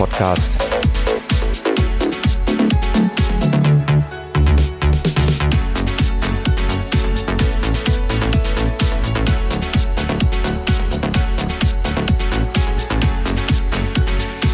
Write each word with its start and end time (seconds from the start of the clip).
Podcast. 0.00 0.58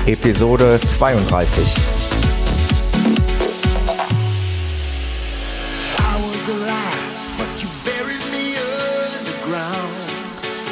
Episode 0.07 0.81
32. 0.81 1.63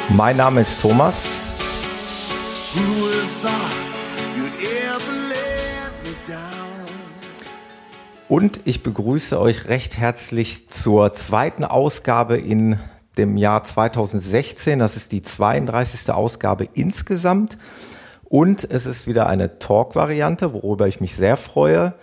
Mein 0.09 0.35
Name 0.35 0.59
ist 0.59 0.81
Thomas. 0.81 1.44
Und 8.35 8.59
ich 8.65 8.83
begrüße 8.83 9.39
euch 9.39 9.69
recht 9.69 9.97
herzlich 9.97 10.67
zur 10.67 11.13
zweiten 11.13 11.63
Ausgabe 11.63 12.35
in 12.35 12.77
dem 13.17 13.37
Jahr 13.37 13.63
2016. 13.63 14.77
Das 14.77 14.97
ist 14.97 15.13
die 15.13 15.21
32. 15.21 16.11
Ausgabe 16.11 16.67
insgesamt. 16.73 17.57
Und 18.25 18.69
es 18.69 18.87
ist 18.87 19.07
wieder 19.07 19.27
eine 19.27 19.57
Talk-Variante, 19.59 20.51
worüber 20.51 20.85
ich 20.89 20.99
mich 20.99 21.15
sehr 21.15 21.37
freue. 21.37 21.93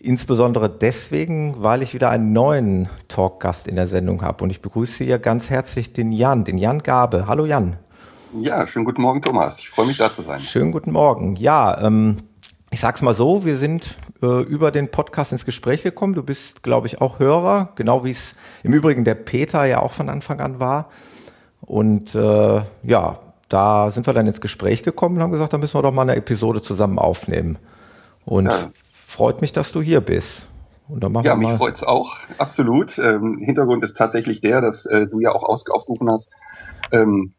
Insbesondere 0.00 0.70
deswegen, 0.70 1.62
weil 1.62 1.82
ich 1.82 1.92
wieder 1.92 2.08
einen 2.08 2.32
neuen 2.32 2.88
Talkgast 3.08 3.68
in 3.68 3.76
der 3.76 3.86
Sendung 3.86 4.22
habe. 4.22 4.42
Und 4.42 4.48
ich 4.48 4.62
begrüße 4.62 5.04
hier 5.04 5.18
ganz 5.18 5.50
herzlich 5.50 5.92
den 5.92 6.12
Jan, 6.12 6.44
den 6.44 6.56
Jan 6.56 6.82
Gabe. 6.82 7.26
Hallo 7.26 7.44
Jan. 7.44 7.76
Ja, 8.32 8.66
schönen 8.66 8.86
guten 8.86 9.02
Morgen, 9.02 9.20
Thomas. 9.20 9.58
Ich 9.58 9.68
freue 9.68 9.84
mich, 9.84 9.98
da 9.98 10.10
zu 10.10 10.22
sein. 10.22 10.40
Schönen 10.40 10.72
guten 10.72 10.92
Morgen. 10.92 11.36
Ja, 11.36 11.78
ähm, 11.86 12.22
ich 12.70 12.80
sag's 12.80 13.02
mal 13.02 13.14
so, 13.14 13.44
wir 13.44 13.58
sind 13.58 13.98
äh, 14.24 14.42
über 14.42 14.70
den 14.70 14.90
Podcast 14.90 15.32
ins 15.32 15.44
Gespräch 15.44 15.82
gekommen. 15.82 16.14
Du 16.14 16.22
bist, 16.22 16.62
glaube 16.62 16.86
ich, 16.86 17.00
auch 17.00 17.18
Hörer, 17.18 17.70
genau 17.76 18.04
wie 18.04 18.10
es 18.10 18.34
im 18.62 18.72
Übrigen 18.72 19.04
der 19.04 19.14
Peter 19.14 19.64
ja 19.64 19.80
auch 19.80 19.92
von 19.92 20.08
Anfang 20.08 20.40
an 20.40 20.60
war. 20.60 20.88
Und 21.60 22.14
äh, 22.14 22.62
ja, 22.82 23.18
da 23.48 23.90
sind 23.90 24.06
wir 24.06 24.14
dann 24.14 24.26
ins 24.26 24.40
Gespräch 24.40 24.82
gekommen 24.82 25.16
und 25.16 25.22
haben 25.22 25.32
gesagt, 25.32 25.52
da 25.52 25.58
müssen 25.58 25.78
wir 25.78 25.82
doch 25.82 25.92
mal 25.92 26.02
eine 26.02 26.16
Episode 26.16 26.62
zusammen 26.62 26.98
aufnehmen. 26.98 27.58
Und 28.24 28.46
ja 28.46 28.58
freut 29.14 29.40
mich, 29.40 29.52
dass 29.52 29.72
du 29.72 29.80
hier 29.80 30.00
bist. 30.00 30.46
ja, 31.22 31.36
mich 31.36 31.50
freut 31.52 31.76
es 31.76 31.84
auch, 31.84 32.16
absolut. 32.38 32.98
Ähm, 32.98 33.38
Hintergrund 33.38 33.84
ist 33.84 33.96
tatsächlich 33.96 34.40
der, 34.40 34.60
dass 34.60 34.86
äh, 34.86 35.06
du 35.06 35.20
ja 35.20 35.32
auch 35.32 35.44
aufgerufen 35.44 36.08
hast, 36.10 36.30
ähm, 36.92 37.32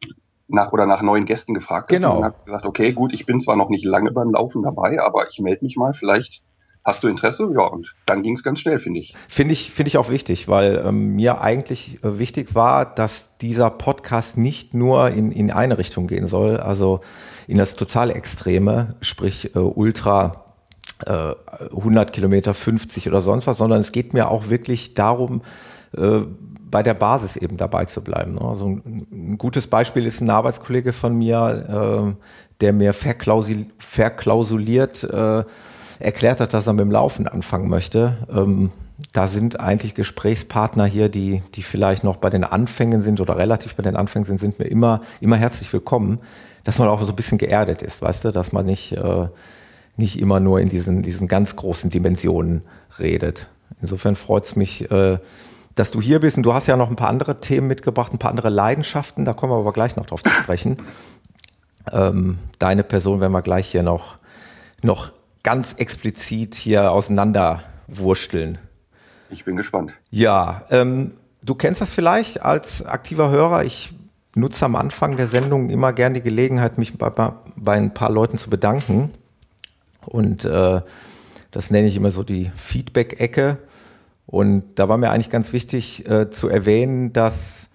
nach 0.47 0.71
oder 0.71 0.85
nach 0.85 1.01
neuen 1.01 1.25
Gästen 1.25 1.53
gefragt 1.53 1.91
hast. 1.91 1.97
Genau. 1.97 2.17
Und 2.17 2.23
habe 2.23 2.43
gesagt, 2.45 2.65
okay, 2.65 2.93
gut, 2.93 3.13
ich 3.13 3.25
bin 3.25 3.39
zwar 3.39 3.55
noch 3.55 3.69
nicht 3.69 3.83
lange 3.83 4.11
beim 4.11 4.31
Laufen 4.31 4.63
dabei, 4.63 5.01
aber 5.01 5.29
ich 5.29 5.39
melde 5.39 5.65
mich 5.65 5.75
mal, 5.75 5.93
vielleicht 5.93 6.41
Hast 6.85 7.03
du 7.03 7.07
Interesse? 7.07 7.49
Ja, 7.51 7.63
und 7.63 7.95
dann 8.05 8.21
ging 8.21 8.35
es 8.35 8.43
ganz 8.43 8.59
schnell, 8.59 8.79
finde 8.79 8.99
ich. 8.99 9.15
Finde 9.27 9.53
ich, 9.53 9.71
finde 9.71 9.87
ich 9.87 9.97
auch 9.97 10.11
wichtig, 10.11 10.47
weil 10.47 10.83
ähm, 10.85 11.15
mir 11.15 11.41
eigentlich 11.41 12.03
äh, 12.03 12.19
wichtig 12.19 12.53
war, 12.53 12.85
dass 12.85 13.35
dieser 13.39 13.71
Podcast 13.71 14.37
nicht 14.37 14.75
nur 14.75 15.09
in, 15.09 15.31
in 15.31 15.49
eine 15.49 15.79
Richtung 15.79 16.05
gehen 16.05 16.27
soll, 16.27 16.57
also 16.57 16.99
in 17.47 17.57
das 17.57 17.75
totale 17.75 18.13
Extreme, 18.13 18.93
sprich 19.01 19.55
äh, 19.55 19.59
Ultra 19.59 20.43
100 21.07 22.09
äh, 22.09 22.11
Kilometer, 22.13 22.53
50 22.53 23.09
oder 23.09 23.19
sonst 23.19 23.47
was, 23.47 23.57
sondern 23.57 23.81
es 23.81 23.91
geht 23.91 24.13
mir 24.13 24.29
auch 24.29 24.47
wirklich 24.49 24.93
darum, 24.93 25.41
äh, 25.97 26.19
bei 26.71 26.83
der 26.83 26.93
Basis 26.93 27.35
eben 27.35 27.57
dabei 27.57 27.83
zu 27.85 28.03
bleiben. 28.03 28.35
Ne? 28.35 28.41
Also 28.41 28.67
ein, 28.67 29.37
gutes 29.37 29.67
Beispiel 29.67 30.05
ist 30.05 30.21
ein 30.21 30.29
Arbeitskollege 30.29 30.93
von 30.93 31.17
mir, 31.17 31.65
äh, 31.67 32.13
der 32.61 32.71
mir 32.73 32.93
verklausuliert 32.93 35.03
erklärt 35.99 36.41
hat, 36.41 36.53
dass 36.53 36.67
er 36.67 36.73
mit 36.73 36.81
dem 36.81 36.91
Laufen 36.91 37.27
anfangen 37.27 37.69
möchte. 37.69 38.17
Ähm, 38.29 38.71
da 39.11 39.27
sind 39.27 39.59
eigentlich 39.59 39.93
Gesprächspartner 39.93 40.85
hier, 40.85 41.09
die, 41.09 41.43
die 41.55 41.63
vielleicht 41.63 42.03
noch 42.03 42.17
bei 42.17 42.29
den 42.29 42.43
Anfängen 42.43 43.01
sind 43.01 43.19
oder 43.19 43.37
relativ 43.37 43.75
bei 43.75 43.83
den 43.83 43.95
Anfängen 43.95 44.25
sind, 44.25 44.39
sind 44.39 44.59
mir 44.59 44.65
immer, 44.65 45.01
immer 45.19 45.35
herzlich 45.35 45.71
willkommen, 45.73 46.19
dass 46.63 46.79
man 46.79 46.87
auch 46.87 47.01
so 47.01 47.11
ein 47.11 47.15
bisschen 47.15 47.37
geerdet 47.37 47.81
ist, 47.81 48.01
weißt 48.01 48.25
du, 48.25 48.31
dass 48.31 48.53
man 48.53 48.65
nicht 48.65 48.93
äh, 48.93 49.27
nicht 49.97 50.19
immer 50.19 50.39
nur 50.39 50.59
in 50.59 50.69
diesen, 50.69 51.03
diesen 51.03 51.27
ganz 51.27 51.55
großen 51.55 51.89
Dimensionen 51.89 52.63
redet. 52.99 53.47
Insofern 53.81 54.15
freut 54.15 54.45
es 54.45 54.55
mich, 54.55 54.89
äh, 54.91 55.19
dass 55.75 55.91
du 55.91 56.01
hier 56.01 56.19
bist 56.19 56.37
und 56.37 56.43
du 56.43 56.53
hast 56.53 56.67
ja 56.67 56.77
noch 56.77 56.89
ein 56.89 56.95
paar 56.95 57.09
andere 57.09 57.39
Themen 57.39 57.67
mitgebracht, 57.67 58.13
ein 58.13 58.19
paar 58.19 58.31
andere 58.31 58.49
Leidenschaften, 58.49 59.25
da 59.25 59.33
kommen 59.33 59.51
wir 59.51 59.57
aber 59.57 59.73
gleich 59.73 59.95
noch 59.95 60.05
drauf 60.05 60.23
zu 60.23 60.31
sprechen. 60.31 60.77
Ähm, 61.91 62.39
deine 62.59 62.83
Person 62.83 63.19
werden 63.19 63.33
wir 63.33 63.41
gleich 63.41 63.67
hier 63.67 63.83
noch, 63.83 64.15
noch 64.81 65.11
ganz 65.45 65.73
explizit 65.73 66.55
hier 66.55 66.91
auseinanderwursteln. 66.91 68.57
Ich 69.29 69.45
bin 69.45 69.55
gespannt. 69.55 69.93
Ja, 70.09 70.65
ähm, 70.71 71.11
du 71.43 71.53
kennst 71.53 71.81
das 71.81 71.93
vielleicht 71.93 72.41
als 72.41 72.83
aktiver 72.83 73.29
Hörer. 73.29 73.63
Ich 73.63 73.93
nutze 74.33 74.65
am 74.65 74.75
Anfang 74.75 75.17
der 75.17 75.27
Sendung 75.27 75.69
immer 75.69 75.93
gern 75.93 76.15
die 76.15 76.23
Gelegenheit, 76.23 76.79
mich 76.79 76.97
bei, 76.97 77.11
bei 77.55 77.73
ein 77.73 77.93
paar 77.93 78.11
Leuten 78.11 78.37
zu 78.39 78.49
bedanken. 78.49 79.11
Und 80.07 80.45
äh, 80.45 80.81
das 81.51 81.69
nenne 81.69 81.87
ich 81.87 81.95
immer 81.95 82.09
so 82.09 82.23
die 82.23 82.51
Feedback-Ecke. 82.55 83.59
Und 84.25 84.63
da 84.79 84.89
war 84.89 84.97
mir 84.97 85.11
eigentlich 85.11 85.29
ganz 85.29 85.53
wichtig 85.53 86.09
äh, 86.09 86.31
zu 86.31 86.49
erwähnen, 86.49 87.13
dass 87.13 87.69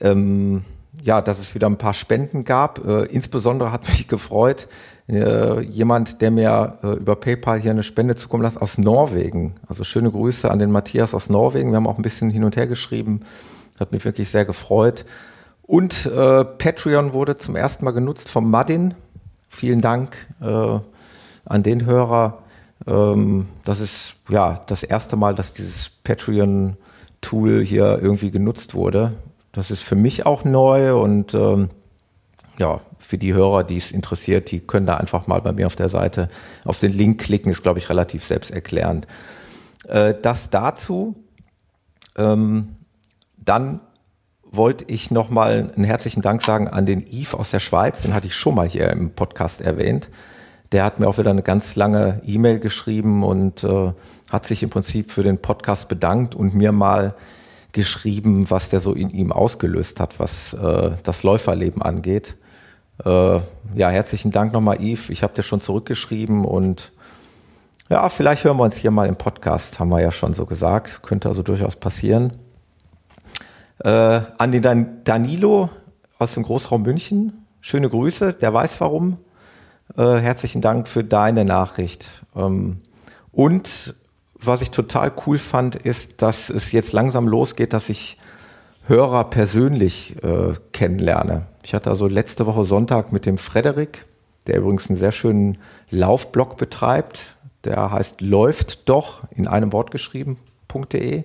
ähm, 0.00 0.62
ja, 1.02 1.22
dass 1.22 1.38
es 1.38 1.54
wieder 1.54 1.68
ein 1.68 1.78
paar 1.78 1.94
Spenden 1.94 2.44
gab. 2.44 2.86
Äh, 2.86 3.04
insbesondere 3.04 3.72
hat 3.72 3.88
mich 3.88 4.08
gefreut, 4.08 4.68
äh, 5.08 5.60
jemand, 5.60 6.20
der 6.20 6.30
mir 6.30 6.78
äh, 6.82 6.92
über 6.94 7.16
PayPal 7.16 7.60
hier 7.60 7.70
eine 7.70 7.82
Spende 7.82 8.16
zukommen 8.16 8.42
lässt 8.42 8.60
aus 8.60 8.78
Norwegen. 8.78 9.54
Also 9.68 9.84
schöne 9.84 10.10
Grüße 10.10 10.50
an 10.50 10.58
den 10.58 10.70
Matthias 10.70 11.14
aus 11.14 11.30
Norwegen. 11.30 11.70
Wir 11.70 11.76
haben 11.76 11.86
auch 11.86 11.98
ein 11.98 12.02
bisschen 12.02 12.30
hin 12.30 12.44
und 12.44 12.56
her 12.56 12.66
geschrieben. 12.66 13.20
Hat 13.78 13.92
mich 13.92 14.04
wirklich 14.04 14.30
sehr 14.30 14.44
gefreut. 14.44 15.04
Und 15.62 16.06
äh, 16.06 16.44
Patreon 16.44 17.12
wurde 17.12 17.36
zum 17.36 17.56
ersten 17.56 17.84
Mal 17.84 17.92
genutzt 17.92 18.28
vom 18.28 18.50
Madin. 18.50 18.94
Vielen 19.48 19.80
Dank. 19.80 20.16
Äh, 20.40 20.78
an 21.46 21.62
den 21.62 21.86
Hörer. 21.86 22.42
Ähm, 22.86 23.48
das 23.64 23.80
ist 23.80 24.16
ja 24.28 24.60
das 24.66 24.82
erste 24.82 25.16
Mal, 25.16 25.34
dass 25.34 25.52
dieses 25.52 25.88
Patreon-Tool 26.04 27.62
hier 27.64 27.98
irgendwie 28.02 28.30
genutzt 28.30 28.74
wurde. 28.74 29.12
Das 29.52 29.70
ist 29.70 29.82
für 29.82 29.94
mich 29.94 30.26
auch 30.26 30.44
neu 30.44 30.96
und 30.96 31.32
ähm, 31.34 31.70
ja, 32.58 32.80
für 32.98 33.18
die 33.18 33.34
Hörer, 33.34 33.64
die 33.64 33.76
es 33.76 33.92
interessiert, 33.92 34.50
die 34.50 34.60
können 34.60 34.86
da 34.86 34.96
einfach 34.96 35.26
mal 35.26 35.40
bei 35.40 35.52
mir 35.52 35.66
auf 35.66 35.76
der 35.76 35.88
Seite 35.88 36.28
auf 36.64 36.80
den 36.80 36.92
Link 36.92 37.20
klicken, 37.20 37.50
ist, 37.50 37.62
glaube 37.62 37.78
ich, 37.78 37.88
relativ 37.88 38.24
selbsterklärend. 38.24 39.06
Äh, 39.88 40.14
das 40.20 40.50
dazu. 40.50 41.16
Ähm, 42.16 42.76
dann 43.36 43.80
wollte 44.42 44.84
ich 44.88 45.10
nochmal 45.10 45.72
einen 45.76 45.84
herzlichen 45.84 46.22
Dank 46.22 46.42
sagen 46.42 46.68
an 46.68 46.86
den 46.86 47.04
Yves 47.06 47.34
aus 47.34 47.50
der 47.50 47.60
Schweiz, 47.60 48.02
den 48.02 48.14
hatte 48.14 48.26
ich 48.26 48.34
schon 48.34 48.54
mal 48.54 48.68
hier 48.68 48.90
im 48.90 49.10
Podcast 49.10 49.60
erwähnt 49.60 50.08
der 50.72 50.84
hat 50.84 51.00
mir 51.00 51.08
auch 51.08 51.18
wieder 51.18 51.30
eine 51.30 51.42
ganz 51.42 51.76
lange 51.76 52.20
E-Mail 52.24 52.58
geschrieben 52.58 53.22
und 53.22 53.64
äh, 53.64 53.92
hat 54.30 54.46
sich 54.46 54.62
im 54.62 54.70
Prinzip 54.70 55.10
für 55.10 55.22
den 55.22 55.38
Podcast 55.38 55.88
bedankt 55.88 56.34
und 56.34 56.54
mir 56.54 56.72
mal 56.72 57.14
geschrieben, 57.72 58.50
was 58.50 58.70
der 58.70 58.80
so 58.80 58.92
in 58.92 59.10
ihm 59.10 59.32
ausgelöst 59.32 60.00
hat, 60.00 60.18
was 60.18 60.54
äh, 60.54 60.92
das 61.02 61.22
Läuferleben 61.22 61.82
angeht. 61.82 62.36
Äh, 63.04 63.40
ja, 63.74 63.90
herzlichen 63.90 64.30
Dank 64.30 64.52
nochmal, 64.52 64.80
Yves. 64.80 65.10
Ich 65.10 65.22
habe 65.22 65.34
dir 65.34 65.42
schon 65.42 65.60
zurückgeschrieben 65.60 66.44
und 66.44 66.92
ja, 67.88 68.08
vielleicht 68.08 68.44
hören 68.44 68.56
wir 68.56 68.64
uns 68.64 68.76
hier 68.76 68.90
mal 68.90 69.06
im 69.06 69.16
Podcast, 69.16 69.78
haben 69.78 69.90
wir 69.90 70.00
ja 70.00 70.10
schon 70.10 70.34
so 70.34 70.46
gesagt. 70.46 71.02
Könnte 71.02 71.28
also 71.28 71.42
durchaus 71.42 71.76
passieren. 71.76 72.32
Äh, 73.84 73.90
an 74.38 74.52
den 74.52 74.62
Dan 74.62 75.04
Danilo 75.04 75.70
aus 76.18 76.34
dem 76.34 76.42
Großraum 76.42 76.82
München. 76.82 77.44
Schöne 77.60 77.88
Grüße, 77.88 78.32
der 78.32 78.52
weiß 78.52 78.80
warum. 78.80 79.18
Äh, 79.96 80.16
herzlichen 80.16 80.62
Dank 80.62 80.88
für 80.88 81.04
deine 81.04 81.44
Nachricht. 81.44 82.22
Ähm, 82.34 82.78
und 83.30 83.94
was 84.34 84.62
ich 84.62 84.70
total 84.70 85.12
cool 85.26 85.38
fand, 85.38 85.76
ist, 85.76 86.22
dass 86.22 86.48
es 86.48 86.72
jetzt 86.72 86.92
langsam 86.92 87.28
losgeht, 87.28 87.72
dass 87.72 87.88
ich 87.88 88.16
Hörer 88.88 89.24
persönlich 89.24 90.14
äh, 90.22 90.54
kennenlerne. 90.72 91.46
Ich 91.64 91.74
hatte 91.74 91.90
also 91.90 92.06
letzte 92.06 92.46
Woche 92.46 92.62
Sonntag 92.62 93.10
mit 93.10 93.26
dem 93.26 93.36
Frederik, 93.36 94.06
der 94.46 94.58
übrigens 94.58 94.88
einen 94.88 94.96
sehr 94.96 95.10
schönen 95.10 95.58
Laufblog 95.90 96.56
betreibt. 96.56 97.36
Der 97.64 97.90
heißt 97.90 98.20
läuft 98.20 98.88
doch 98.88 99.24
in 99.32 99.48
einem 99.48 99.72
Wort 99.72 99.90
geschrieben.de. 99.90 101.24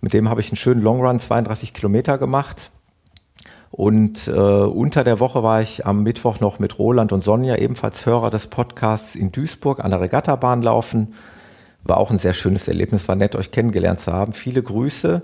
Mit 0.00 0.14
dem 0.14 0.30
habe 0.30 0.40
ich 0.40 0.48
einen 0.48 0.56
schönen 0.56 0.80
Longrun 0.80 1.20
32 1.20 1.74
Kilometer 1.74 2.16
gemacht. 2.16 2.70
Und 3.70 4.26
äh, 4.26 4.32
unter 4.32 5.04
der 5.04 5.20
Woche 5.20 5.42
war 5.42 5.60
ich 5.60 5.84
am 5.84 6.04
Mittwoch 6.04 6.40
noch 6.40 6.58
mit 6.58 6.78
Roland 6.78 7.12
und 7.12 7.22
Sonja, 7.22 7.56
ebenfalls 7.56 8.06
Hörer 8.06 8.30
des 8.30 8.46
Podcasts, 8.46 9.14
in 9.14 9.30
Duisburg 9.30 9.84
an 9.84 9.90
der 9.90 10.00
Regattabahn 10.00 10.62
laufen. 10.62 11.12
War 11.84 11.98
auch 11.98 12.10
ein 12.10 12.18
sehr 12.18 12.32
schönes 12.32 12.66
Erlebnis, 12.66 13.08
war 13.08 13.16
nett, 13.16 13.36
euch 13.36 13.50
kennengelernt 13.50 14.00
zu 14.00 14.10
haben. 14.10 14.32
Viele 14.32 14.62
Grüße. 14.62 15.22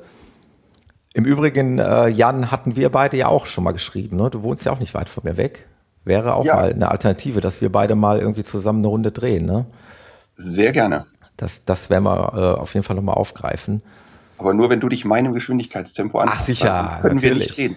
Im 1.15 1.25
Übrigen, 1.25 1.79
äh, 1.79 2.09
Jan, 2.09 2.51
hatten 2.51 2.77
wir 2.77 2.89
beide 2.89 3.17
ja 3.17 3.29
auch 3.29 3.47
schon 3.47 3.65
mal 3.65 3.73
geschrieben. 3.73 4.17
Ne? 4.17 4.31
Du 4.31 4.43
wohnst 4.43 4.65
ja 4.65 4.73
auch 4.73 4.81
nicht 4.81 4.95
weit 4.95 5.09
von 5.09 5.25
mir 5.25 5.37
weg. 5.37 5.67
Wäre 6.05 6.35
auch 6.35 6.45
ja. 6.45 6.57
mal 6.57 6.73
eine 6.73 6.91
Alternative, 6.91 7.41
dass 7.41 7.61
wir 7.61 7.71
beide 7.71 7.95
mal 7.95 8.19
irgendwie 8.19 8.45
zusammen 8.45 8.81
eine 8.81 8.89
Runde 8.89 9.13
drehen, 9.13 9.45
ne? 9.47 9.67
Sehr 10.37 10.73
gerne. 10.73 11.07
Das, 11.37 11.65
das 11.65 11.91
werden 11.91 12.05
wir 12.05 12.33
äh, 12.35 12.61
auf 12.61 12.75
jeden 12.75 12.85
Fall 12.85 12.97
nochmal 12.97 13.15
aufgreifen. 13.15 13.83
Aber 14.39 14.55
nur 14.55 14.71
wenn 14.71 14.81
du 14.81 14.89
dich 14.89 15.05
meinem 15.05 15.33
Geschwindigkeitstempo 15.33 16.19
anpasst. 16.19 16.41
Ach 16.41 16.45
sicher, 16.45 16.99
können 17.01 17.15
natürlich. 17.17 17.57
wir 17.57 17.69
nicht 17.69 17.77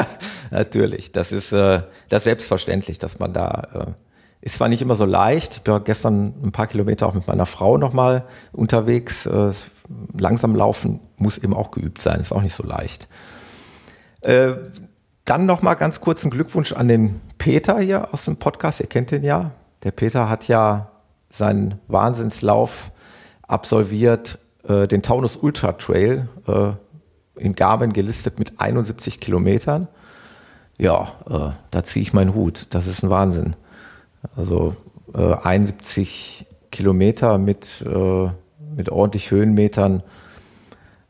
natürlich, 0.50 1.12
das 1.12 1.32
ist 1.32 1.52
äh, 1.52 1.82
das 2.08 2.20
ist 2.20 2.24
selbstverständlich, 2.24 2.98
dass 2.98 3.18
man 3.18 3.34
da 3.34 3.68
äh, 3.74 3.86
ist 4.40 4.56
zwar 4.56 4.68
nicht 4.68 4.80
immer 4.80 4.94
so 4.94 5.04
leicht. 5.04 5.60
Ich 5.62 5.70
war 5.70 5.80
gestern 5.80 6.32
ein 6.42 6.52
paar 6.52 6.66
Kilometer 6.66 7.06
auch 7.06 7.14
mit 7.14 7.26
meiner 7.26 7.44
Frau 7.44 7.76
nochmal 7.76 8.24
unterwegs. 8.52 9.26
Äh, 9.26 9.50
langsam 10.18 10.54
laufen 10.54 11.00
muss 11.16 11.38
eben 11.38 11.54
auch 11.54 11.70
geübt 11.70 12.00
sein, 12.00 12.20
ist 12.20 12.32
auch 12.32 12.42
nicht 12.42 12.54
so 12.54 12.64
leicht. 12.64 13.08
Äh, 14.20 14.54
dann 15.24 15.46
nochmal 15.46 15.76
ganz 15.76 16.00
kurz 16.00 16.24
ein 16.24 16.30
Glückwunsch 16.30 16.72
an 16.72 16.88
den 16.88 17.20
Peter 17.38 17.78
hier 17.78 18.12
aus 18.12 18.24
dem 18.24 18.36
Podcast. 18.36 18.80
Ihr 18.80 18.86
kennt 18.86 19.10
den 19.10 19.22
ja. 19.22 19.52
Der 19.82 19.90
Peter 19.90 20.28
hat 20.28 20.48
ja 20.48 20.90
seinen 21.30 21.78
Wahnsinnslauf 21.86 22.90
absolviert, 23.46 24.38
äh, 24.66 24.88
den 24.88 25.02
Taunus 25.02 25.36
Ultra 25.36 25.72
Trail 25.72 26.28
äh, 26.46 26.70
in 27.36 27.54
Garmin 27.54 27.92
gelistet 27.92 28.38
mit 28.38 28.60
71 28.60 29.20
Kilometern. 29.20 29.86
Ja, 30.80 31.56
da 31.72 31.82
ziehe 31.82 32.02
ich 32.02 32.12
meinen 32.12 32.34
Hut. 32.34 32.68
Das 32.70 32.86
ist 32.86 33.02
ein 33.02 33.10
Wahnsinn. 33.10 33.56
Also 34.36 34.76
äh, 35.12 35.34
71 35.34 36.46
Kilometer 36.70 37.38
mit, 37.38 37.84
mit 38.78 38.88
ordentlich 38.88 39.30
Höhenmetern. 39.30 40.02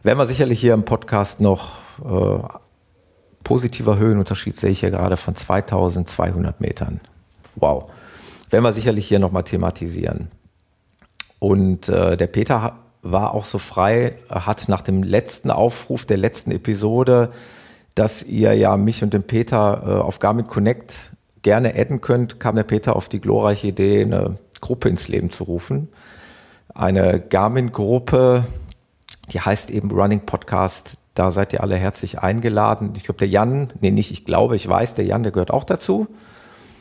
Werden 0.02 0.18
wir 0.18 0.26
sicherlich 0.26 0.58
hier 0.58 0.74
im 0.74 0.84
Podcast 0.84 1.40
noch 1.40 1.76
äh, 2.04 2.42
positiver 3.44 3.98
Höhenunterschied 3.98 4.58
sehe 4.58 4.70
ich 4.70 4.80
hier 4.80 4.90
gerade 4.90 5.16
von 5.16 5.36
2200 5.36 6.60
Metern. 6.60 7.00
Wow. 7.54 7.90
Werden 8.50 8.64
wir 8.64 8.72
sicherlich 8.72 9.06
hier 9.06 9.18
nochmal 9.18 9.44
thematisieren. 9.44 10.28
Und 11.38 11.88
äh, 11.88 12.16
der 12.16 12.26
Peter 12.26 12.78
war 13.02 13.34
auch 13.34 13.44
so 13.44 13.58
frei, 13.58 14.16
hat 14.28 14.68
nach 14.68 14.82
dem 14.82 15.02
letzten 15.02 15.50
Aufruf 15.50 16.04
der 16.04 16.16
letzten 16.16 16.50
Episode, 16.50 17.30
dass 17.94 18.22
ihr 18.22 18.54
ja 18.54 18.76
mich 18.76 19.02
und 19.02 19.14
den 19.14 19.22
Peter 19.22 19.82
äh, 19.84 20.02
auf 20.02 20.18
Garmin 20.18 20.46
Connect 20.46 21.12
gerne 21.42 21.74
adden 21.74 22.00
könnt, 22.00 22.40
kam 22.40 22.56
der 22.56 22.64
Peter 22.64 22.96
auf 22.96 23.08
die 23.08 23.20
glorreiche 23.20 23.68
Idee, 23.68 24.02
eine 24.02 24.38
Gruppe 24.60 24.88
ins 24.88 25.08
Leben 25.08 25.30
zu 25.30 25.44
rufen. 25.44 25.88
Eine 26.74 27.20
Garmin-Gruppe, 27.20 28.44
die 29.32 29.40
heißt 29.40 29.70
eben 29.70 29.90
Running 29.90 30.26
Podcast. 30.26 30.98
Da 31.14 31.30
seid 31.30 31.52
ihr 31.52 31.62
alle 31.62 31.76
herzlich 31.76 32.20
eingeladen. 32.20 32.92
Ich 32.96 33.04
glaube, 33.04 33.18
der 33.18 33.28
Jan, 33.28 33.72
nee, 33.80 33.90
nicht 33.90 34.12
ich 34.12 34.24
glaube, 34.24 34.54
ich 34.54 34.68
weiß, 34.68 34.94
der 34.94 35.04
Jan, 35.04 35.22
der 35.22 35.32
gehört 35.32 35.50
auch 35.50 35.64
dazu. 35.64 36.06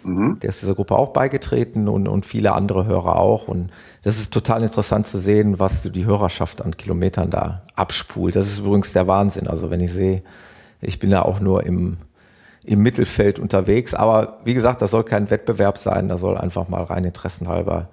Mhm. 0.03 0.39
Der 0.39 0.49
ist 0.49 0.61
dieser 0.61 0.75
Gruppe 0.75 0.95
auch 0.95 1.09
beigetreten 1.09 1.87
und, 1.87 2.07
und 2.07 2.25
viele 2.25 2.53
andere 2.53 2.85
Hörer 2.85 3.17
auch. 3.17 3.47
Und 3.47 3.71
das 4.03 4.19
ist 4.19 4.31
total 4.33 4.63
interessant 4.63 5.07
zu 5.07 5.19
sehen, 5.19 5.59
was 5.59 5.83
die 5.83 6.05
Hörerschaft 6.05 6.61
an 6.61 6.77
Kilometern 6.77 7.31
da 7.31 7.63
abspult. 7.75 8.35
Das 8.35 8.47
ist 8.47 8.59
übrigens 8.59 8.93
der 8.93 9.07
Wahnsinn. 9.07 9.47
Also 9.47 9.69
wenn 9.71 9.81
ich 9.81 9.91
sehe, 9.91 10.21
ich 10.81 10.99
bin 10.99 11.09
da 11.09 11.23
auch 11.23 11.39
nur 11.39 11.65
im, 11.65 11.97
im 12.63 12.83
Mittelfeld 12.83 13.39
unterwegs. 13.39 13.93
Aber 13.93 14.39
wie 14.43 14.53
gesagt, 14.53 14.81
das 14.81 14.91
soll 14.91 15.03
kein 15.03 15.29
Wettbewerb 15.31 15.77
sein. 15.77 16.09
Da 16.09 16.17
soll 16.17 16.37
einfach 16.37 16.67
mal 16.67 16.83
rein 16.83 17.03
interessenhalber 17.05 17.89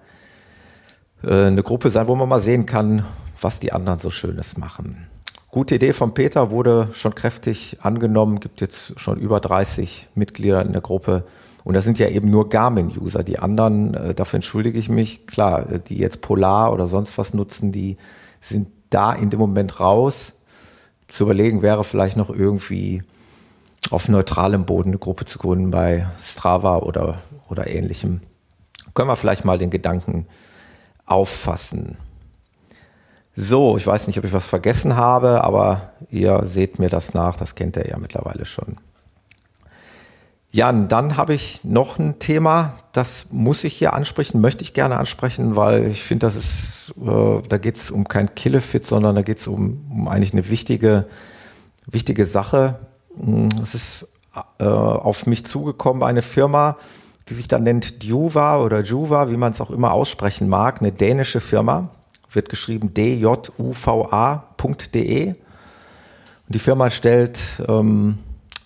eine 1.27 1.63
Gruppe 1.63 1.91
sein, 1.91 2.09
wo 2.09 2.15
man 2.15 2.29
mal 2.29 2.41
sehen 2.41 2.67
kann, 2.67 3.05
was 3.41 3.61
die 3.61 3.73
anderen 3.73 3.99
so 3.99 4.11
Schönes 4.11 4.57
machen. 4.57 5.07
Gute 5.51 5.77
Idee 5.77 5.93
von 5.93 6.15
Peter, 6.15 6.51
wurde 6.51 6.89
schon 6.95 7.15
kräftig 7.15 7.79
angenommen, 7.81 8.41
gibt 8.41 8.61
jetzt 8.61 8.99
schon 8.99 9.19
über 9.19 9.39
30 9.39 10.09
Mitglieder 10.15 10.63
in 10.63 10.73
der 10.73 10.81
Gruppe. 10.81 11.25
Und 11.63 11.75
das 11.75 11.85
sind 11.85 11.99
ja 11.99 12.09
eben 12.09 12.29
nur 12.29 12.49
Garmin-User. 12.49 13.23
Die 13.23 13.39
anderen, 13.39 13.95
äh, 13.95 14.15
dafür 14.15 14.39
entschuldige 14.39 14.79
ich 14.79 14.89
mich, 14.89 15.27
klar, 15.29 15.71
äh, 15.71 15.79
die 15.79 15.97
jetzt 15.97 16.21
Polar 16.23 16.73
oder 16.73 16.89
sonst 16.89 17.17
was 17.19 17.35
nutzen, 17.35 17.71
die 17.71 17.97
sind 18.41 18.69
da 18.91 19.13
in 19.13 19.31
dem 19.31 19.39
Moment 19.39 19.79
raus. 19.79 20.35
Zu 21.09 21.25
überlegen 21.25 21.63
wäre 21.63 21.85
vielleicht 21.85 22.17
noch 22.17 22.31
irgendwie 22.31 23.03
auf 23.91 24.09
neutralem 24.09 24.67
Boden 24.67 24.91
eine 24.91 24.99
Gruppe 24.99 25.25
zu 25.25 25.39
gründen 25.39 25.71
bei 25.71 26.07
Strava 26.21 26.79
oder, 26.79 27.19
oder 27.49 27.71
ähnlichem. 27.71 28.21
Können 28.95 29.09
wir 29.09 29.17
vielleicht 29.17 29.45
mal 29.45 29.59
den 29.59 29.71
Gedanken 29.71 30.27
auffassen. 31.07 31.99
So, 33.37 33.77
ich 33.77 33.87
weiß 33.87 34.07
nicht, 34.07 34.19
ob 34.19 34.25
ich 34.25 34.33
was 34.33 34.47
vergessen 34.47 34.97
habe, 34.97 35.43
aber 35.43 35.93
ihr 36.11 36.45
seht 36.47 36.79
mir 36.79 36.89
das 36.89 37.15
nach, 37.15 37.37
das 37.37 37.55
kennt 37.55 37.77
ihr 37.77 37.89
ja 37.89 37.99
mittlerweile 37.99 38.45
schon. 38.45 38.77
Jan, 40.53 40.87
dann 40.87 41.17
habe 41.17 41.35
ich 41.35 41.65
noch 41.65 41.99
ein 41.99 42.21
Thema, 42.21 42.75
das 42.93 43.27
muss 43.33 43.65
ich 43.65 43.75
hier 43.75 43.93
ansprechen, 43.93 44.41
möchte 44.41 44.63
ich 44.63 44.73
gerne 44.73 44.99
ansprechen, 44.99 45.57
weil 45.57 45.89
ich 45.89 46.05
finde, 46.05 46.27
das 46.27 46.37
ist, 46.37 46.95
äh, 47.05 47.43
da 47.49 47.59
geht 47.59 47.75
es 47.77 47.91
um 47.91 48.07
kein 48.07 48.37
Killefit, 48.37 48.85
sondern 48.85 49.17
da 49.17 49.23
geht 49.23 49.39
es 49.39 49.49
um, 49.49 49.85
um 49.91 50.07
eigentlich 50.07 50.33
eine 50.33 50.49
wichtige, 50.49 51.07
wichtige 51.87 52.25
Sache. 52.25 52.79
Hm, 53.19 53.49
es 53.61 53.75
ist 53.75 54.07
äh, 54.61 54.65
auf 54.65 55.27
mich 55.27 55.45
zugekommen, 55.45 56.05
eine 56.05 56.23
Firma, 56.23 56.77
die 57.29 57.35
sich 57.35 57.49
da 57.49 57.59
nennt 57.59 58.03
Juva 58.05 58.61
oder 58.61 58.81
Juva, 58.83 59.31
wie 59.31 59.37
man 59.37 59.53
es 59.53 59.61
auch 59.61 59.71
immer 59.71 59.93
aussprechen 59.93 60.49
mag, 60.49 60.81
eine 60.81 60.93
dänische 60.93 61.41
Firma, 61.41 61.91
wird 62.31 62.49
geschrieben 62.49 62.93
djuva.de. 62.95 63.35
Und 65.29 65.37
die 66.49 66.59
Firma 66.59 66.91
stellt 66.91 67.63
ähm, 67.67 68.19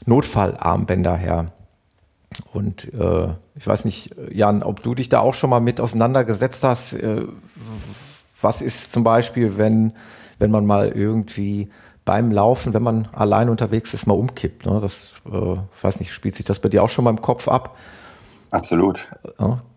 Notfallarmbänder 0.07 1.17
her. 1.17 1.53
Und 2.53 2.93
äh, 2.93 3.29
ich 3.55 3.67
weiß 3.67 3.85
nicht, 3.85 4.15
Jan, 4.31 4.63
ob 4.63 4.83
du 4.83 4.95
dich 4.95 5.09
da 5.09 5.21
auch 5.21 5.35
schon 5.35 5.51
mal 5.51 5.61
mit 5.61 5.81
auseinandergesetzt 5.81 6.65
hast. 6.65 6.95
Äh, 6.95 7.27
was 8.41 8.63
ist 8.63 8.93
zum 8.93 9.05
Beispiel, 9.05 9.59
wenn, 9.59 9.93
wenn 10.39 10.51
man 10.51 10.67
mal 10.67 10.89
irgendwie 10.89 11.71
beim 12.05 12.31
Laufen, 12.31 12.75
wenn 12.75 12.83
man 12.83 13.09
allein 13.13 13.49
unterwegs 13.49 13.95
ist, 13.95 14.07
mal 14.07 14.15
umkippt? 14.15 14.67
Ne? 14.67 14.79
Das, 14.81 15.15
äh, 15.31 15.57
weiß 15.83 16.01
nicht, 16.01 16.13
spielt 16.13 16.35
sich 16.35 16.45
das 16.45 16.59
bei 16.59 16.69
dir 16.69 16.83
auch 16.83 16.89
schon 16.89 17.05
mal 17.05 17.11
im 17.11 17.23
Kopf 17.23 17.49
ab? 17.49 17.77
Absolut. 18.51 19.09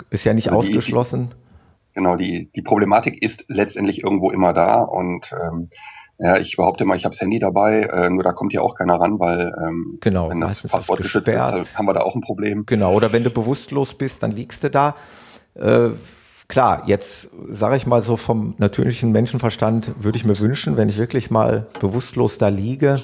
ist 0.10 0.24
ja 0.24 0.34
nicht 0.34 0.48
also 0.48 0.60
ausgeschlossen. 0.60 1.30
Die, 1.32 1.42
Genau, 1.94 2.16
die, 2.16 2.50
die 2.56 2.62
Problematik 2.62 3.22
ist 3.22 3.46
letztendlich 3.50 4.04
irgendwo 4.04 4.32
immer 4.32 4.54
da 4.54 4.82
und 4.82 5.32
ähm, 5.34 5.68
ja, 6.20 6.38
ich 6.38 6.56
behaupte 6.56 6.86
mal, 6.86 6.96
ich 6.96 7.04
habe 7.04 7.14
das 7.14 7.22
Handy 7.22 7.40
dabei, 7.40 7.82
äh, 7.82 8.10
nur 8.10 8.24
da 8.24 8.32
kommt 8.32 8.54
ja 8.54 8.62
auch 8.62 8.76
keiner 8.76 9.00
ran, 9.00 9.20
weil 9.20 9.54
ähm, 9.62 9.98
genau, 10.00 10.30
wenn 10.30 10.40
das 10.40 10.62
Passwort 10.62 11.00
ist 11.00 11.06
geschützt 11.06 11.28
ist, 11.28 11.78
haben 11.78 11.86
wir 11.88 11.94
da 11.94 12.02
auch 12.02 12.16
ein 12.16 12.22
Problem. 12.22 12.66
Genau, 12.66 12.94
oder 12.94 13.12
wenn 13.12 13.24
du 13.24 13.32
bewusstlos 13.32 13.96
bist, 13.96 14.24
dann 14.24 14.32
liegst 14.32 14.64
du 14.64 14.70
da. 14.70 14.96
Äh, 15.56 15.90
klar, 16.48 16.84
jetzt 16.86 17.30
sage 17.50 17.76
ich 17.76 17.88
mal 17.88 18.02
so 18.04 18.16
vom 18.16 18.54
natürlichen 18.58 19.12
Menschenverstand 19.12 20.04
würde 20.04 20.18
ich 20.18 20.24
mir 20.24 20.38
wünschen, 20.40 20.78
wenn 20.78 20.90
ich 20.90 20.98
wirklich 20.98 21.32
mal 21.32 21.68
bewusstlos 21.80 22.38
da 22.38 22.48
liege, 22.50 23.02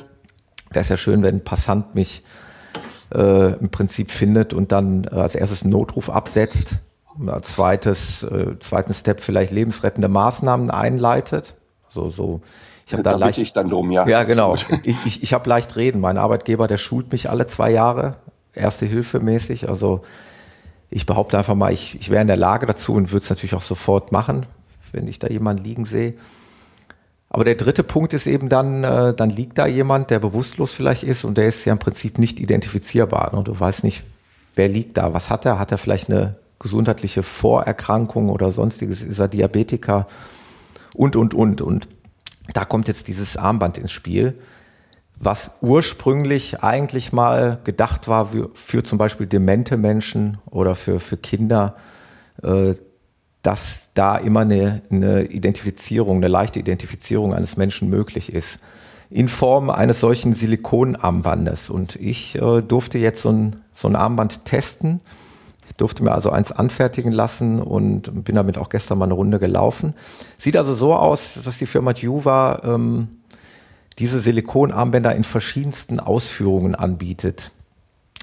wäre 0.70 0.82
es 0.82 0.90
ja 0.90 0.98
schön, 0.98 1.24
wenn 1.24 1.38
ein 1.38 1.44
Passant 1.44 1.96
mich 1.96 2.24
äh, 3.14 3.54
im 3.54 3.70
Prinzip 3.70 4.12
findet 4.12 4.54
und 4.54 4.72
dann 4.72 5.06
äh, 5.06 5.16
als 5.16 5.36
erstes 5.36 5.64
einen 5.64 5.72
Notruf 5.72 6.10
absetzt 6.10 6.80
zweites, 7.42 8.24
äh, 8.24 8.60
zweiten 8.60 8.94
Step 8.94 9.22
vielleicht 9.22 9.52
lebensrettende 9.52 10.08
Maßnahmen 10.08 10.70
einleitet. 10.70 11.56
So, 11.90 12.10
so. 12.10 12.42
Ich 12.86 12.94
habe 12.94 13.04
da, 13.04 13.14
da 13.14 13.18
leicht. 13.18 13.40
Ich 13.40 13.54
dann 13.54 13.70
drum, 13.70 13.92
ja. 13.92 14.08
Ja, 14.08 14.24
genau. 14.24 14.56
ich 14.84 14.96
ich, 15.06 15.24
ich 15.24 15.34
habe 15.34 15.50
leicht 15.50 15.76
reden. 15.76 16.00
Mein 16.00 16.18
Arbeitgeber, 16.18 16.68
der 16.68 16.78
schult 16.78 17.12
mich 17.12 17.30
alle 17.30 17.48
zwei 17.48 17.72
Jahre, 17.72 18.18
erste 18.54 18.86
Hilfe 18.86 19.20
mäßig. 19.20 19.68
Also 19.68 20.02
ich 20.90 21.06
behaupte 21.06 21.38
einfach 21.38 21.56
mal, 21.56 21.74
ich, 21.74 22.00
ich 22.00 22.10
wäre 22.10 22.22
in 22.22 22.28
der 22.28 22.38
Lage 22.38 22.66
dazu 22.66 22.94
und 22.94 23.12
würde 23.12 23.24
es 23.24 23.30
natürlich 23.30 23.56
auch 23.56 23.62
sofort 23.62 24.12
machen, 24.12 24.46
wenn 24.94 25.08
ich 25.08 25.20
da 25.20 25.28
jemanden 25.28 25.64
liegen 25.64 25.86
sehe. 25.86 26.16
Aber 27.38 27.46
der 27.46 27.53
dritte 27.53 27.84
Punkt 27.84 28.15
ist 28.15 28.25
eben 28.25 28.50
dann, 28.50 28.84
äh, 28.84 29.13
dann 29.13 29.29
liegt 29.29 29.60
da 29.60 29.67
jemand, 29.67 30.10
der 30.10 30.17
bewusstlos 30.17 30.74
vielleicht 30.74 31.03
ist 31.03 31.24
und 31.24 31.38
der 31.38 31.48
ist 31.48 31.63
ja 31.65 31.72
im 31.72 31.77
Prinzip 31.77 32.17
nicht 32.17 32.39
identifizierbar. 32.39 33.32
Und 33.36 33.48
du 33.48 33.60
weißt 33.60 33.84
nicht, 33.84 34.06
wer 34.56 34.67
liegt 34.67 34.98
da, 34.98 35.13
was 35.13 35.29
hat 35.29 35.46
er? 35.46 35.60
Hat 35.60 35.72
er 35.72 35.77
vielleicht 35.77 36.10
eine 36.10 36.36
gesundheitliche 36.58 37.22
Vorerkrankungen 37.22 38.32
oder 38.32 38.50
sonstiges, 38.50 39.03
ist 39.03 39.20
er 39.20 39.27
Diabetiker 39.27 40.08
und, 40.96 41.15
und, 41.15 41.36
und. 41.36 41.62
Und 41.62 41.88
da 42.56 42.65
kommt 42.65 42.88
jetzt 42.88 43.08
dieses 43.08 43.38
Armband 43.38 43.77
ins 43.77 43.91
Spiel, 43.91 44.34
was 45.15 45.51
ursprünglich 45.62 46.63
eigentlich 46.63 47.13
mal 47.13 47.60
gedacht 47.63 48.08
war 48.08 48.32
für, 48.32 48.50
für 48.56 48.84
zum 48.84 48.98
Beispiel 48.98 49.27
demente 49.27 49.77
Menschen 49.77 50.39
oder 50.48 50.74
für, 50.74 51.00
für 51.00 51.17
Kinder, 51.17 51.75
äh, 52.41 52.74
dass 53.48 53.92
da 53.94 54.18
immer 54.18 54.42
eine, 54.42 54.82
eine 54.92 55.24
Identifizierung, 55.24 56.18
eine 56.18 56.27
leichte 56.27 56.60
Identifizierung 56.60 57.34
eines 57.34 57.56
Menschen 57.56 57.89
möglich 57.89 58.34
ist 58.34 58.60
in 59.10 59.30
Form 59.30 59.70
eines 59.70 60.01
solchen 60.01 60.34
Silikonarmbandes. 60.34 61.70
Und 61.70 61.96
ich 61.96 62.36
äh, 62.36 62.62
durfte 62.62 62.98
jetzt 62.98 63.22
so 63.22 63.32
ein, 63.32 63.62
so 63.72 63.88
ein 63.88 63.96
Armband 63.96 64.44
testen 64.44 65.00
durfte 65.77 66.04
mir 66.04 66.12
also 66.12 66.30
eins 66.32 66.51
anfertigen 66.51 67.12
lassen 67.12 67.62
und 67.62 68.25
bin 68.25 68.36
damit 68.36 68.58
auch 68.58 68.70
gestern 68.70 68.98
mal 68.98 69.06
eine 69.06 69.13
Runde 69.13 69.38
gelaufen. 69.38 69.94
Sieht 70.38 70.58
also 70.58 70.74
so 70.74 70.96
aus, 70.96 71.39
dass 71.44 71.58
die 71.58 71.68
Firma 71.68 71.92
Juva 71.92 72.62
ähm, 72.63 73.08
diese 74.00 74.20
Silikonarmbänder 74.20 75.16
in 75.16 75.24
verschiedensten 75.24 76.00
Ausführungen 76.00 76.74
anbietet. 76.74 77.51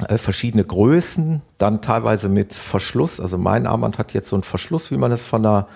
Äh, 0.08 0.18
verschiedene 0.18 0.64
Größen, 0.64 1.40
dann 1.58 1.80
teilweise 1.80 2.28
mit 2.28 2.52
Verschluss. 2.52 3.20
Also 3.20 3.38
mein 3.38 3.66
Armband 3.66 3.98
hat 3.98 4.12
jetzt 4.12 4.28
so 4.28 4.36
einen 4.36 4.42
Verschluss, 4.42 4.90
wie 4.90 4.96
man 4.96 5.12
es 5.12 5.22
von 5.22 5.42
der, 5.42 5.68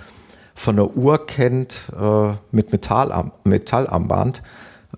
von 0.54 0.76
der 0.76 0.96
Uhr 0.96 1.24
kennt, 1.26 1.92
äh, 1.98 2.32
mit 2.50 2.72
Metallarm 2.72 3.32
Metallarmband, 3.44 4.42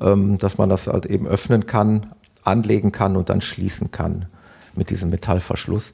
ähm, 0.01 0.39
dass 0.39 0.57
man 0.57 0.69
das 0.69 0.87
halt 0.87 1.07
eben 1.07 1.27
öffnen 1.27 1.67
kann, 1.67 2.15
anlegen 2.45 2.93
kann 2.93 3.17
und 3.17 3.29
dann 3.29 3.41
schließen 3.41 3.91
kann 3.91 4.27
mit 4.75 4.89
diesem 4.89 5.11
Metallverschluss. 5.11 5.93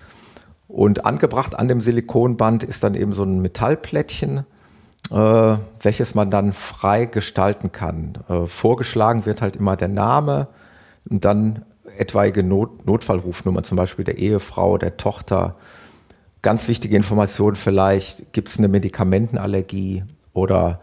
Und 0.69 1.05
angebracht 1.05 1.59
an 1.59 1.69
dem 1.69 1.81
Silikonband 1.81 2.63
ist 2.65 2.85
dann 2.85 2.95
eben 2.95 3.13
so 3.13 3.25
ein 3.25 3.41
Metallplättchen, 3.41 4.45
äh, 5.11 5.57
welches 5.81 6.15
man 6.15 6.31
dann 6.31 6.53
frei 6.53 7.07
gestalten 7.07 7.73
kann. 7.73 8.19
Äh, 8.29 8.47
vorgeschlagen 8.47 9.27
wird 9.27 9.43
halt 9.43 9.57
immer 9.57 9.77
der 9.77 9.89
Name 9.89 10.49
und 11.09 11.25
dann 11.25 11.65
etwaige 11.99 12.43
Not 12.43 12.87
Notfallrufnummern, 12.87 13.65
zum 13.65 13.77
Beispiel 13.77 14.05
der 14.05 14.19
Ehefrau, 14.19 14.79
der 14.79 14.97
Tochter. 14.97 15.57
Ganz 16.43 16.69
wichtige 16.69 16.97
Informationen 16.97 17.57
vielleicht, 17.57 18.33
gibt 18.33 18.49
es 18.49 18.59
eine 18.59 18.69
Medikamentenallergie 18.69 20.05
oder 20.33 20.81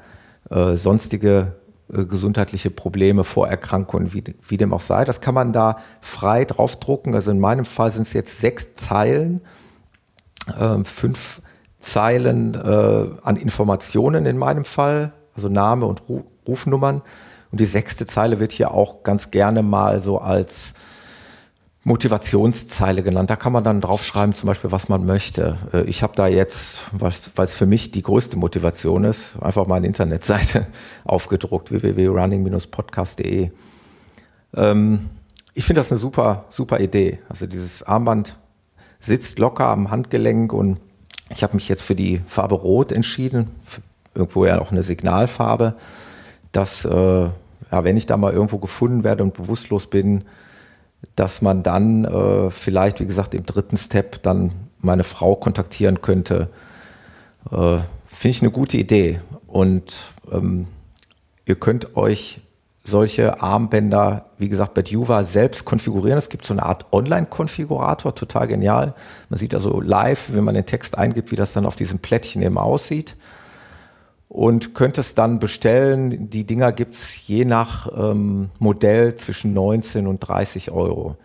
äh, 0.50 0.76
sonstige 0.76 1.56
äh, 1.92 2.06
gesundheitliche 2.06 2.70
Probleme, 2.70 3.24
Vorerkrankungen, 3.24 4.14
wie, 4.14 4.24
wie 4.48 4.58
dem 4.58 4.74
auch 4.74 4.82
sei. 4.82 5.06
Das 5.06 5.22
kann 5.22 5.36
man 5.36 5.54
da 5.54 5.78
frei 6.02 6.46
draufdrucken. 6.46 7.14
Also 7.14 7.32
in 7.32 7.40
meinem 7.40 7.66
Fall 7.66 7.92
sind 7.92 8.04
es 8.04 8.14
jetzt 8.14 8.40
sechs 8.40 8.76
Zeilen, 8.76 9.42
äh, 10.60 10.84
fünf 10.84 11.42
Zeilen 11.80 12.56
äh, 12.56 13.06
an 13.22 13.36
Informationen 13.36 14.26
in 14.26 14.38
meinem 14.38 14.66
Fall, 14.66 15.12
also 15.36 15.50
Name 15.50 15.86
und 15.86 16.08
Ru 16.10 16.24
Rufnummern. 16.48 17.02
Und 17.52 17.60
die 17.60 17.66
sechste 17.66 18.06
Zeile 18.06 18.40
wird 18.40 18.52
hier 18.52 18.72
auch 18.72 19.04
ganz 19.04 19.32
gerne 19.32 19.64
mal 19.64 20.02
so 20.02 20.20
als 20.20 20.74
Motivationszeile 21.86 23.04
genannt. 23.04 23.30
Da 23.30 23.36
kann 23.36 23.52
man 23.52 23.64
dann 23.64 23.82
draufschreiben, 23.82 24.34
zum 24.34 24.48
Beispiel, 24.48 24.72
was 24.72 24.88
man 24.88 25.06
möchte. 25.06 25.58
Äh, 25.74 25.84
ich 25.84 26.02
habe 26.02 26.16
da 26.16 26.28
jetzt, 26.28 26.82
weil 26.92 27.12
es 27.46 27.58
für 27.58 27.66
mich 27.66 27.92
die 27.92 28.02
größte 28.02 28.38
Motivation 28.38 29.04
ist, 29.04 29.36
einfach 29.42 29.68
meine 29.68 29.88
Internetseite 29.88 30.68
aufgedruckt, 31.04 31.72
www.running-podcast.de. 31.72 33.52
Ähm, 34.56 35.10
ich 35.54 35.66
finde 35.66 35.82
das 35.82 35.92
eine 35.92 36.00
super, 36.00 36.46
super 36.50 36.80
Idee. 36.80 37.20
Also 37.28 37.48
dieses 37.48 37.84
Armband 37.84 38.38
sitzt 39.00 39.38
locker 39.38 39.68
am 39.68 39.92
Handgelenk 39.92 40.54
und 40.54 40.80
ich 41.30 41.44
habe 41.44 41.56
mich 41.56 41.68
jetzt 41.68 41.84
für 41.84 41.96
die 41.96 42.22
Farbe 42.28 42.56
Rot 42.56 42.92
entschieden, 42.92 43.50
irgendwo 44.16 44.46
ja 44.46 44.62
auch 44.62 44.72
eine 44.72 44.84
Signalfarbe, 44.84 45.76
dass, 46.54 46.86
äh, 46.86 46.92
ja, 46.92 47.84
wenn 47.84 47.98
ich 47.98 48.06
da 48.06 48.16
mal 48.16 48.32
irgendwo 48.32 48.60
gefunden 48.60 49.04
werde 49.04 49.24
und 49.24 49.34
bewusstlos 49.34 49.88
bin, 49.88 50.24
dass 51.16 51.42
man 51.42 51.64
dann 51.64 52.06
äh, 52.06 52.50
vielleicht, 52.50 53.00
wie 53.00 53.06
gesagt, 53.06 53.34
im 53.34 53.46
dritten 53.46 53.78
Step 53.78 54.24
dann 54.24 54.52
meine 54.80 55.04
Frau 55.04 55.36
kontaktieren 55.36 56.02
könnte. 56.02 56.50
Äh, 57.52 57.80
Finde 58.08 58.30
ich 58.30 58.42
eine 58.42 58.52
gute 58.52 58.78
Idee. 58.78 59.20
Und 59.48 59.96
ähm, 60.32 60.68
ihr 61.46 61.56
könnt 61.56 61.96
euch 61.96 62.42
solche 62.84 63.42
Armbänder, 63.42 64.26
wie 64.38 64.50
gesagt, 64.50 64.74
bei 64.74 64.82
Juva 64.82 65.24
selbst 65.24 65.64
konfigurieren. 65.64 66.18
Es 66.18 66.30
gibt 66.30 66.46
so 66.46 66.54
eine 66.54 66.64
Art 66.64 66.92
Online-Konfigurator, 66.92 68.14
total 68.14 68.48
genial. 68.48 68.94
Man 69.30 69.40
sieht 69.40 69.54
also 69.54 69.80
live, 69.80 70.34
wenn 70.34 70.44
man 70.44 70.56
den 70.56 70.66
Text 70.66 70.98
eingibt, 70.98 71.32
wie 71.32 71.38
das 71.38 71.54
dann 71.54 71.66
auf 71.66 71.76
diesem 71.76 72.00
Plättchen 72.00 72.42
eben 72.42 72.58
aussieht 72.58 73.16
und 74.34 74.74
könnt 74.74 74.98
es 74.98 75.14
dann 75.14 75.38
bestellen. 75.38 76.32
Die 76.32 76.44
Dinger 76.44 76.72
gibt's 76.72 77.28
je 77.28 77.46
nach 77.46 77.88
ähm, 77.96 78.50
Modell 78.58 79.16
zwischen 79.16 79.54
19 79.54 80.08
und 80.08 80.20
30 80.22 80.72
Euro. 80.72 81.16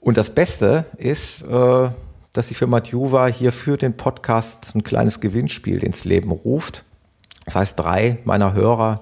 Und 0.00 0.16
das 0.16 0.30
Beste 0.30 0.86
ist, 0.96 1.42
äh, 1.42 1.88
dass 2.32 2.46
die 2.46 2.54
Firma 2.54 2.78
Juva 2.78 3.26
hier 3.26 3.50
für 3.50 3.76
den 3.76 3.96
Podcast 3.96 4.76
ein 4.76 4.84
kleines 4.84 5.18
Gewinnspiel 5.18 5.82
ins 5.82 6.04
Leben 6.04 6.30
ruft. 6.30 6.84
Das 7.44 7.56
heißt, 7.56 7.76
drei 7.76 8.18
meiner 8.22 8.52
Hörer 8.52 9.00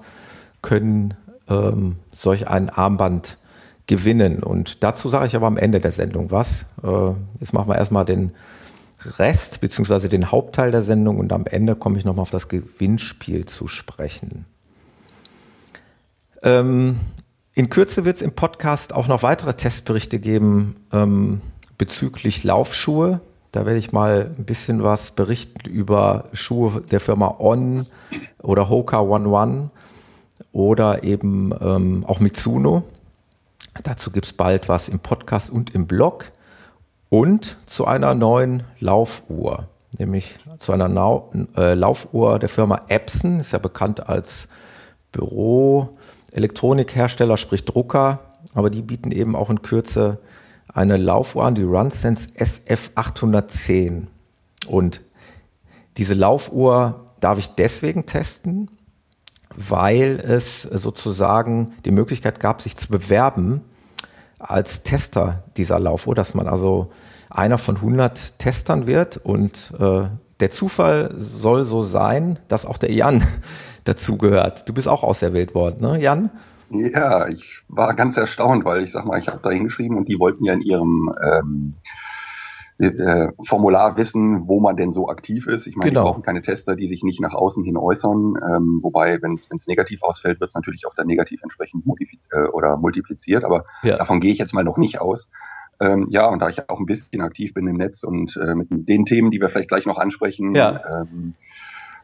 können 0.63 1.13
ähm, 1.47 1.97
solch 2.15 2.47
ein 2.47 2.71
Armband 2.71 3.37
gewinnen. 3.85 4.41
Und 4.41 4.83
dazu 4.83 5.09
sage 5.09 5.27
ich 5.27 5.35
aber 5.35 5.45
am 5.45 5.57
Ende 5.57 5.79
der 5.79 5.91
Sendung 5.91 6.31
was. 6.31 6.65
Äh, 6.83 7.11
jetzt 7.39 7.53
machen 7.53 7.69
wir 7.69 7.77
erstmal 7.77 8.05
den 8.05 8.31
Rest 9.05 9.61
beziehungsweise 9.61 10.09
den 10.09 10.31
Hauptteil 10.31 10.71
der 10.71 10.81
Sendung 10.81 11.19
und 11.19 11.31
am 11.31 11.45
Ende 11.45 11.75
komme 11.75 11.97
ich 11.97 12.05
nochmal 12.05 12.23
auf 12.23 12.31
das 12.31 12.47
Gewinnspiel 12.47 13.45
zu 13.45 13.67
sprechen. 13.67 14.45
Ähm, 16.41 16.97
in 17.53 17.69
Kürze 17.69 18.05
wird 18.05 18.17
es 18.17 18.21
im 18.21 18.33
Podcast 18.33 18.93
auch 18.93 19.07
noch 19.07 19.23
weitere 19.23 19.53
Testberichte 19.53 20.19
geben 20.19 20.75
ähm, 20.91 21.41
bezüglich 21.77 22.43
Laufschuhe. 22.43 23.21
Da 23.51 23.65
werde 23.65 23.79
ich 23.79 23.91
mal 23.91 24.31
ein 24.37 24.45
bisschen 24.45 24.83
was 24.83 25.11
berichten 25.11 25.67
über 25.69 26.29
Schuhe 26.33 26.81
der 26.81 26.99
Firma 26.99 27.35
On 27.39 27.87
oder 28.41 28.69
Hoka 28.69 28.99
One 28.99 29.29
One 29.29 29.69
oder 30.51 31.03
eben 31.03 31.53
ähm, 31.61 32.03
auch 32.05 32.19
Mitsuno. 32.19 32.83
Dazu 33.83 34.11
gibt 34.11 34.25
es 34.25 34.33
bald 34.33 34.69
was 34.69 34.89
im 34.89 34.99
Podcast 34.99 35.49
und 35.49 35.73
im 35.73 35.87
Blog 35.87 36.31
und 37.09 37.57
zu 37.65 37.85
einer 37.85 38.13
neuen 38.13 38.63
Laufuhr, 38.79 39.67
nämlich 39.97 40.39
zu 40.59 40.71
einer 40.71 40.87
Nau 40.87 41.31
äh, 41.55 41.73
Laufuhr 41.73 42.39
der 42.39 42.49
Firma 42.49 42.81
Epson, 42.89 43.39
ist 43.39 43.53
ja 43.53 43.59
bekannt 43.59 44.07
als 44.07 44.47
Büro, 45.11 45.89
Elektronikhersteller, 46.31 47.37
sprich 47.37 47.65
Drucker, 47.65 48.19
aber 48.53 48.69
die 48.69 48.81
bieten 48.81 49.11
eben 49.11 49.35
auch 49.35 49.49
in 49.49 49.61
Kürze 49.61 50.19
eine 50.73 50.97
Laufuhr 50.97 51.45
an, 51.45 51.55
die 51.55 51.63
RunSense 51.63 52.29
SF810. 52.37 54.07
Und 54.67 55.01
diese 55.97 56.13
Laufuhr 56.13 57.07
darf 57.19 57.39
ich 57.39 57.49
deswegen 57.55 58.05
testen, 58.05 58.69
weil 59.55 60.19
es 60.19 60.61
sozusagen 60.61 61.73
die 61.85 61.91
Möglichkeit 61.91 62.39
gab, 62.39 62.61
sich 62.61 62.75
zu 62.77 62.89
bewerben 62.89 63.61
als 64.39 64.83
Tester 64.83 65.43
dieser 65.57 65.79
Laufuhr, 65.79 66.15
dass 66.15 66.33
man 66.33 66.47
also 66.47 66.91
einer 67.29 67.57
von 67.57 67.75
100 67.75 68.39
Testern 68.39 68.87
wird 68.87 69.17
und 69.17 69.73
äh, 69.79 70.03
der 70.39 70.51
Zufall 70.51 71.13
soll 71.17 71.63
so 71.65 71.83
sein, 71.83 72.39
dass 72.47 72.65
auch 72.65 72.77
der 72.77 72.91
Jan 72.91 73.23
dazugehört. 73.83 74.67
Du 74.69 74.73
bist 74.73 74.87
auch 74.87 75.03
auserwählt 75.03 75.55
worden, 75.55 75.81
ne, 75.81 75.99
Jan? 75.99 76.29
Ja, 76.69 77.27
ich 77.27 77.63
war 77.69 77.93
ganz 77.93 78.17
erstaunt, 78.17 78.65
weil 78.65 78.83
ich 78.83 78.91
sag 78.91 79.05
mal, 79.05 79.19
ich 79.19 79.27
habe 79.27 79.39
da 79.41 79.49
hingeschrieben 79.49 79.97
und 79.97 80.09
die 80.09 80.19
wollten 80.19 80.43
ja 80.43 80.53
in 80.53 80.61
ihrem 80.61 81.13
ähm, 81.23 81.73
äh, 82.79 83.29
Formular 83.43 83.97
wissen, 83.97 84.47
wo 84.47 84.59
man 84.59 84.75
denn 84.75 84.91
so 84.91 85.09
aktiv 85.09 85.47
ist. 85.47 85.65
Ich 85.67 85.75
meine, 85.75 85.89
genau. 85.89 86.01
die 86.01 86.07
brauchen 86.09 86.23
keine 86.23 86.41
Tester, 86.41 86.75
die 86.75 86.87
sich 86.87 87.03
nicht 87.03 87.19
nach 87.19 87.33
außen 87.33 87.63
hin 87.63 87.77
äußern. 87.77 88.35
Ähm, 88.35 88.79
wobei, 88.83 89.21
wenn 89.21 89.39
es 89.55 89.67
negativ 89.67 90.03
ausfällt, 90.03 90.39
wird 90.39 90.49
es 90.49 90.55
natürlich 90.55 90.85
auch 90.85 90.93
dann 90.95 91.07
negativ 91.07 91.41
entsprechend 91.41 91.83
äh, 92.31 92.39
oder 92.49 92.77
multipliziert. 92.77 93.43
Aber 93.43 93.65
ja. 93.83 93.97
davon 93.97 94.19
gehe 94.19 94.31
ich 94.31 94.37
jetzt 94.37 94.53
mal 94.53 94.63
noch 94.63 94.77
nicht 94.77 95.01
aus. 95.01 95.29
Ähm, 95.79 96.07
ja, 96.09 96.27
und 96.27 96.39
da 96.39 96.49
ich 96.49 96.69
auch 96.69 96.79
ein 96.79 96.85
bisschen 96.85 97.21
aktiv 97.21 97.53
bin 97.53 97.67
im 97.67 97.77
Netz 97.77 98.03
und 98.03 98.37
äh, 98.37 98.55
mit 98.55 98.67
den 98.71 99.05
Themen, 99.05 99.31
die 99.31 99.39
wir 99.39 99.49
vielleicht 99.49 99.69
gleich 99.69 99.85
noch 99.85 99.97
ansprechen, 99.97 100.55
ja. 100.55 101.01
ähm, 101.01 101.35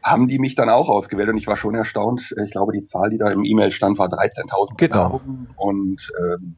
haben 0.02 0.28
die 0.28 0.38
mich 0.38 0.54
dann 0.54 0.68
auch 0.68 0.88
ausgewählt 0.88 1.28
und 1.30 1.38
ich 1.38 1.46
war 1.46 1.56
schon 1.56 1.74
erstaunt. 1.74 2.34
Ich 2.44 2.50
glaube, 2.50 2.72
die 2.72 2.84
Zahl, 2.84 3.10
die 3.10 3.18
da 3.18 3.30
im 3.30 3.44
E-Mail 3.44 3.70
stand, 3.70 3.98
war 3.98 4.08
13.000 4.08 4.76
genau. 4.76 5.20
Und 5.56 6.12
ähm, 6.20 6.56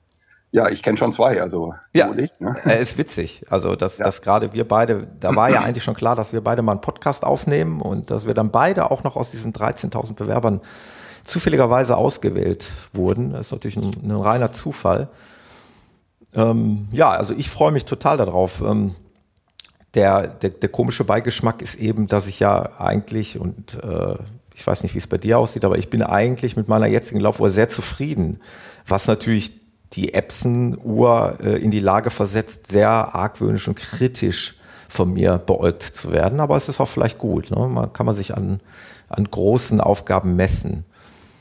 ja, 0.57 0.71
ich 0.71 0.83
kenne 0.83 0.97
schon 0.97 1.13
zwei, 1.13 1.43
also 1.43 1.75
ja, 1.95 2.11
ich, 2.17 2.31
ne? 2.41 2.57
äh, 2.65 2.81
ist 2.81 2.97
witzig. 2.97 3.45
Also 3.51 3.77
dass, 3.77 3.99
ja. 3.99 4.07
dass 4.07 4.23
gerade 4.23 4.55
wir 4.55 4.67
beide, 4.67 5.07
da 5.21 5.37
war 5.37 5.51
ja 5.51 5.61
eigentlich 5.65 5.85
schon 5.85 5.95
klar, 5.95 6.17
dass 6.17 6.33
wir 6.33 6.41
beide 6.41 6.63
mal 6.63 6.73
einen 6.73 6.81
Podcast 6.81 7.25
aufnehmen 7.25 7.83
und 7.83 8.11
dass 8.11 8.27
wir 8.27 8.33
dann 8.33 8.51
beide 8.51 8.91
auch 8.91 9.05
noch 9.05 9.17
aus 9.17 9.31
diesen 9.31 9.53
13.000 9.53 10.15
Bewerbern 10.15 10.63
zufälligerweise 11.25 11.99
ausgewählt 11.99 12.71
wurden. 12.95 13.33
Das 13.33 13.49
ist 13.49 13.53
natürlich 13.53 13.77
ein, 13.77 13.95
ein 14.03 14.11
reiner 14.13 14.51
Zufall. 14.51 15.11
Ähm, 16.35 16.89
ja, 16.91 17.11
also 17.11 17.35
ich 17.35 17.51
freue 17.51 17.73
mich 17.73 17.85
total 17.85 18.17
darauf. 18.17 18.63
Ähm, 18.63 18.95
der, 19.93 20.27
der, 20.27 20.49
der 20.49 20.71
komische 20.71 21.05
Beigeschmack 21.05 21.61
ist 21.61 21.75
eben, 21.75 22.07
dass 22.07 22.29
ich 22.29 22.41
ja 22.41 22.81
eigentlich 22.81 23.39
und 23.39 23.75
äh, 23.85 24.15
ich 24.55 24.67
weiß 24.67 24.85
nicht, 24.85 24.95
wie 24.95 24.99
es 25.01 25.07
bei 25.07 25.19
dir 25.19 25.39
aussieht, 25.39 25.67
aber 25.67 25.77
ich 25.77 25.91
bin 25.91 26.03
eigentlich 26.03 26.57
mit 26.57 26.67
meiner 26.67 26.87
jetzigen 26.87 27.21
Laufuhr 27.21 27.51
sehr 27.51 27.69
zufrieden, 27.69 28.41
was 28.87 29.07
natürlich 29.07 29.66
die 29.93 30.15
Epson-Uhr 30.15 31.39
äh, 31.43 31.63
in 31.63 31.71
die 31.71 31.81
Lage 31.81 32.11
versetzt, 32.11 32.69
sehr 32.69 32.89
argwöhnisch 32.91 33.69
und 33.69 33.77
kritisch 33.77 34.57
von 34.89 35.13
mir 35.13 35.39
beäugt 35.39 35.83
zu 35.83 36.13
werden. 36.13 36.41
Aber 36.41 36.57
es 36.57 36.69
ist 36.69 36.81
auch 36.81 36.89
vielleicht 36.89 37.19
gut. 37.19 37.51
Ne? 37.51 37.67
Man 37.67 37.93
kann 37.93 38.07
man 38.07 38.15
sich 38.15 38.37
an, 38.37 38.61
an 39.09 39.25
großen 39.25 39.81
Aufgaben 39.81 40.37
messen. 40.37 40.85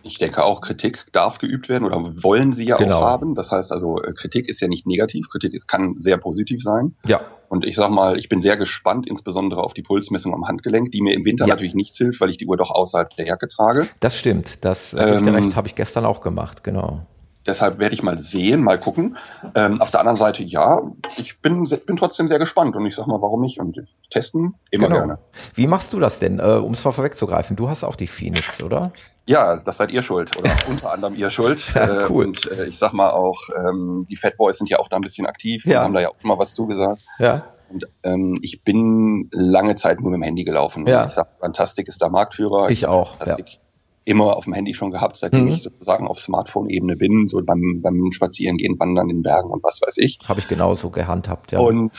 Ich 0.04 0.20
denke 0.20 0.44
auch, 0.44 0.62
Kritik 0.62 1.08
darf 1.14 1.40
geübt 1.40 1.68
werden 1.68 1.84
oder 1.84 1.98
wollen 2.22 2.54
sie 2.54 2.66
ja 2.66 2.78
genau. 2.78 3.00
auch 3.00 3.06
haben. 3.06 3.34
Das 3.34 3.52
heißt 3.52 3.72
also, 3.72 4.02
äh, 4.04 4.14
Kritik 4.14 4.48
ist 4.48 4.62
ja 4.62 4.68
nicht 4.68 4.86
negativ. 4.86 5.30
Kritik 5.30 5.54
ist, 5.56 5.68
kann 5.68 5.96
sehr 6.00 6.18
positiv 6.18 6.62
sein. 6.62 6.96
Ja. 7.08 7.22
Und 7.50 7.66
ich 7.66 7.76
sag 7.76 7.90
mal, 7.90 8.20
ich 8.20 8.30
bin 8.30 8.40
sehr 8.40 8.56
gespannt, 8.56 9.08
insbesondere 9.08 9.64
auf 9.64 9.74
die 9.74 9.82
Pulsmessung 9.82 10.34
am 10.34 10.48
Handgelenk, 10.48 10.92
die 10.92 11.02
mir 11.02 11.16
im 11.16 11.26
Winter 11.26 11.46
ja. 11.46 11.54
natürlich 11.54 11.74
nichts 11.74 11.98
hilft, 11.98 12.22
weil 12.22 12.30
ich 12.30 12.38
die 12.38 12.46
Uhr 12.46 12.56
doch 12.56 12.70
außerhalb 12.70 13.16
der 13.16 13.26
Jacke 13.26 13.48
trage. 13.48 13.88
Das 14.00 14.18
stimmt. 14.18 14.64
Das 14.64 14.94
äh, 14.94 15.18
ähm, 15.18 15.56
habe 15.56 15.68
ich 15.68 15.74
gestern 15.74 16.06
auch 16.06 16.22
gemacht, 16.22 16.64
genau. 16.64 17.08
Deshalb 17.46 17.80
werde 17.80 17.96
ich 17.96 18.04
mal 18.04 18.20
sehen, 18.20 18.64
mal 18.64 18.80
gucken. 18.80 19.18
Ähm, 19.54 19.82
auf 19.82 19.92
der 19.92 20.00
anderen 20.00 20.18
Seite, 20.18 20.44
ja, 20.44 20.82
ich 21.18 21.42
bin, 21.42 21.66
bin 21.86 21.98
trotzdem 21.98 22.28
sehr 22.28 22.40
gespannt 22.40 22.76
und 22.76 22.86
ich 22.86 22.96
sag 22.96 23.08
mal, 23.08 23.22
warum 23.22 23.42
nicht? 23.42 23.60
Und 23.60 23.80
testen 24.10 24.56
immer 24.72 24.88
genau. 24.88 25.00
gerne. 25.00 25.20
Wie 25.54 25.68
machst 25.68 25.94
du 25.94 26.00
das 26.00 26.20
denn, 26.20 26.40
äh, 26.40 26.44
um 26.44 26.74
es 26.74 26.84
mal 26.84 26.92
vorwegzugreifen? 26.92 27.56
Du 27.56 27.70
hast 27.70 27.84
auch 27.84 27.96
die 27.96 28.08
Phoenix, 28.08 28.62
oder? 28.62 28.92
Ja, 29.26 29.58
das 29.58 29.78
seid 29.78 29.92
ihr 29.92 30.04
schuld 30.04 30.38
oder 30.38 30.52
unter 30.70 30.92
anderem 30.92 31.16
ihr 31.16 31.30
schuld. 31.30 31.64
ja, 31.74 32.10
cool. 32.10 32.26
Und 32.26 32.52
äh, 32.52 32.66
ich 32.66 32.78
sag 32.78 32.94
mal 32.94 33.10
auch, 33.10 33.42
ähm, 33.58 34.06
die 34.10 34.16
Fat 34.16 34.38
Boys 34.38 34.58
sind 34.58 34.70
ja 34.70 34.80
auch 34.80 34.88
da 34.88 34.98
ein 34.98 35.02
bisschen 35.02 35.26
aktiv. 35.26 35.66
Ja. 35.66 35.84
haben 35.84 35.94
da 35.94 36.02
ja 36.02 36.10
auch 36.10 36.24
mal 36.24 36.38
was 36.38 36.54
zugesagt. 36.54 37.02
Ja. 37.20 37.44
Und 37.70 37.86
ähm, 38.04 38.38
ich 38.42 38.64
bin 38.64 39.28
lange 39.32 39.76
Zeit 39.76 40.00
nur 40.00 40.12
mit 40.12 40.20
dem 40.20 40.24
Handy 40.24 40.44
gelaufen. 40.44 40.86
Ja. 40.86 41.08
Ich 41.08 41.14
sag, 41.14 41.28
Fantastik 41.40 41.88
ist 41.88 42.02
da 42.02 42.10
Marktführer. 42.10 42.70
Ich 42.70 42.86
auch. 42.86 43.18
Fantastik 43.18 43.54
ja. 43.54 43.60
Immer 44.06 44.38
auf 44.38 44.46
dem 44.46 44.54
Handy 44.54 44.74
schon 44.74 44.92
gehabt, 44.92 45.18
seitdem 45.18 45.46
mhm. 45.46 45.52
ich 45.52 45.64
sozusagen 45.64 46.08
auf 46.08 46.20
Smartphone-Ebene 46.20 46.96
bin, 46.96 47.28
so 47.28 47.42
beim, 47.44 47.82
beim 47.82 48.12
Spazierengehen, 48.12 48.80
Wandern 48.80 49.10
in 49.10 49.24
Bergen 49.24 49.50
und 49.50 49.64
was 49.64 49.82
weiß 49.82 49.98
ich. 49.98 50.20
Habe 50.28 50.40
ich 50.40 50.48
genauso 50.48 50.92
gehandhabt, 50.92 51.52
ja. 51.52 51.60
Und 51.60 51.92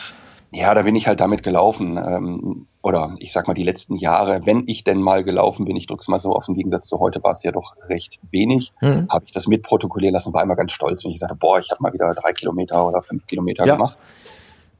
ja, 0.52 0.74
da 0.74 0.82
bin 0.82 0.94
ich 0.96 1.08
halt 1.08 1.20
damit 1.20 1.42
gelaufen. 1.42 1.98
Ähm, 1.98 2.66
oder 2.82 3.16
ich 3.18 3.32
sag 3.32 3.48
mal, 3.48 3.54
die 3.54 3.64
letzten 3.64 3.96
Jahre, 3.96 4.46
wenn 4.46 4.68
ich 4.68 4.84
denn 4.84 5.02
mal 5.02 5.24
gelaufen 5.24 5.64
bin, 5.64 5.74
ich 5.74 5.88
drück's 5.88 6.06
mal 6.06 6.20
so 6.20 6.32
auf, 6.32 6.46
im 6.46 6.54
Gegensatz 6.54 6.86
zu 6.86 7.00
heute 7.00 7.22
war 7.24 7.32
es 7.32 7.42
ja 7.42 7.50
doch 7.50 7.74
recht 7.88 8.20
wenig, 8.30 8.72
mhm. 8.80 9.08
habe 9.10 9.24
ich 9.26 9.32
das 9.32 9.48
mitprotokollieren 9.48 10.14
lassen, 10.14 10.32
war 10.32 10.44
immer 10.44 10.54
ganz 10.54 10.70
stolz, 10.70 11.04
wenn 11.04 11.10
ich 11.10 11.18
sagte, 11.18 11.34
boah, 11.34 11.58
ich 11.58 11.70
habe 11.72 11.82
mal 11.82 11.92
wieder 11.92 12.08
drei 12.14 12.32
Kilometer 12.32 12.86
oder 12.86 13.02
fünf 13.02 13.26
Kilometer 13.26 13.66
ja. 13.66 13.74
gemacht. 13.74 13.98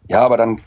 Ja, 0.08 0.20
aber 0.20 0.36
dann 0.36 0.60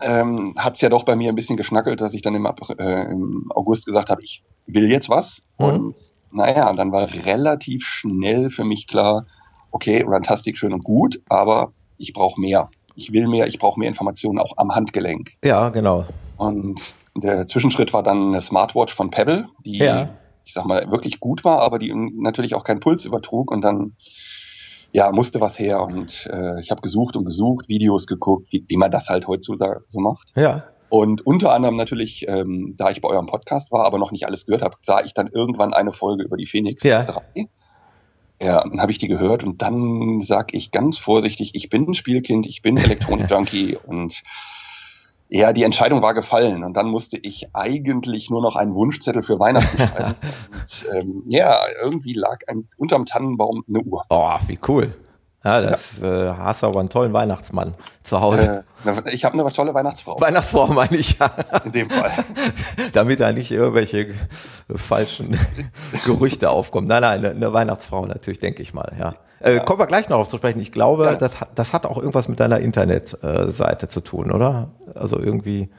ähm, 0.00 0.54
hat 0.58 0.74
es 0.74 0.82
ja 0.82 0.90
doch 0.90 1.04
bei 1.04 1.16
mir 1.16 1.30
ein 1.30 1.36
bisschen 1.36 1.56
geschnackelt, 1.56 2.02
dass 2.02 2.12
ich 2.12 2.20
dann 2.20 2.34
im, 2.34 2.46
äh, 2.46 3.10
im 3.10 3.50
August 3.54 3.86
gesagt 3.86 4.10
habe, 4.10 4.22
ich 4.22 4.42
will 4.66 4.90
jetzt 4.90 5.08
was. 5.08 5.42
Mhm. 5.58 5.66
Und 5.66 5.94
naja, 6.32 6.72
dann 6.72 6.92
war 6.92 7.12
relativ 7.12 7.84
schnell 7.84 8.50
für 8.50 8.64
mich 8.64 8.86
klar, 8.86 9.26
okay, 9.70 10.02
Runtastic 10.02 10.58
schön 10.58 10.72
und 10.72 10.84
gut, 10.84 11.20
aber 11.28 11.72
ich 11.96 12.12
brauche 12.12 12.40
mehr. 12.40 12.70
Ich 12.96 13.12
will 13.12 13.26
mehr, 13.26 13.46
ich 13.46 13.58
brauche 13.58 13.78
mehr 13.78 13.88
Informationen 13.88 14.38
auch 14.38 14.56
am 14.56 14.74
Handgelenk. 14.74 15.32
Ja, 15.42 15.68
genau. 15.70 16.06
Und 16.36 16.94
der 17.16 17.46
Zwischenschritt 17.46 17.92
war 17.92 18.02
dann 18.02 18.30
eine 18.30 18.40
Smartwatch 18.40 18.94
von 18.94 19.10
Pebble, 19.10 19.48
die, 19.64 19.78
ja. 19.78 20.10
ich 20.44 20.52
sag 20.52 20.64
mal, 20.64 20.90
wirklich 20.90 21.20
gut 21.20 21.44
war, 21.44 21.60
aber 21.60 21.78
die 21.78 21.92
natürlich 21.94 22.54
auch 22.54 22.64
keinen 22.64 22.80
Puls 22.80 23.04
übertrug. 23.04 23.50
Und 23.50 23.62
dann 23.62 23.94
ja, 24.94 25.10
musste 25.10 25.40
was 25.40 25.58
her 25.58 25.82
und 25.82 26.28
äh, 26.32 26.60
ich 26.60 26.70
habe 26.70 26.80
gesucht 26.80 27.16
und 27.16 27.24
gesucht, 27.24 27.68
Videos 27.68 28.06
geguckt, 28.06 28.46
wie, 28.52 28.64
wie 28.68 28.76
man 28.76 28.92
das 28.92 29.08
halt 29.08 29.26
heutzutage 29.26 29.82
so 29.88 29.98
macht. 29.98 30.28
Ja. 30.36 30.62
Und 30.94 31.26
unter 31.26 31.52
anderem 31.52 31.74
natürlich, 31.74 32.24
ähm, 32.28 32.76
da 32.78 32.88
ich 32.88 33.00
bei 33.00 33.08
eurem 33.08 33.26
Podcast 33.26 33.72
war, 33.72 33.84
aber 33.84 33.98
noch 33.98 34.12
nicht 34.12 34.26
alles 34.26 34.46
gehört 34.46 34.62
habe, 34.62 34.76
sah 34.80 35.02
ich 35.02 35.12
dann 35.12 35.26
irgendwann 35.26 35.74
eine 35.74 35.92
Folge 35.92 36.22
über 36.22 36.36
die 36.36 36.46
Phoenix 36.46 36.84
ja. 36.84 37.02
3. 37.02 37.48
Ja, 38.40 38.62
dann 38.62 38.80
habe 38.80 38.92
ich 38.92 38.98
die 38.98 39.08
gehört 39.08 39.42
und 39.42 39.60
dann 39.60 40.22
sag 40.22 40.54
ich 40.54 40.70
ganz 40.70 40.96
vorsichtig, 40.96 41.50
ich 41.54 41.68
bin 41.68 41.90
ein 41.90 41.94
Spielkind, 41.94 42.46
ich 42.46 42.62
bin 42.62 42.76
Elektronik-Junkie 42.76 43.76
und 43.88 44.22
ja, 45.28 45.52
die 45.52 45.64
Entscheidung 45.64 46.00
war 46.00 46.14
gefallen 46.14 46.62
und 46.62 46.74
dann 46.74 46.86
musste 46.86 47.18
ich 47.20 47.48
eigentlich 47.54 48.30
nur 48.30 48.40
noch 48.40 48.54
einen 48.54 48.76
Wunschzettel 48.76 49.24
für 49.24 49.40
Weihnachten 49.40 49.76
schreiben. 49.76 50.14
und 50.52 50.96
ähm, 50.96 51.22
ja, 51.26 51.58
irgendwie 51.82 52.12
lag 52.12 52.38
ein, 52.46 52.68
unterm 52.76 53.04
Tannenbaum 53.04 53.64
eine 53.68 53.80
Uhr. 53.80 54.04
Oh, 54.10 54.36
wie 54.46 54.60
cool. 54.68 54.94
Ja, 55.44 55.60
das 55.60 56.00
ja. 56.00 56.30
Äh, 56.30 56.34
hast 56.38 56.62
du 56.62 56.66
aber 56.68 56.80
einen 56.80 56.88
tollen 56.88 57.12
Weihnachtsmann 57.12 57.74
zu 58.02 58.20
Hause. 58.20 58.64
Äh, 58.86 59.14
ich 59.14 59.24
habe 59.24 59.38
eine 59.38 59.52
tolle 59.52 59.74
Weihnachtsfrau. 59.74 60.18
Weihnachtsfrau 60.18 60.68
meine 60.68 60.96
ich 60.96 61.18
ja. 61.18 61.30
In 61.64 61.72
dem 61.72 61.90
Fall. 61.90 62.12
Damit 62.94 63.20
da 63.20 63.30
nicht 63.30 63.50
irgendwelche 63.50 64.14
falschen 64.74 65.38
Gerüchte 66.06 66.48
aufkommen. 66.48 66.86
Nein, 66.86 67.02
nein, 67.02 67.18
eine, 67.18 67.30
eine 67.30 67.52
Weihnachtsfrau 67.52 68.06
natürlich, 68.06 68.38
denke 68.38 68.62
ich 68.62 68.72
mal, 68.72 68.90
ja. 68.98 69.16
Äh, 69.40 69.56
ja. 69.56 69.60
Kommen 69.62 69.80
wir 69.80 69.86
gleich 69.86 70.08
noch 70.08 70.18
auf 70.18 70.28
zu 70.28 70.38
sprechen. 70.38 70.60
Ich 70.60 70.72
glaube, 70.72 71.04
ja. 71.04 71.14
das, 71.14 71.32
das 71.54 71.74
hat 71.74 71.84
auch 71.84 71.98
irgendwas 71.98 72.28
mit 72.28 72.40
deiner 72.40 72.60
Internetseite 72.60 73.88
zu 73.88 74.00
tun, 74.00 74.32
oder? 74.32 74.70
Also 74.94 75.18
irgendwie. 75.18 75.70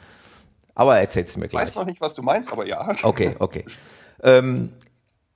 Aber 0.75 0.99
erzähl's 0.99 1.35
mir 1.37 1.47
gleich. 1.47 1.63
Ich 1.63 1.69
weiß 1.69 1.75
noch 1.75 1.85
nicht, 1.85 2.01
was 2.01 2.13
du 2.13 2.21
meinst, 2.21 2.51
aber 2.51 2.67
ja. 2.67 2.87
Okay, 3.03 3.35
okay. 3.39 3.65
Ähm, 4.23 4.71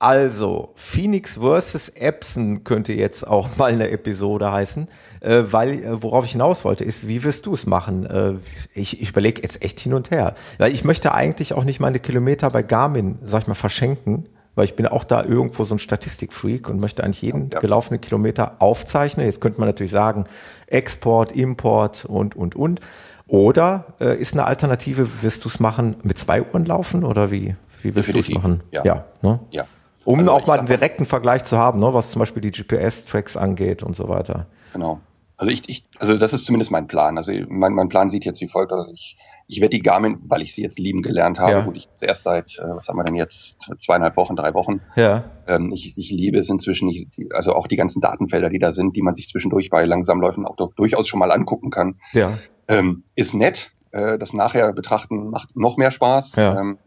also, 0.02 0.72
Phoenix 0.76 1.34
versus 1.34 1.90
Epson 1.90 2.64
könnte 2.64 2.94
jetzt 2.94 3.26
auch 3.26 3.50
mal 3.58 3.70
eine 3.70 3.90
Episode 3.90 4.50
heißen, 4.50 4.88
äh, 5.20 5.42
weil 5.50 5.84
äh, 5.84 6.02
worauf 6.02 6.24
ich 6.24 6.32
hinaus 6.32 6.64
wollte, 6.64 6.84
ist, 6.84 7.06
wie 7.06 7.22
wirst 7.22 7.44
du 7.44 7.52
es 7.52 7.66
machen? 7.66 8.06
Äh, 8.06 8.34
ich 8.72 9.02
ich 9.02 9.10
überlege 9.10 9.42
jetzt 9.42 9.62
echt 9.62 9.78
hin 9.78 9.92
und 9.92 10.10
her, 10.10 10.34
weil 10.56 10.72
ich 10.72 10.84
möchte 10.84 11.12
eigentlich 11.12 11.52
auch 11.52 11.64
nicht 11.64 11.80
meine 11.80 11.98
Kilometer 11.98 12.48
bei 12.48 12.62
Garmin, 12.62 13.18
sag 13.26 13.42
ich 13.42 13.46
mal, 13.46 13.54
verschenken, 13.54 14.26
weil 14.54 14.64
ich 14.64 14.74
bin 14.74 14.86
auch 14.86 15.04
da 15.04 15.22
irgendwo 15.22 15.64
so 15.64 15.74
ein 15.74 15.78
Statistikfreak 15.78 16.70
und 16.70 16.80
möchte 16.80 17.04
eigentlich 17.04 17.20
jeden 17.20 17.50
ja. 17.50 17.60
gelaufenen 17.60 18.00
Kilometer 18.00 18.56
aufzeichnen. 18.58 19.26
Jetzt 19.26 19.42
könnte 19.42 19.60
man 19.60 19.68
natürlich 19.68 19.92
sagen, 19.92 20.24
Export, 20.66 21.32
Import 21.32 22.06
und, 22.06 22.36
und, 22.36 22.56
und. 22.56 22.80
Oder 23.26 23.94
äh, 24.00 24.18
ist 24.18 24.32
eine 24.32 24.46
Alternative, 24.46 25.22
wirst 25.22 25.44
du 25.44 25.50
es 25.50 25.60
machen, 25.60 25.96
mit 26.02 26.16
zwei 26.16 26.42
Uhren 26.42 26.64
laufen 26.64 27.04
oder 27.04 27.30
wie, 27.30 27.54
wie 27.82 27.94
wirst 27.94 28.14
du 28.14 28.18
es 28.18 28.30
machen? 28.30 28.62
Ja. 28.72 28.82
Ja, 28.82 29.04
ne? 29.20 29.40
ja. 29.50 29.66
Um 30.04 30.20
also 30.20 30.32
auch 30.32 30.46
mal 30.46 30.58
einen 30.58 30.68
direkten 30.68 31.04
Vergleich 31.04 31.44
zu 31.44 31.58
haben, 31.58 31.78
ne, 31.78 31.92
was 31.92 32.12
zum 32.12 32.20
Beispiel 32.20 32.40
die 32.40 32.50
GPS-Tracks 32.50 33.36
angeht 33.36 33.82
und 33.82 33.94
so 33.94 34.08
weiter. 34.08 34.46
Genau. 34.72 35.00
Also 35.36 35.52
ich, 35.52 35.68
ich, 35.68 35.84
also 35.98 36.18
das 36.18 36.34
ist 36.34 36.44
zumindest 36.44 36.70
mein 36.70 36.86
Plan. 36.86 37.16
Also 37.16 37.32
mein, 37.48 37.72
mein 37.72 37.88
Plan 37.88 38.10
sieht 38.10 38.26
jetzt 38.26 38.40
wie 38.42 38.48
folgt 38.48 38.72
aus. 38.72 38.90
Ich, 38.92 39.16
ich 39.46 39.60
werde 39.60 39.76
die 39.76 39.82
Garmin, 39.82 40.18
weil 40.26 40.42
ich 40.42 40.54
sie 40.54 40.62
jetzt 40.62 40.78
lieben 40.78 41.00
gelernt 41.00 41.38
habe, 41.38 41.52
ja. 41.52 41.60
gut, 41.62 41.76
ich 41.76 41.88
zuerst 41.94 42.24
seit, 42.24 42.58
äh, 42.58 42.68
was 42.68 42.88
haben 42.88 42.96
wir 42.98 43.04
denn 43.04 43.14
jetzt, 43.14 43.56
zweieinhalb 43.78 44.16
Wochen, 44.16 44.36
drei 44.36 44.52
Wochen. 44.52 44.80
Ja. 44.96 45.24
Ähm, 45.46 45.70
ich, 45.72 45.96
ich 45.96 46.10
liebe 46.10 46.38
es 46.38 46.50
inzwischen, 46.50 46.90
ich, 46.90 47.08
also 47.34 47.54
auch 47.54 47.66
die 47.66 47.76
ganzen 47.76 48.02
Datenfelder, 48.02 48.50
die 48.50 48.58
da 48.58 48.74
sind, 48.74 48.96
die 48.96 49.02
man 49.02 49.14
sich 49.14 49.28
zwischendurch 49.28 49.70
bei 49.70 49.84
Langsamläufen 49.86 50.46
auch 50.46 50.56
doch 50.56 50.74
durchaus 50.74 51.08
schon 51.08 51.18
mal 51.18 51.32
angucken 51.32 51.70
kann. 51.70 51.96
Ja. 52.12 52.38
Ähm, 52.68 53.04
ist 53.14 53.32
nett. 53.32 53.72
Äh, 53.92 54.18
das 54.18 54.34
nachher 54.34 54.72
betrachten 54.74 55.30
macht 55.30 55.56
noch 55.56 55.78
mehr 55.78 55.90
Spaß. 55.90 56.36
Ja. 56.36 56.60
Ähm, 56.60 56.78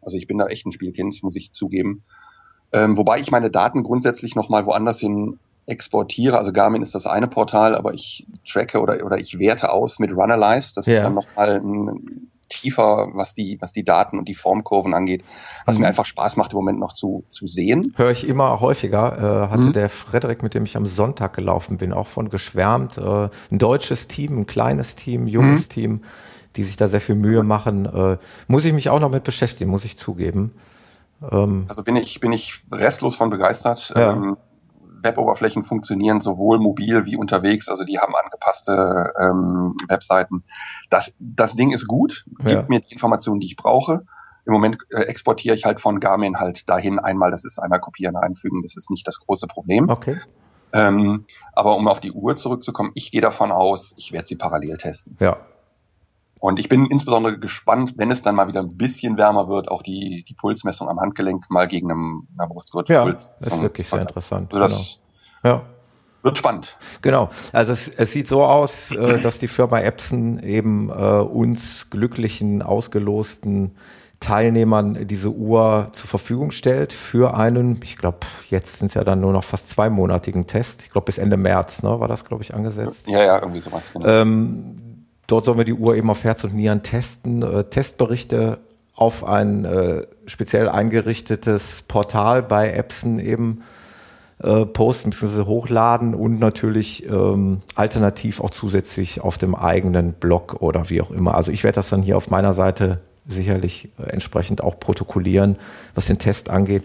also 0.00 0.16
ich 0.16 0.28
bin 0.28 0.38
da 0.38 0.46
echt 0.46 0.64
ein 0.64 0.72
Spielkind, 0.72 1.22
muss 1.22 1.34
ich 1.34 1.52
zugeben. 1.52 2.04
Ähm, 2.72 2.96
wobei 2.96 3.20
ich 3.20 3.30
meine 3.30 3.50
Daten 3.50 3.82
grundsätzlich 3.82 4.34
nochmal 4.34 4.66
woanders 4.66 4.98
hin 4.98 5.38
exportiere. 5.66 6.38
Also 6.38 6.52
Garmin 6.52 6.82
ist 6.82 6.94
das 6.94 7.06
eine 7.06 7.26
Portal, 7.26 7.74
aber 7.74 7.94
ich 7.94 8.26
tracke 8.48 8.80
oder, 8.80 9.04
oder 9.04 9.18
ich 9.18 9.38
werte 9.38 9.70
aus 9.70 9.98
mit 9.98 10.12
Runalyze. 10.12 10.72
Das 10.74 10.86
ja. 10.86 10.94
ist 10.94 11.04
dann 11.04 11.14
nochmal 11.14 11.60
ein 11.60 12.30
tiefer, 12.48 13.08
was 13.12 13.34
die, 13.34 13.58
was 13.60 13.72
die 13.72 13.84
Daten 13.84 14.18
und 14.18 14.28
die 14.28 14.34
Formkurven 14.34 14.94
angeht, 14.94 15.24
was 15.64 15.76
mhm. 15.76 15.82
mir 15.82 15.88
einfach 15.88 16.06
Spaß 16.06 16.36
macht 16.36 16.52
im 16.52 16.56
Moment 16.56 16.78
noch 16.78 16.92
zu, 16.92 17.24
zu 17.28 17.46
sehen. 17.46 17.92
Höre 17.96 18.12
ich 18.12 18.26
immer 18.28 18.60
häufiger. 18.60 19.48
Äh, 19.48 19.50
hatte 19.50 19.66
mhm. 19.66 19.72
der 19.72 19.88
Frederik, 19.88 20.42
mit 20.42 20.54
dem 20.54 20.64
ich 20.64 20.76
am 20.76 20.86
Sonntag 20.86 21.34
gelaufen 21.34 21.76
bin, 21.76 21.92
auch 21.92 22.06
von 22.06 22.28
geschwärmt. 22.28 22.98
Äh, 22.98 23.28
ein 23.50 23.58
deutsches 23.58 24.06
Team, 24.08 24.38
ein 24.38 24.46
kleines 24.46 24.94
Team, 24.96 25.26
junges 25.26 25.64
mhm. 25.64 25.70
Team, 25.70 26.00
die 26.56 26.62
sich 26.62 26.76
da 26.76 26.88
sehr 26.88 27.00
viel 27.00 27.16
Mühe 27.16 27.42
machen. 27.42 27.86
Äh, 27.86 28.18
muss 28.46 28.64
ich 28.64 28.72
mich 28.72 28.88
auch 28.88 29.00
noch 29.00 29.10
mit 29.10 29.24
beschäftigen, 29.24 29.70
muss 29.70 29.84
ich 29.84 29.98
zugeben. 29.98 30.52
Ähm, 31.30 31.66
also 31.68 31.82
bin 31.82 31.96
ich, 31.96 32.20
bin 32.20 32.32
ich 32.32 32.62
restlos 32.70 33.16
von 33.16 33.30
begeistert. 33.30 33.92
Ja. 33.94 34.12
Ähm, 34.12 34.36
Web-Oberflächen 35.02 35.64
funktionieren 35.64 36.20
sowohl 36.20 36.58
mobil 36.58 37.04
wie 37.04 37.16
unterwegs, 37.16 37.68
also 37.68 37.84
die 37.84 37.98
haben 37.98 38.14
angepasste 38.14 39.12
ähm, 39.20 39.76
Webseiten. 39.88 40.42
Das, 40.90 41.14
das 41.20 41.54
Ding 41.54 41.72
ist 41.72 41.86
gut, 41.86 42.24
gibt 42.38 42.50
ja. 42.50 42.64
mir 42.68 42.80
die 42.80 42.92
Informationen, 42.92 43.40
die 43.40 43.46
ich 43.46 43.56
brauche. 43.56 44.04
Im 44.46 44.52
Moment 44.52 44.78
äh, 44.90 45.02
exportiere 45.02 45.54
ich 45.54 45.64
halt 45.64 45.80
von 45.80 46.00
Garmin 46.00 46.38
halt 46.38 46.68
dahin 46.68 46.98
einmal, 46.98 47.30
das 47.30 47.44
ist 47.44 47.58
einmal 47.58 47.80
kopieren, 47.80 48.16
einfügen, 48.16 48.62
das 48.62 48.76
ist 48.76 48.90
nicht 48.90 49.06
das 49.06 49.20
große 49.20 49.46
Problem. 49.46 49.88
Okay. 49.88 50.18
Ähm, 50.72 51.24
aber 51.52 51.76
um 51.76 51.88
auf 51.88 52.00
die 52.00 52.12
Uhr 52.12 52.36
zurückzukommen, 52.36 52.90
ich 52.94 53.10
gehe 53.10 53.20
davon 53.20 53.52
aus, 53.52 53.94
ich 53.96 54.12
werde 54.12 54.26
sie 54.26 54.36
parallel 54.36 54.76
testen. 54.76 55.16
Ja, 55.20 55.36
und 56.38 56.58
ich 56.58 56.68
bin 56.68 56.86
insbesondere 56.86 57.38
gespannt, 57.38 57.94
wenn 57.96 58.10
es 58.10 58.22
dann 58.22 58.34
mal 58.34 58.48
wieder 58.48 58.60
ein 58.60 58.76
bisschen 58.76 59.16
wärmer 59.16 59.48
wird, 59.48 59.68
auch 59.68 59.82
die, 59.82 60.24
die 60.28 60.34
Pulsmessung 60.34 60.88
am 60.88 61.00
Handgelenk 61.00 61.50
mal 61.50 61.66
gegen 61.66 61.90
einem, 61.90 62.28
einer 62.36 62.48
Brustgurtpuls. 62.48 63.30
Ja, 63.40 63.46
ist 63.46 63.62
wirklich 63.62 63.88
sehr 63.88 64.00
interessant. 64.00 64.52
Also 64.52 64.60
das 64.60 65.00
genau. 65.42 65.54
ja. 65.56 65.62
Wird 66.22 66.38
spannend. 66.38 66.76
Genau. 67.02 67.28
Also 67.52 67.72
es, 67.72 67.88
es 67.88 68.12
sieht 68.12 68.26
so 68.26 68.42
aus, 68.42 68.90
äh, 68.90 69.20
dass 69.20 69.38
die 69.38 69.46
Firma 69.46 69.78
Epson 69.80 70.40
eben 70.40 70.90
äh, 70.90 70.92
uns 70.92 71.88
glücklichen, 71.88 72.62
ausgelosten 72.62 73.76
Teilnehmern 74.18 75.06
diese 75.06 75.30
Uhr 75.30 75.90
zur 75.92 76.08
Verfügung 76.08 76.50
stellt 76.50 76.92
für 76.92 77.36
einen, 77.36 77.80
ich 77.82 77.96
glaube, 77.96 78.20
jetzt 78.50 78.78
sind 78.78 78.88
es 78.88 78.94
ja 78.94 79.04
dann 79.04 79.20
nur 79.20 79.32
noch 79.32 79.44
fast 79.44 79.70
zweimonatigen 79.70 80.46
Test. 80.46 80.82
Ich 80.82 80.90
glaube, 80.90 81.04
bis 81.04 81.18
Ende 81.18 81.36
März 81.36 81.82
ne, 81.82 82.00
war 82.00 82.08
das, 82.08 82.24
glaube 82.24 82.42
ich, 82.42 82.54
angesetzt. 82.54 83.08
Ja, 83.08 83.22
ja, 83.22 83.38
irgendwie 83.38 83.60
sowas. 83.60 83.92
Genau. 83.92 84.06
Ähm, 84.06 84.85
Dort 85.26 85.44
sollen 85.44 85.58
wir 85.58 85.64
die 85.64 85.74
Uhr 85.74 85.96
eben 85.96 86.10
auf 86.10 86.24
Herz 86.24 86.44
und 86.44 86.54
Nieren 86.54 86.82
testen, 86.82 87.42
äh, 87.42 87.64
Testberichte 87.64 88.58
auf 88.94 89.24
ein 89.24 89.64
äh, 89.64 90.06
speziell 90.26 90.68
eingerichtetes 90.68 91.82
Portal 91.82 92.42
bei 92.42 92.72
Epson 92.72 93.18
eben 93.18 93.62
äh, 94.42 94.64
posten 94.66 95.10
bzw. 95.10 95.44
hochladen 95.44 96.14
und 96.14 96.38
natürlich 96.38 97.06
ähm, 97.08 97.62
alternativ 97.74 98.40
auch 98.40 98.50
zusätzlich 98.50 99.20
auf 99.20 99.38
dem 99.38 99.54
eigenen 99.54 100.12
Blog 100.12 100.56
oder 100.60 100.88
wie 100.90 101.02
auch 101.02 101.10
immer. 101.10 101.34
Also 101.34 101.52
ich 101.52 101.64
werde 101.64 101.76
das 101.76 101.90
dann 101.90 102.02
hier 102.02 102.16
auf 102.16 102.30
meiner 102.30 102.54
Seite 102.54 103.00
sicherlich 103.26 103.90
äh, 103.98 104.04
entsprechend 104.10 104.62
auch 104.62 104.78
protokollieren, 104.78 105.56
was 105.94 106.06
den 106.06 106.18
Test 106.18 106.48
angeht. 106.48 106.84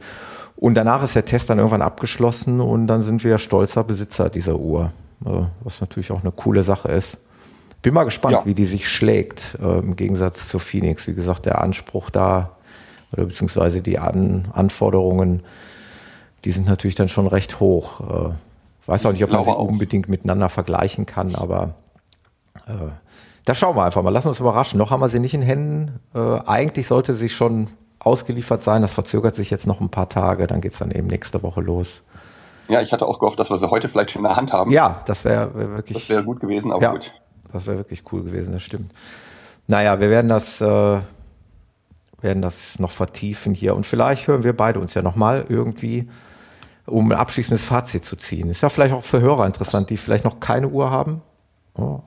Und 0.55 0.75
danach 0.75 1.03
ist 1.03 1.15
der 1.15 1.25
Test 1.25 1.49
dann 1.49 1.57
irgendwann 1.57 1.81
abgeschlossen 1.81 2.59
und 2.59 2.87
dann 2.87 3.01
sind 3.01 3.23
wir 3.23 3.37
stolzer 3.37 3.83
Besitzer 3.83 4.29
dieser 4.29 4.57
Uhr, 4.57 4.91
äh, 5.25 5.43
was 5.63 5.81
natürlich 5.81 6.11
auch 6.11 6.21
eine 6.21 6.31
coole 6.31 6.63
Sache 6.63 6.89
ist. 6.89 7.17
Bin 7.81 7.93
mal 7.93 8.03
gespannt, 8.03 8.33
ja. 8.33 8.45
wie 8.45 8.53
die 8.53 8.65
sich 8.65 8.87
schlägt, 8.87 9.57
äh, 9.61 9.79
im 9.79 9.95
Gegensatz 9.95 10.47
zur 10.47 10.59
Phoenix. 10.59 11.07
Wie 11.07 11.13
gesagt, 11.13 11.45
der 11.45 11.61
Anspruch 11.61 12.09
da 12.09 12.51
oder 13.13 13.25
beziehungsweise 13.25 13.81
die 13.81 13.99
An 13.99 14.47
Anforderungen, 14.53 15.41
die 16.45 16.51
sind 16.51 16.67
natürlich 16.67 16.95
dann 16.95 17.09
schon 17.09 17.27
recht 17.27 17.59
hoch. 17.59 18.01
Äh, 18.01 18.33
weiß 18.85 19.05
auch 19.05 19.11
nicht, 19.11 19.23
ob 19.23 19.31
man 19.31 19.43
sie 19.43 19.51
auch. 19.51 19.67
unbedingt 19.67 20.09
miteinander 20.09 20.49
vergleichen 20.49 21.05
kann, 21.05 21.35
aber 21.35 21.75
äh, 22.67 22.91
da 23.45 23.55
schauen 23.55 23.75
wir 23.75 23.83
einfach 23.83 24.03
mal. 24.03 24.11
Lassen 24.11 24.27
uns 24.27 24.39
überraschen. 24.39 24.77
Noch 24.77 24.91
haben 24.91 25.01
wir 25.01 25.09
sie 25.09 25.19
nicht 25.19 25.33
in 25.33 25.41
Händen. 25.41 25.99
Äh, 26.13 26.19
eigentlich 26.45 26.87
sollte 26.87 27.13
sie 27.15 27.29
schon 27.29 27.67
ausgeliefert 27.99 28.61
sein. 28.61 28.81
Das 28.81 28.93
verzögert 28.93 29.35
sich 29.35 29.49
jetzt 29.49 29.65
noch 29.65 29.81
ein 29.81 29.89
paar 29.89 30.09
Tage. 30.09 30.45
Dann 30.45 30.61
geht 30.61 30.73
es 30.73 30.79
dann 30.79 30.91
eben 30.91 31.07
nächste 31.07 31.41
Woche 31.41 31.61
los. 31.61 32.03
Ja, 32.67 32.81
ich 32.81 32.91
hatte 32.91 33.07
auch 33.07 33.19
gehofft, 33.19 33.39
dass 33.39 33.49
wir 33.49 33.57
sie 33.57 33.69
heute 33.69 33.89
vielleicht 33.89 34.11
schon 34.11 34.21
in 34.21 34.27
der 34.27 34.35
Hand 34.35 34.53
haben. 34.53 34.71
Ja, 34.71 35.01
das 35.05 35.25
wäre 35.25 35.53
wär 35.55 35.69
wirklich. 35.71 35.97
Das 35.97 36.09
wäre 36.09 36.23
gut 36.23 36.39
gewesen, 36.39 36.71
aber 36.71 36.81
ja, 36.81 36.91
gut. 36.91 37.11
Das 37.53 37.67
wäre 37.67 37.77
wirklich 37.77 38.03
cool 38.11 38.23
gewesen, 38.23 38.53
das 38.53 38.63
stimmt. 38.63 38.91
Naja, 39.67 39.99
wir 39.99 40.09
werden 40.09 40.27
das, 40.27 40.61
äh, 40.61 40.99
werden 42.21 42.41
das 42.41 42.79
noch 42.79 42.91
vertiefen 42.91 43.53
hier 43.53 43.75
und 43.75 43.85
vielleicht 43.85 44.27
hören 44.27 44.43
wir 44.43 44.55
beide 44.55 44.79
uns 44.79 44.93
ja 44.93 45.01
nochmal 45.01 45.45
irgendwie, 45.47 46.09
um 46.85 47.11
ein 47.11 47.17
abschließendes 47.17 47.63
Fazit 47.63 48.03
zu 48.03 48.15
ziehen. 48.15 48.49
Ist 48.49 48.61
ja 48.61 48.69
vielleicht 48.69 48.93
auch 48.93 49.03
für 49.03 49.21
Hörer 49.21 49.45
interessant, 49.45 49.89
die 49.89 49.97
vielleicht 49.97 50.25
noch 50.25 50.39
keine 50.39 50.67
Uhr 50.67 50.91
haben. 50.91 51.21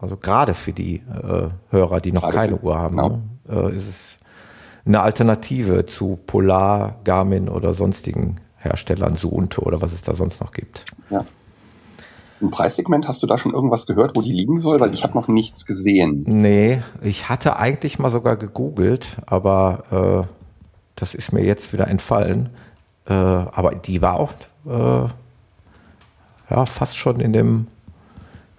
also 0.01 0.17
gerade 0.17 0.55
für 0.55 0.73
die 0.73 0.97
äh, 0.97 1.49
Hörer, 1.71 2.01
die 2.01 2.13
noch 2.13 2.23
gerade 2.23 2.37
keine 2.37 2.57
Uhr 2.59 2.79
haben, 2.79 2.97
genau. 2.97 3.09
ne? 3.09 3.71
äh, 3.71 3.75
ist 3.75 3.89
es 3.89 4.21
eine 4.85 5.01
Alternative 5.01 5.87
zu 5.87 6.19
Polar, 6.27 7.01
Garmin 7.05 7.49
oder 7.49 7.73
sonstigen 7.73 8.41
Herstellern, 8.57 9.17
Suunto 9.17 9.63
oder 9.63 9.81
was 9.81 9.93
es 9.93 10.03
da 10.03 10.15
sonst 10.15 10.41
noch 10.41 10.53
gibt. 10.53 10.85
Ja. 11.11 11.25
Im 12.45 12.51
Preissegment 12.51 13.09
hast 13.09 13.23
du 13.23 13.27
da 13.27 13.39
schon 13.39 13.55
irgendwas 13.55 13.87
gehört, 13.87 14.17
wo 14.17 14.21
die 14.21 14.33
liegen 14.33 14.61
soll? 14.61 14.79
Weil 14.79 14.93
ich 14.93 15.03
habe 15.03 15.15
noch 15.15 15.29
nichts 15.29 15.65
gesehen. 15.65 16.25
Nee, 16.27 16.83
ich 17.01 17.31
hatte 17.31 17.57
eigentlich 17.57 17.99
mal 17.99 18.11
sogar 18.11 18.37
gegoogelt, 18.37 19.17
aber 19.25 20.27
äh, 20.27 20.29
das 20.95 21.15
ist 21.15 21.33
mir 21.33 21.43
jetzt 21.43 21.73
wieder 21.73 21.89
entfallen. 21.89 22.51
Äh, 23.09 23.15
aber 23.15 23.75
die 23.75 24.03
war 24.03 24.21
auch 24.21 24.35
äh, 24.67 25.09
ja, 26.51 26.67
fast 26.67 26.99
schon 26.99 27.19
in 27.19 27.33
dem, 27.33 27.67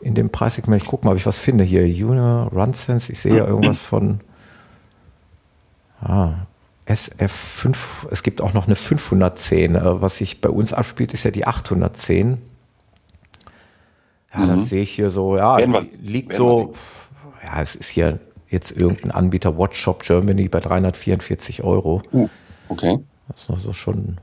in 0.01 0.15
dem 0.15 0.31
Preissegment. 0.31 0.81
Ich 0.81 0.87
gucke 0.87 1.05
mal, 1.05 1.11
ob 1.11 1.17
ich 1.17 1.27
was 1.27 1.37
finde 1.37 1.63
hier. 1.63 1.83
Una, 2.07 2.45
Runsense, 2.45 3.11
ich 3.11 3.19
sehe 3.19 3.37
ja 3.37 3.45
irgendwas 3.45 3.81
von 3.83 4.19
ah, 6.01 6.33
SF5. 6.87 8.07
Es 8.09 8.23
gibt 8.23 8.41
auch 8.41 8.55
noch 8.55 8.65
eine 8.65 8.75
510. 8.75 9.75
Äh, 9.75 10.01
was 10.01 10.17
sich 10.17 10.41
bei 10.41 10.49
uns 10.49 10.73
abspielt, 10.73 11.13
ist 11.13 11.23
ja 11.23 11.29
die 11.29 11.45
810. 11.45 12.41
Ja, 14.33 14.41
mhm. 14.41 14.49
das 14.49 14.69
sehe 14.69 14.81
ich 14.81 14.91
hier 14.91 15.09
so, 15.09 15.37
ja, 15.37 15.57
wir, 15.57 15.87
liegt 16.01 16.33
so, 16.33 16.73
ja, 17.43 17.61
es 17.61 17.75
ist 17.75 17.89
hier 17.89 18.19
jetzt 18.49 18.71
irgendein 18.71 19.11
Anbieter, 19.11 19.57
Watchshop 19.57 20.03
Germany 20.03 20.47
bei 20.47 20.59
344 20.59 21.63
Euro. 21.63 22.01
Uh, 22.11 22.29
okay. 22.69 22.99
Das 23.27 23.41
ist 23.41 23.49
noch 23.49 23.59
so 23.59 23.73
schon, 23.73 24.17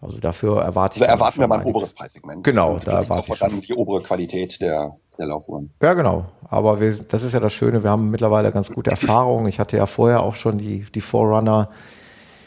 also 0.00 0.18
dafür 0.18 0.62
erwarte 0.62 0.96
ich. 0.96 1.02
Also 1.02 1.12
erwarten 1.12 1.40
wir 1.40 1.48
mal 1.48 1.60
ein 1.60 1.66
oberes 1.66 1.92
Preissegment. 1.92 2.44
Genau, 2.44 2.78
da 2.78 3.00
erwarte 3.00 3.32
ich 3.32 3.38
schon. 3.38 3.50
dann 3.50 3.60
die 3.60 3.74
obere 3.74 4.02
Qualität 4.02 4.60
der, 4.60 4.96
der 5.18 5.26
Laufuhren. 5.26 5.70
Ja, 5.82 5.94
genau. 5.94 6.26
Aber 6.48 6.80
wir, 6.80 6.92
das 6.92 7.22
ist 7.22 7.32
ja 7.32 7.40
das 7.40 7.52
Schöne, 7.52 7.82
wir 7.84 7.90
haben 7.90 8.10
mittlerweile 8.10 8.50
ganz 8.50 8.70
gute 8.70 8.90
Erfahrungen. 8.90 9.46
Ich 9.46 9.60
hatte 9.60 9.76
ja 9.76 9.86
vorher 9.86 10.22
auch 10.22 10.34
schon 10.34 10.58
die, 10.58 10.84
die 10.94 11.00
Forerunner 11.00 11.70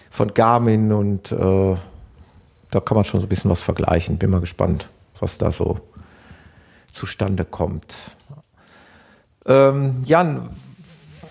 von 0.10 0.34
Garmin 0.34 0.92
und 0.92 1.32
äh, 1.32 1.76
da 2.72 2.80
kann 2.80 2.96
man 2.96 3.04
schon 3.04 3.22
so 3.22 3.26
ein 3.26 3.30
bisschen 3.30 3.50
was 3.50 3.62
vergleichen. 3.62 4.18
Bin 4.18 4.30
mal 4.30 4.42
gespannt 4.42 4.90
was 5.24 5.38
da 5.38 5.52
so 5.52 5.80
zustande 6.92 7.46
kommt. 7.46 8.12
Ähm, 9.46 10.04
Jan, 10.06 10.50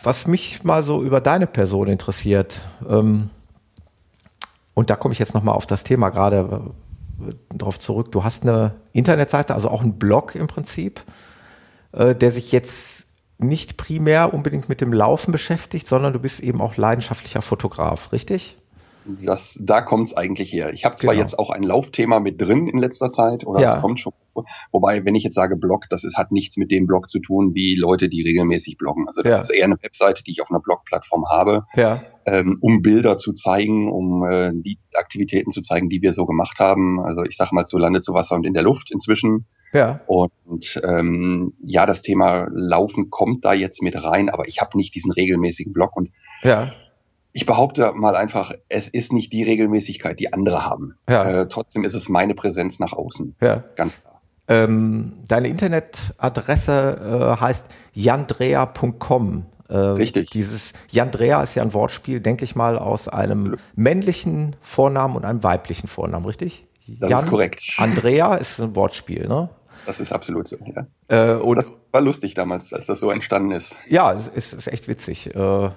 was 0.03 0.27
mich 0.27 0.65
mal 0.65 0.83
so 0.83 1.03
über 1.03 1.21
deine 1.21 1.47
Person 1.47 1.87
interessiert, 1.87 2.63
ähm, 2.89 3.31
und 4.75 4.89
da 4.89 4.97
komme 4.97 5.13
ich 5.13 5.19
jetzt 5.19 5.35
nochmal 5.35 5.55
auf 5.55 5.67
das 5.67 5.85
Thema 5.85 6.09
gerade 6.09 6.73
äh, 7.21 7.57
drauf 7.57 7.79
zurück. 7.79 8.11
Du 8.11 8.25
hast 8.25 8.43
eine 8.43 8.75
Internetseite, 8.93 9.55
also 9.55 9.69
auch 9.69 9.83
einen 9.83 9.99
Blog 9.99 10.35
im 10.35 10.47
Prinzip, 10.47 11.05
äh, 11.93 12.17
der 12.17 12.33
sich 12.33 12.53
jetzt 12.53 13.07
nicht 13.39 13.77
primär 13.77 14.33
unbedingt 14.33 14.69
mit 14.69 14.81
dem 14.81 14.93
Laufen 14.93 15.33
beschäftigt, 15.33 15.87
sondern 15.87 16.13
du 16.13 16.19
bist 16.19 16.41
eben 16.41 16.61
auch 16.61 16.77
leidenschaftlicher 16.77 17.43
Fotograf, 17.43 18.13
richtig? 18.13 18.57
Das, 19.05 19.59
da 19.61 19.81
kommt 19.81 20.09
es 20.09 20.17
eigentlich 20.17 20.53
her. 20.53 20.73
Ich 20.73 20.85
habe 20.85 20.97
zwar 20.97 21.15
genau. 21.15 21.25
jetzt 21.25 21.39
auch 21.39 21.51
ein 21.51 21.63
Laufthema 21.63 22.21
mit 22.21 22.41
drin 22.41 22.69
in 22.69 22.79
letzter 22.79 23.11
Zeit, 23.11 23.47
oder 23.47 23.61
ja. 23.61 23.77
es 23.77 23.81
kommt 23.81 24.01
schon. 24.01 24.13
Wobei, 24.71 25.05
wenn 25.05 25.15
ich 25.15 25.25
jetzt 25.25 25.35
sage 25.35 25.57
Blog, 25.57 25.87
das 25.91 26.05
ist, 26.05 26.17
hat 26.17 26.33
nichts 26.33 26.57
mit 26.57 26.71
dem 26.71 26.87
Blog 26.87 27.11
zu 27.11 27.19
tun, 27.19 27.55
wie 27.55 27.75
Leute, 27.75 28.09
die 28.09 28.23
regelmäßig 28.23 28.79
bloggen. 28.79 29.07
Also 29.07 29.23
das 29.23 29.33
ja. 29.33 29.41
ist 29.41 29.51
eher 29.51 29.65
eine 29.65 29.83
Webseite, 29.83 30.23
die 30.25 30.31
ich 30.31 30.41
auf 30.41 30.51
einer 30.51 30.61
Blogplattform 30.61 31.27
habe, 31.31 31.67
ja. 31.75 32.03
ähm, 32.25 32.59
um 32.61 32.81
Bilder 32.81 33.19
zu 33.19 33.35
zeigen, 33.35 33.93
um 33.93 34.25
äh, 34.25 34.53
die 34.55 34.79
Aktivitäten 34.95 35.51
zu 35.51 35.61
zeigen, 35.61 35.91
die 35.91 36.01
wir 36.01 36.15
so 36.15 36.25
gemacht 36.25 36.61
haben. 36.61 37.01
Also 37.01 37.25
ich 37.25 37.37
sage 37.37 37.55
mal 37.55 37.67
zu 37.67 37.77
Lande, 37.77 38.01
zu 38.01 38.15
Wasser 38.15 38.37
und 38.37 38.47
in 38.47 38.55
der 38.55 38.63
Luft 38.63 38.91
inzwischen. 38.91 39.47
Ja. 39.75 40.01
Und 40.07 40.81
ähm, 40.83 41.55
ja, 41.65 41.85
das 41.85 42.03
Thema 42.03 42.47
Laufen 42.51 43.11
kommt 43.11 43.45
da 43.45 43.53
jetzt 43.53 43.83
mit 43.83 44.03
rein, 44.03 44.31
aber 44.31 44.49
ich 44.49 44.61
habe 44.61 44.77
nicht 44.77 44.95
diesen 44.95 45.13
regelmäßigen 45.13 45.73
Blog 45.73 45.97
und 45.97 46.11
ja 46.43 46.73
ich 47.33 47.47
behaupte 47.47 47.93
mal 47.95 48.15
einfach, 48.15 48.53
es 48.69 48.89
ist 48.89 49.13
nicht 49.13 49.33
die 49.33 49.43
Regelmäßigkeit, 49.43 50.21
die 50.21 50.33
andere 50.33 50.65
haben. 50.65 50.97
Ja. 51.09 51.43
Äh, 51.43 51.49
trotzdem 51.49 51.85
ist 51.85 51.95
es 51.95 52.09
meine 52.09 52.35
Präsenz 52.35 52.79
nach 52.79 52.93
außen. 52.93 53.37
Ja. 53.41 53.65
Ganz 53.77 54.01
klar. 54.01 54.21
Ähm, 54.49 55.15
deine 55.27 55.49
Internetadresse 55.49 57.37
äh, 57.39 57.41
heißt 57.41 57.67
jandrea.com. 57.95 59.47
Äh, 59.69 59.77
Richtig. 59.77 60.31
Dieses 60.31 60.73
Jandrea 60.91 61.43
ist 61.43 61.55
ja 61.55 61.63
ein 61.63 61.73
Wortspiel, 61.73 62.21
denke 62.21 62.45
ich 62.45 62.55
mal, 62.55 62.79
aus 62.79 63.09
einem 63.09 63.57
männlichen 63.75 64.57
Vornamen 64.61 65.17
und 65.17 65.25
einem 65.25 65.43
weiblichen 65.43 65.89
Vornamen, 65.89 66.27
richtig? 66.27 66.67
Das 66.87 67.09
Jan, 67.09 67.25
ist 67.25 67.31
korrekt. 67.31 67.63
Andrea 67.79 68.35
ist 68.35 68.61
ein 68.61 68.77
Wortspiel, 68.77 69.29
ne? 69.29 69.49
Das 69.87 69.99
ist 70.01 70.13
absolut 70.13 70.49
so, 70.49 70.57
ja. 70.65 70.87
Äh, 71.09 71.37
und 71.37 71.57
das 71.57 71.79
war 71.91 72.03
lustig 72.03 72.35
damals, 72.35 72.73
als 72.73 72.87
das 72.87 73.01
so 73.01 73.11
entstanden 73.11 73.53
ist. 73.53 73.75
Ja, 73.89 74.13
es 74.13 74.29
ist, 74.29 74.53
ist 74.53 74.67
echt 74.67 74.87
witzig. 74.89 75.35
Äh, 75.35 75.71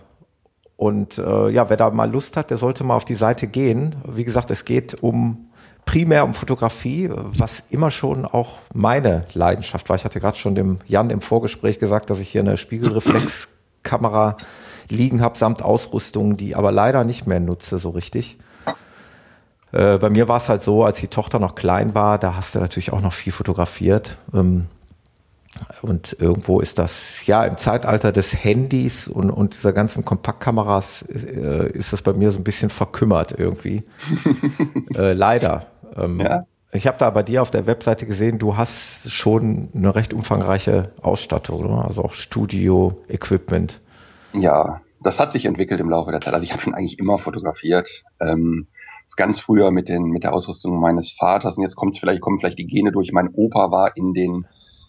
und 0.77 1.17
äh, 1.17 1.49
ja, 1.49 1.69
wer 1.69 1.77
da 1.77 1.89
mal 1.89 2.11
Lust 2.11 2.35
hat, 2.35 2.49
der 2.49 2.57
sollte 2.57 2.83
mal 2.83 2.95
auf 2.95 3.05
die 3.05 3.15
Seite 3.15 3.47
gehen. 3.47 3.95
Wie 4.07 4.23
gesagt, 4.25 4.51
es 4.51 4.65
geht 4.65 5.01
um 5.01 5.49
primär 5.85 6.25
um 6.25 6.33
Fotografie, 6.33 7.09
was 7.11 7.63
immer 7.69 7.91
schon 7.91 8.25
auch 8.25 8.57
meine 8.73 9.25
Leidenschaft 9.33 9.87
war. 9.87 9.95
Ich 9.95 10.03
hatte 10.03 10.19
gerade 10.19 10.37
schon 10.37 10.55
dem 10.55 10.79
Jan 10.87 11.09
im 11.11 11.21
Vorgespräch 11.21 11.79
gesagt, 11.79 12.09
dass 12.09 12.19
ich 12.19 12.29
hier 12.29 12.41
eine 12.41 12.57
Spiegelreflexkamera 12.57 14.37
liegen 14.89 15.21
habe 15.21 15.37
samt 15.37 15.61
Ausrüstung, 15.63 16.37
die 16.37 16.55
aber 16.55 16.71
leider 16.71 17.03
nicht 17.03 17.27
mehr 17.27 17.39
nutze 17.39 17.77
so 17.77 17.91
richtig. 17.91 18.37
Äh, 19.71 19.97
bei 19.97 20.09
mir 20.09 20.27
war 20.27 20.37
es 20.37 20.49
halt 20.49 20.61
so, 20.61 20.83
als 20.83 20.99
die 20.99 21.07
Tochter 21.07 21.39
noch 21.39 21.55
klein 21.55 21.95
war, 21.95 22.17
da 22.17 22.35
hast 22.35 22.55
du 22.55 22.59
natürlich 22.59 22.93
auch 22.93 23.01
noch 23.01 23.13
viel 23.13 23.33
fotografiert. 23.33 24.17
Ähm, 24.33 24.67
und 25.81 26.15
irgendwo 26.19 26.59
ist 26.59 26.79
das, 26.79 27.25
ja, 27.25 27.45
im 27.45 27.57
Zeitalter 27.57 28.11
des 28.11 28.43
Handys 28.43 29.07
und, 29.07 29.29
und 29.29 29.53
dieser 29.53 29.73
ganzen 29.73 30.05
Kompaktkameras 30.05 31.03
äh, 31.03 31.69
ist 31.71 31.93
das 31.93 32.01
bei 32.01 32.13
mir 32.13 32.31
so 32.31 32.39
ein 32.39 32.43
bisschen 32.43 32.69
verkümmert 32.69 33.37
irgendwie. 33.37 33.83
äh, 34.95 35.13
leider. 35.13 35.67
Ähm, 35.95 36.19
ja. 36.19 36.45
Ich 36.71 36.87
habe 36.87 36.97
da 36.97 37.09
bei 37.09 37.23
dir 37.23 37.41
auf 37.41 37.51
der 37.51 37.67
Webseite 37.67 38.05
gesehen, 38.05 38.37
du 38.37 38.57
hast 38.57 39.11
schon 39.11 39.69
eine 39.73 39.95
recht 39.95 40.13
umfangreiche 40.13 40.91
Ausstattung, 41.01 41.63
oder? 41.65 41.85
also 41.85 42.03
auch 42.03 42.13
Studio-Equipment. 42.13 43.81
Ja, 44.33 44.81
das 45.01 45.19
hat 45.19 45.31
sich 45.31 45.45
entwickelt 45.45 45.79
im 45.79 45.89
Laufe 45.89 46.11
der 46.11 46.19
Zeit. 46.19 46.33
Also 46.33 46.43
ich 46.43 46.51
habe 46.51 46.61
schon 46.61 46.73
eigentlich 46.73 46.99
immer 46.99 47.17
fotografiert. 47.17 48.03
Ähm, 48.19 48.67
ganz 49.15 49.39
früher 49.39 49.71
mit, 49.71 49.89
den, 49.89 50.03
mit 50.05 50.23
der 50.23 50.33
Ausrüstung 50.33 50.79
meines 50.79 51.11
Vaters 51.11 51.57
und 51.57 51.63
jetzt 51.63 51.75
kommt 51.75 51.97
vielleicht, 51.97 52.21
kommen 52.21 52.39
vielleicht 52.39 52.59
die 52.59 52.67
Gene 52.67 52.91
durch. 52.91 53.11
Mein 53.11 53.29
Opa 53.29 53.71
war 53.71 53.95
in 53.95 54.13
den 54.13 54.45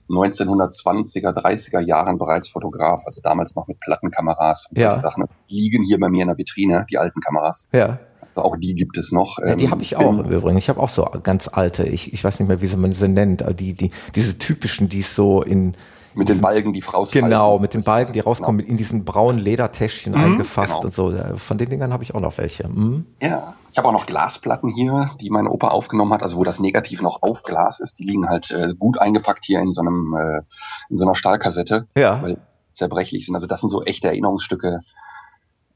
1920er, 0.08 1.32
30er 1.32 1.80
Jahren 1.80 2.18
bereits 2.18 2.48
Fotograf, 2.48 3.02
also 3.06 3.20
damals 3.20 3.54
noch 3.54 3.66
mit 3.66 3.80
Plattenkameras 3.80 4.66
und 4.70 4.78
ja. 4.78 4.90
solche 4.90 5.02
Sachen. 5.02 5.24
Die 5.50 5.54
liegen 5.54 5.82
hier 5.82 5.98
bei 5.98 6.08
mir 6.08 6.22
in 6.22 6.28
der 6.28 6.38
Vitrine, 6.38 6.86
die 6.90 6.98
alten 6.98 7.20
Kameras. 7.20 7.68
Ja. 7.72 7.98
Also 8.20 8.48
auch 8.48 8.56
die 8.56 8.74
gibt 8.74 8.98
es 8.98 9.12
noch. 9.12 9.38
Ja, 9.38 9.56
die 9.56 9.64
ähm, 9.64 9.70
habe 9.70 9.82
ich 9.82 9.96
auch 9.96 10.18
im 10.18 10.30
Übrigen. 10.30 10.58
Ich 10.58 10.68
habe 10.68 10.80
auch 10.80 10.88
so 10.88 11.04
ganz 11.22 11.48
alte, 11.48 11.84
ich, 11.84 12.12
ich 12.12 12.22
weiß 12.22 12.38
nicht 12.38 12.48
mehr, 12.48 12.60
wie 12.60 12.76
man 12.76 12.92
sie 12.92 13.08
nennt, 13.08 13.44
die, 13.58 13.74
die, 13.74 13.90
diese 14.14 14.38
typischen, 14.38 14.88
die 14.88 15.00
es 15.00 15.14
so 15.14 15.42
in 15.42 15.74
mit 16.16 16.28
den 16.28 16.40
Balken, 16.40 16.72
die 16.72 16.80
rausfallen. 16.80 17.28
Genau, 17.28 17.58
mit 17.58 17.74
den 17.74 17.82
Balken, 17.82 18.12
die 18.12 18.20
rauskommen, 18.20 18.58
genau. 18.58 18.70
in 18.70 18.76
diesen 18.76 19.04
braunen 19.04 19.38
Ledertäschchen 19.38 20.14
mhm, 20.14 20.20
eingefasst 20.20 20.82
genau. 20.82 20.84
und 20.84 20.94
so. 20.94 21.14
Von 21.36 21.58
den 21.58 21.68
Dingern 21.68 21.92
habe 21.92 22.02
ich 22.02 22.14
auch 22.14 22.20
noch 22.20 22.38
welche. 22.38 22.68
Mhm. 22.68 23.06
Ja, 23.20 23.54
ich 23.70 23.78
habe 23.78 23.88
auch 23.88 23.92
noch 23.92 24.06
Glasplatten 24.06 24.70
hier, 24.70 25.10
die 25.20 25.30
mein 25.30 25.46
Opa 25.46 25.68
aufgenommen 25.68 26.12
hat, 26.12 26.22
also 26.22 26.38
wo 26.38 26.44
das 26.44 26.58
Negativ 26.58 27.02
noch 27.02 27.22
auf 27.22 27.42
Glas 27.42 27.80
ist. 27.80 27.98
Die 27.98 28.04
liegen 28.04 28.28
halt 28.28 28.50
äh, 28.50 28.74
gut 28.74 28.98
eingepackt 28.98 29.44
hier 29.44 29.60
in 29.60 29.72
so 29.72 29.82
einem 29.82 30.14
äh, 30.14 30.42
in 30.88 30.96
so 30.96 31.04
einer 31.04 31.14
Stahlkassette, 31.14 31.86
ja. 31.96 32.22
weil 32.22 32.38
zerbrechlich 32.72 33.26
sind. 33.26 33.34
Also 33.34 33.46
das 33.46 33.60
sind 33.60 33.70
so 33.70 33.82
echte 33.82 34.08
Erinnerungsstücke. 34.08 34.80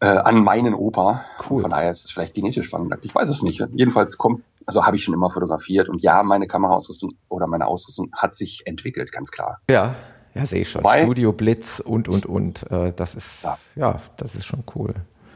äh, 0.01 0.07
an 0.07 0.43
meinen 0.43 0.75
Opa. 0.75 1.25
Cool. 1.49 1.63
Von 1.63 1.71
daher 1.71 1.91
ist 1.91 2.05
es 2.05 2.11
vielleicht 2.11 2.35
genetisch 2.35 2.71
veranlagt. 2.71 3.05
Ich 3.05 3.15
weiß 3.15 3.29
es 3.29 3.43
nicht. 3.43 3.63
Jedenfalls 3.75 4.17
kommt, 4.17 4.43
also 4.67 4.87
habe 4.87 4.97
ich 4.97 5.05
schon 5.05 5.15
immer 5.15 5.31
fotografiert 5.31 5.89
und 5.89 6.03
ja, 6.03 6.23
meine 6.23 6.47
Kameraausrüstung 6.47 7.13
oder 7.29 7.47
meine 7.47 7.67
Ausrüstung 7.67 8.11
hat 8.13 8.35
sich 8.35 8.63
entwickelt, 8.65 9.13
ganz 9.13 9.31
klar. 9.31 9.61
Ja, 9.69 9.95
ja, 10.35 10.47
sehe 10.47 10.63
ich 10.63 10.71
schon. 10.71 10.85
Weil, 10.85 11.05
Studio 11.05 11.33
Blitz 11.33 11.81
und 11.81 12.09
und 12.09 12.27
und. 12.27 12.71
Äh, 12.71 12.93
das 12.95 13.15
ist 13.15 13.45
ja. 13.45 13.59
ja, 13.77 13.97
das 14.17 14.35
ist 14.35 14.47
schon 14.47 14.65
cool. 14.75 14.95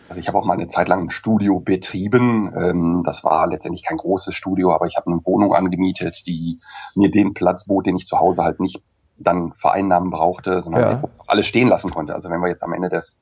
Also 0.08 0.20
ich 0.20 0.28
habe 0.28 0.38
auch 0.38 0.44
mal 0.44 0.54
eine 0.54 0.68
Zeit 0.68 0.88
lang 0.88 1.04
ein 1.04 1.10
Studio 1.10 1.60
betrieben. 1.60 2.52
Ähm, 2.56 3.02
das 3.04 3.24
war 3.24 3.46
letztendlich 3.46 3.84
kein 3.84 3.96
großes 3.96 4.34
Studio, 4.34 4.72
aber 4.72 4.86
ich 4.86 4.96
habe 4.96 5.10
eine 5.10 5.20
Wohnung 5.24 5.54
angemietet, 5.54 6.22
die 6.26 6.60
mir 6.94 7.10
den 7.10 7.34
Platz 7.34 7.64
bot, 7.64 7.86
den 7.86 7.96
ich 7.96 8.06
zu 8.06 8.18
Hause 8.18 8.44
halt 8.44 8.60
nicht 8.60 8.82
dann 9.16 9.52
vereinnahmen 9.54 10.10
brauchte, 10.10 10.60
sondern 10.62 10.82
ja. 10.82 11.02
alles 11.26 11.46
stehen 11.46 11.68
lassen 11.68 11.90
konnte. 11.90 12.14
Also 12.14 12.30
wenn 12.30 12.40
wir 12.40 12.48
jetzt 12.48 12.62
am 12.62 12.72
Ende 12.72 12.88
des, 12.88 13.18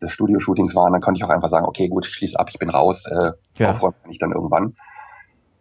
des 0.00 0.10
Studio-Shootings 0.10 0.74
waren, 0.74 0.92
dann 0.92 1.02
konnte 1.02 1.18
ich 1.18 1.24
auch 1.24 1.30
einfach 1.30 1.50
sagen, 1.50 1.66
okay, 1.66 1.88
gut, 1.88 2.06
ich 2.06 2.14
schließe 2.14 2.38
ab, 2.38 2.48
ich 2.50 2.58
bin 2.58 2.70
raus, 2.70 3.04
äh, 3.06 3.32
ja. 3.58 3.70
aufräumen 3.70 3.94
kann 4.02 4.12
ich 4.12 4.18
dann 4.18 4.32
irgendwann. 4.32 4.74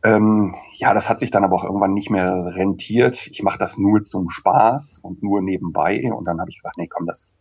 Ähm, 0.06 0.54
ja, 0.78 0.94
das 0.94 1.10
hat 1.10 1.20
sich 1.20 1.32
dann 1.32 1.44
aber 1.44 1.56
auch 1.56 1.64
irgendwann 1.64 1.94
nicht 1.94 2.12
mehr 2.12 2.56
rentiert. 2.56 3.28
Ich 3.28 3.42
mache 3.42 3.58
das 3.58 3.78
nur 3.78 4.04
zum 4.04 4.30
Spaß 4.30 5.00
und 5.02 5.24
nur 5.24 5.42
nebenbei. 5.42 6.12
Und 6.14 6.26
dann 6.26 6.40
habe 6.40 6.52
ich 6.52 6.58
gesagt, 6.58 6.78
nee, 6.78 6.88
komm, 6.88 7.08
das 7.08 7.38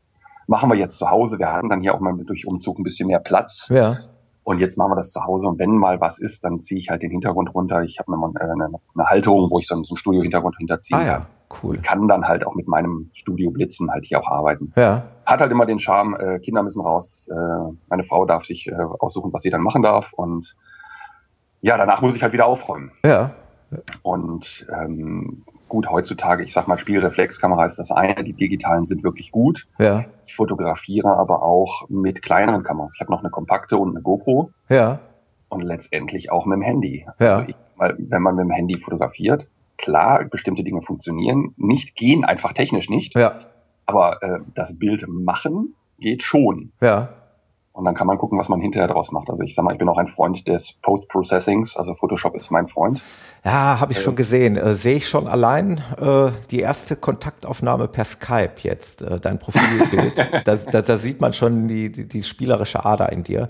machen 0.46 0.70
wir 0.70 0.76
jetzt 0.76 0.98
zu 0.98 1.10
Hause. 1.10 1.38
Wir 1.38 1.52
hatten 1.52 1.68
dann 1.68 1.82
hier 1.82 1.94
auch 1.94 2.00
mal 2.00 2.14
durch 2.24 2.46
Umzug 2.46 2.78
ein 2.78 2.82
bisschen 2.82 3.08
mehr 3.08 3.20
Platz. 3.20 3.68
Ja. 3.68 3.98
Und 4.44 4.60
jetzt 4.60 4.78
machen 4.78 4.92
wir 4.92 4.96
das 4.96 5.12
zu 5.12 5.24
Hause. 5.24 5.48
Und 5.48 5.58
wenn 5.58 5.76
mal 5.76 6.00
was 6.00 6.18
ist, 6.18 6.44
dann 6.44 6.60
ziehe 6.60 6.80
ich 6.80 6.88
halt 6.88 7.02
den 7.02 7.10
Hintergrund 7.10 7.54
runter. 7.54 7.82
Ich 7.82 7.98
habe 7.98 8.12
eine, 8.12 8.40
eine, 8.40 8.64
eine, 8.94 9.06
Halterung, 9.06 9.50
wo 9.50 9.58
ich 9.58 9.66
so, 9.66 9.74
so 9.82 9.92
einen 9.92 9.96
Studio-Hintergrund 9.96 10.56
hinterziehe. 10.56 10.98
Ah 10.98 11.04
ja, 11.04 11.26
cool. 11.62 11.76
Und 11.76 11.82
kann 11.82 12.08
dann 12.08 12.28
halt 12.28 12.46
auch 12.46 12.54
mit 12.54 12.68
meinem 12.68 13.10
Studio 13.12 13.50
Blitzen 13.50 13.90
halt 13.90 14.06
hier 14.06 14.20
auch 14.20 14.28
arbeiten. 14.28 14.72
Ja. 14.76 15.04
Hat 15.26 15.40
halt 15.40 15.50
immer 15.50 15.66
den 15.66 15.80
Charme, 15.80 16.14
äh, 16.14 16.38
Kinder 16.40 16.62
müssen 16.62 16.80
raus, 16.80 17.28
äh, 17.30 17.72
meine 17.88 18.04
Frau 18.04 18.24
darf 18.26 18.44
sich 18.44 18.68
äh, 18.68 18.74
aussuchen, 18.74 19.32
was 19.32 19.42
sie 19.42 19.50
dann 19.50 19.62
machen 19.62 19.82
darf. 19.82 20.12
Und 20.12 20.54
ja, 21.64 21.78
danach 21.78 22.02
muss 22.02 22.14
ich 22.14 22.22
halt 22.22 22.34
wieder 22.34 22.44
aufräumen. 22.44 22.90
Ja. 23.02 23.30
Und 24.02 24.66
ähm, 24.70 25.44
gut, 25.66 25.88
heutzutage, 25.88 26.44
ich 26.44 26.52
sag 26.52 26.68
mal, 26.68 26.78
Spielreflexkamera 26.78 27.64
ist 27.64 27.78
das 27.78 27.90
eine, 27.90 28.22
die 28.22 28.34
digitalen 28.34 28.84
sind 28.84 29.02
wirklich 29.02 29.32
gut. 29.32 29.66
Ja. 29.78 30.04
Ich 30.26 30.36
fotografiere 30.36 31.16
aber 31.16 31.42
auch 31.42 31.88
mit 31.88 32.20
kleineren 32.20 32.64
Kameras. 32.64 32.92
Ich 32.96 33.00
habe 33.00 33.10
noch 33.10 33.20
eine 33.20 33.30
kompakte 33.30 33.78
und 33.78 33.90
eine 33.90 34.02
GoPro. 34.02 34.50
Ja. 34.68 34.98
Und 35.48 35.62
letztendlich 35.62 36.30
auch 36.30 36.44
mit 36.44 36.56
dem 36.56 36.62
Handy. 36.62 37.06
Ja. 37.18 37.36
Also 37.36 37.48
ich, 37.48 37.56
weil, 37.76 37.96
wenn 37.98 38.20
man 38.20 38.36
mit 38.36 38.44
dem 38.44 38.50
Handy 38.50 38.78
fotografiert, 38.78 39.48
klar, 39.78 40.22
bestimmte 40.24 40.64
Dinge 40.64 40.82
funktionieren, 40.82 41.54
nicht 41.56 41.96
gehen 41.96 42.26
einfach 42.26 42.52
technisch 42.52 42.90
nicht. 42.90 43.16
Ja. 43.16 43.40
Aber 43.86 44.22
äh, 44.22 44.40
das 44.54 44.78
Bild 44.78 45.06
machen 45.08 45.74
geht 45.98 46.22
schon. 46.22 46.72
Ja. 46.82 47.08
Und 47.74 47.84
dann 47.84 47.96
kann 47.96 48.06
man 48.06 48.18
gucken, 48.18 48.38
was 48.38 48.48
man 48.48 48.60
hinterher 48.60 48.86
draus 48.86 49.10
macht. 49.10 49.28
Also 49.28 49.42
ich 49.42 49.56
sag 49.56 49.64
mal, 49.64 49.72
ich 49.72 49.78
bin 49.78 49.88
auch 49.88 49.98
ein 49.98 50.06
Freund 50.06 50.46
des 50.46 50.74
Post-Processings. 50.80 51.76
Also 51.76 51.92
Photoshop 51.94 52.36
ist 52.36 52.52
mein 52.52 52.68
Freund. 52.68 53.02
Ja, 53.44 53.80
habe 53.80 53.90
ich 53.90 54.00
schon 54.00 54.14
gesehen. 54.14 54.56
Äh, 54.56 54.76
Sehe 54.76 54.98
ich 54.98 55.08
schon 55.08 55.26
allein 55.26 55.82
äh, 56.00 56.30
die 56.52 56.60
erste 56.60 56.94
Kontaktaufnahme 56.94 57.88
per 57.88 58.04
Skype 58.04 58.52
jetzt, 58.62 59.02
äh, 59.02 59.18
dein 59.18 59.40
Profilbild. 59.40 60.16
da, 60.44 60.54
da, 60.54 60.82
da 60.82 60.98
sieht 60.98 61.20
man 61.20 61.32
schon 61.32 61.66
die, 61.66 61.90
die, 61.90 62.08
die 62.08 62.22
spielerische 62.22 62.84
Ader 62.84 63.10
in 63.10 63.24
dir. 63.24 63.48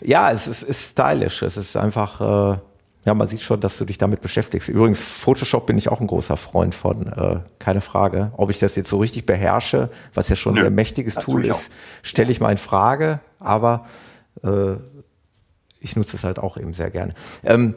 Ja, 0.00 0.30
es 0.30 0.46
ist, 0.46 0.62
ist 0.62 0.92
stylisch. 0.92 1.42
Es 1.42 1.56
ist 1.56 1.76
einfach, 1.76 2.54
äh, 2.54 2.58
ja, 3.04 3.14
man 3.14 3.28
sieht 3.28 3.40
schon, 3.40 3.60
dass 3.60 3.78
du 3.78 3.84
dich 3.84 3.96
damit 3.98 4.20
beschäftigst. 4.20 4.68
Übrigens, 4.68 5.00
Photoshop 5.00 5.66
bin 5.66 5.78
ich 5.78 5.88
auch 5.88 6.00
ein 6.00 6.06
großer 6.06 6.36
Freund 6.36 6.74
von, 6.74 7.06
äh, 7.06 7.40
keine 7.58 7.80
Frage. 7.80 8.32
Ob 8.36 8.50
ich 8.50 8.58
das 8.58 8.76
jetzt 8.76 8.90
so 8.90 8.98
richtig 8.98 9.24
beherrsche, 9.24 9.88
was 10.12 10.28
ja 10.28 10.36
schon 10.36 10.56
ein 10.56 10.62
sehr 10.62 10.70
mächtiges 10.70 11.14
Tool 11.14 11.46
ist, 11.46 11.72
stelle 12.02 12.30
ich 12.30 12.40
mal 12.40 12.50
in 12.50 12.58
Frage, 12.58 13.20
aber 13.38 13.86
äh, 14.42 14.74
ich 15.80 15.96
nutze 15.96 16.16
es 16.16 16.24
halt 16.24 16.38
auch 16.38 16.58
eben 16.58 16.74
sehr 16.74 16.90
gerne. 16.90 17.14
Ähm, 17.42 17.74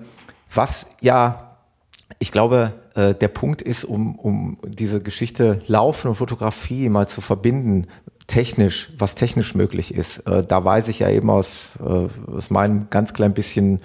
was 0.53 0.88
ja, 0.99 1.57
ich 2.19 2.33
glaube, 2.33 2.73
äh, 2.95 3.15
der 3.15 3.29
Punkt 3.29 3.62
ist, 3.62 3.86
um, 3.86 4.19
um 4.19 4.57
diese 4.65 5.01
Geschichte 5.01 5.62
Laufen 5.67 6.09
und 6.09 6.15
Fotografie 6.15 6.89
mal 6.89 7.07
zu 7.07 7.21
verbinden, 7.21 7.88
technisch, 8.27 8.91
was 8.97 9.15
technisch 9.15 9.55
möglich 9.55 9.93
ist. 9.93 10.19
Äh, 10.19 10.45
da 10.45 10.63
weiß 10.63 10.89
ich 10.89 10.99
ja 10.99 11.09
eben 11.09 11.29
aus, 11.29 11.77
äh, 11.81 12.07
aus 12.31 12.49
meinem 12.49 12.88
ganz 12.89 13.13
klein 13.13 13.33
bisschen 13.33 13.79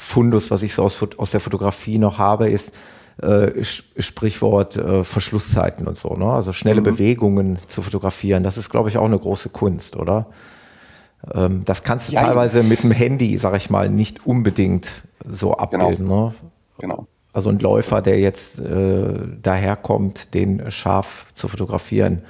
Fundus, 0.00 0.50
was 0.50 0.62
ich 0.62 0.72
so 0.72 0.82
aus, 0.82 1.06
aus 1.18 1.30
der 1.30 1.40
Fotografie 1.40 1.98
noch 1.98 2.18
habe, 2.18 2.48
ist 2.48 2.74
äh, 3.20 3.62
Sprichwort 3.62 4.76
äh, 4.76 5.04
Verschlusszeiten 5.04 5.86
und 5.86 5.98
so. 5.98 6.14
Ne? 6.14 6.24
Also 6.24 6.52
schnelle 6.52 6.80
mhm. 6.80 6.84
Bewegungen 6.84 7.58
zu 7.68 7.82
fotografieren, 7.82 8.42
das 8.42 8.56
ist, 8.56 8.70
glaube 8.70 8.88
ich, 8.88 8.96
auch 8.96 9.04
eine 9.04 9.18
große 9.18 9.50
Kunst, 9.50 9.96
oder? 9.96 10.26
Ähm, 11.34 11.66
das 11.66 11.82
kannst 11.82 12.08
du 12.08 12.14
ja, 12.14 12.22
teilweise 12.22 12.62
mit 12.62 12.82
dem 12.82 12.92
Handy, 12.92 13.36
sag 13.36 13.54
ich 13.56 13.68
mal, 13.68 13.90
nicht 13.90 14.26
unbedingt 14.26 15.02
so 15.28 15.54
abbilden. 15.54 16.06
Genau. 16.06 16.28
Ne? 16.28 16.34
genau. 16.78 17.06
Also 17.34 17.50
ein 17.50 17.58
Läufer, 17.58 18.00
der 18.00 18.18
jetzt 18.18 18.58
äh, 18.58 19.18
daherkommt, 19.42 20.32
den 20.32 20.70
scharf 20.70 21.26
zu 21.34 21.46
fotografieren. 21.46 22.22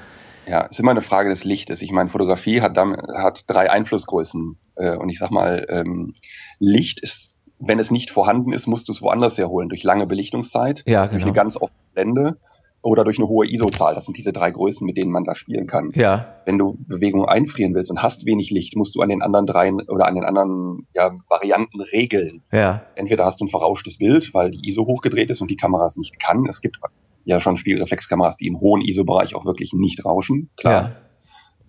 Ja, 0.48 0.62
ist 0.62 0.80
immer 0.80 0.90
eine 0.90 1.02
Frage 1.02 1.30
des 1.30 1.44
Lichtes. 1.44 1.82
Ich 1.82 1.92
meine, 1.92 2.10
Fotografie 2.10 2.60
hat, 2.60 2.76
hat 2.76 3.44
drei 3.46 3.70
Einflussgrößen. 3.70 4.58
Äh, 4.74 4.96
und 4.96 5.08
ich 5.08 5.20
sag 5.20 5.30
mal, 5.30 5.66
ähm, 5.70 6.14
Licht 6.58 7.00
ist 7.00 7.29
wenn 7.60 7.78
es 7.78 7.90
nicht 7.90 8.10
vorhanden 8.10 8.52
ist, 8.52 8.66
musst 8.66 8.88
du 8.88 8.92
es 8.92 9.02
woanders 9.02 9.38
herholen, 9.38 9.68
durch 9.68 9.84
lange 9.84 10.06
Belichtungszeit, 10.06 10.82
ja, 10.86 11.02
genau. 11.02 11.12
durch 11.12 11.24
eine 11.24 11.32
ganz 11.32 11.56
offene 11.56 11.78
Blende 11.94 12.36
oder 12.82 13.04
durch 13.04 13.18
eine 13.18 13.28
hohe 13.28 13.46
ISO-Zahl. 13.46 13.94
Das 13.94 14.06
sind 14.06 14.16
diese 14.16 14.32
drei 14.32 14.50
Größen, 14.50 14.86
mit 14.86 14.96
denen 14.96 15.10
man 15.10 15.24
da 15.24 15.34
spielen 15.34 15.66
kann. 15.66 15.92
Ja. 15.94 16.34
Wenn 16.46 16.56
du 16.56 16.78
Bewegung 16.86 17.26
einfrieren 17.26 17.74
willst 17.74 17.90
und 17.90 18.02
hast 18.02 18.24
wenig 18.24 18.50
Licht, 18.50 18.74
musst 18.74 18.94
du 18.94 19.02
an 19.02 19.10
den 19.10 19.20
anderen 19.20 19.46
dreien 19.46 19.82
oder 19.82 20.06
an 20.06 20.14
den 20.14 20.24
anderen 20.24 20.86
ja, 20.94 21.10
Varianten 21.28 21.82
regeln. 21.82 22.42
Ja. 22.50 22.82
Entweder 22.94 23.26
hast 23.26 23.40
du 23.40 23.44
ein 23.44 23.50
verrauschtes 23.50 23.98
Bild, 23.98 24.32
weil 24.32 24.50
die 24.50 24.66
ISO 24.66 24.86
hochgedreht 24.86 25.28
ist 25.28 25.42
und 25.42 25.50
die 25.50 25.56
Kamera 25.56 25.84
es 25.84 25.96
nicht 25.96 26.18
kann. 26.18 26.46
Es 26.48 26.62
gibt 26.62 26.78
ja 27.24 27.40
schon 27.40 27.58
Spielreflexkameras, 27.58 28.38
die 28.38 28.46
im 28.46 28.60
hohen 28.60 28.80
ISO-Bereich 28.80 29.34
auch 29.34 29.44
wirklich 29.44 29.74
nicht 29.74 30.02
rauschen. 30.06 30.48
Klar. 30.56 30.92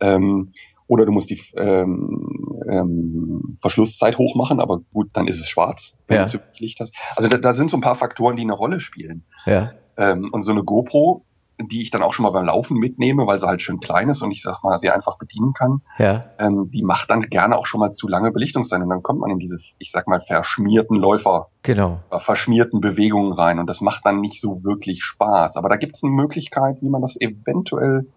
Ja. 0.01 0.15
Ähm, 0.15 0.53
oder 0.91 1.05
du 1.05 1.13
musst 1.13 1.29
die 1.29 1.41
ähm, 1.55 2.59
ähm, 2.69 3.57
Verschlusszeit 3.61 4.17
hochmachen, 4.17 4.59
aber 4.59 4.81
gut, 4.91 5.09
dann 5.13 5.25
ist 5.25 5.39
es 5.39 5.47
schwarz, 5.47 5.95
wenn 6.07 6.17
ja. 6.17 6.25
du 6.25 6.31
zu 6.31 6.39
Licht 6.57 6.81
hast. 6.81 6.93
Also 7.15 7.29
da, 7.29 7.37
da, 7.37 7.53
sind 7.53 7.69
so 7.69 7.77
ein 7.77 7.81
paar 7.81 7.95
Faktoren, 7.95 8.35
die 8.35 8.41
eine 8.41 8.51
Rolle 8.51 8.81
spielen. 8.81 9.23
Ja. 9.45 9.71
Ähm, 9.95 10.27
und 10.33 10.43
so 10.43 10.51
eine 10.51 10.65
GoPro, 10.65 11.23
die 11.61 11.81
ich 11.81 11.91
dann 11.91 12.03
auch 12.03 12.11
schon 12.11 12.23
mal 12.23 12.31
beim 12.31 12.43
Laufen 12.43 12.75
mitnehme, 12.77 13.25
weil 13.25 13.39
sie 13.39 13.47
halt 13.47 13.61
schön 13.61 13.79
klein 13.79 14.09
ist 14.09 14.21
und 14.21 14.31
ich 14.31 14.41
sag 14.41 14.65
mal, 14.65 14.79
sie 14.79 14.89
einfach 14.89 15.17
bedienen 15.17 15.53
kann, 15.53 15.79
ja. 15.97 16.25
ähm, 16.39 16.69
die 16.73 16.83
macht 16.83 17.09
dann 17.09 17.21
gerne 17.21 17.57
auch 17.57 17.67
schon 17.67 17.79
mal 17.79 17.93
zu 17.93 18.09
lange 18.09 18.31
Belichtungszeit 18.31 18.81
und 18.81 18.89
dann 18.89 19.01
kommt 19.01 19.21
man 19.21 19.31
in 19.31 19.39
diese, 19.39 19.59
ich 19.77 19.91
sag 19.91 20.09
mal, 20.09 20.19
verschmierten 20.19 20.97
Läufer, 20.97 21.47
genau. 21.63 22.01
Äh, 22.11 22.19
verschmierten 22.19 22.81
Bewegungen 22.81 23.31
rein 23.31 23.59
und 23.59 23.67
das 23.67 23.79
macht 23.79 24.05
dann 24.05 24.19
nicht 24.19 24.41
so 24.41 24.65
wirklich 24.65 25.03
Spaß. 25.03 25.55
Aber 25.55 25.69
da 25.69 25.77
gibt 25.77 25.95
es 25.95 26.03
eine 26.03 26.11
Möglichkeit, 26.11 26.81
wie 26.81 26.89
man 26.89 27.01
das 27.01 27.15
eventuell 27.21 28.07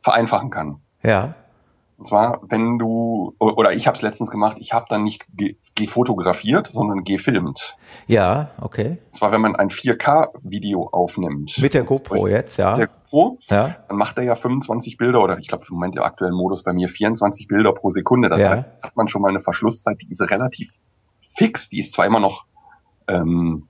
vereinfachen 0.00 0.48
kann. 0.48 0.80
Ja. 1.02 1.34
Und 1.98 2.06
zwar, 2.06 2.40
wenn 2.48 2.78
du, 2.78 3.34
oder 3.40 3.72
ich 3.72 3.88
habe 3.88 3.96
es 3.96 4.02
letztens 4.02 4.30
gemacht, 4.30 4.58
ich 4.60 4.72
habe 4.72 4.86
dann 4.88 5.02
nicht 5.02 5.26
gefotografiert, 5.74 6.68
sondern 6.68 7.02
gefilmt. 7.02 7.76
Ja, 8.06 8.50
okay. 8.60 8.98
Und 9.06 9.16
zwar, 9.16 9.32
wenn 9.32 9.40
man 9.40 9.56
ein 9.56 9.70
4K-Video 9.70 10.88
aufnimmt. 10.92 11.58
Mit 11.58 11.74
der 11.74 11.82
GoPro 11.82 12.28
jetzt, 12.28 12.56
ja. 12.56 12.76
Mit 12.76 12.78
der 12.78 12.86
GoPro, 12.86 13.38
ja. 13.48 13.76
dann 13.88 13.96
macht 13.96 14.16
er 14.16 14.22
ja 14.22 14.36
25 14.36 14.96
Bilder, 14.96 15.20
oder 15.24 15.38
ich 15.38 15.48
glaube 15.48 15.64
im 15.68 15.74
Moment 15.74 15.96
der 15.96 16.04
aktuellen 16.04 16.36
Modus 16.36 16.62
bei 16.62 16.72
mir 16.72 16.88
24 16.88 17.48
Bilder 17.48 17.72
pro 17.72 17.90
Sekunde. 17.90 18.28
Das 18.28 18.42
ja. 18.42 18.50
heißt, 18.50 18.66
hat 18.80 18.96
man 18.96 19.08
schon 19.08 19.20
mal 19.20 19.30
eine 19.30 19.42
Verschlusszeit, 19.42 19.98
die 20.00 20.12
ist 20.12 20.20
relativ 20.20 20.70
fix, 21.34 21.68
die 21.68 21.80
ist 21.80 21.94
zwar 21.94 22.06
immer 22.06 22.20
noch 22.20 22.44
ähm, 23.08 23.66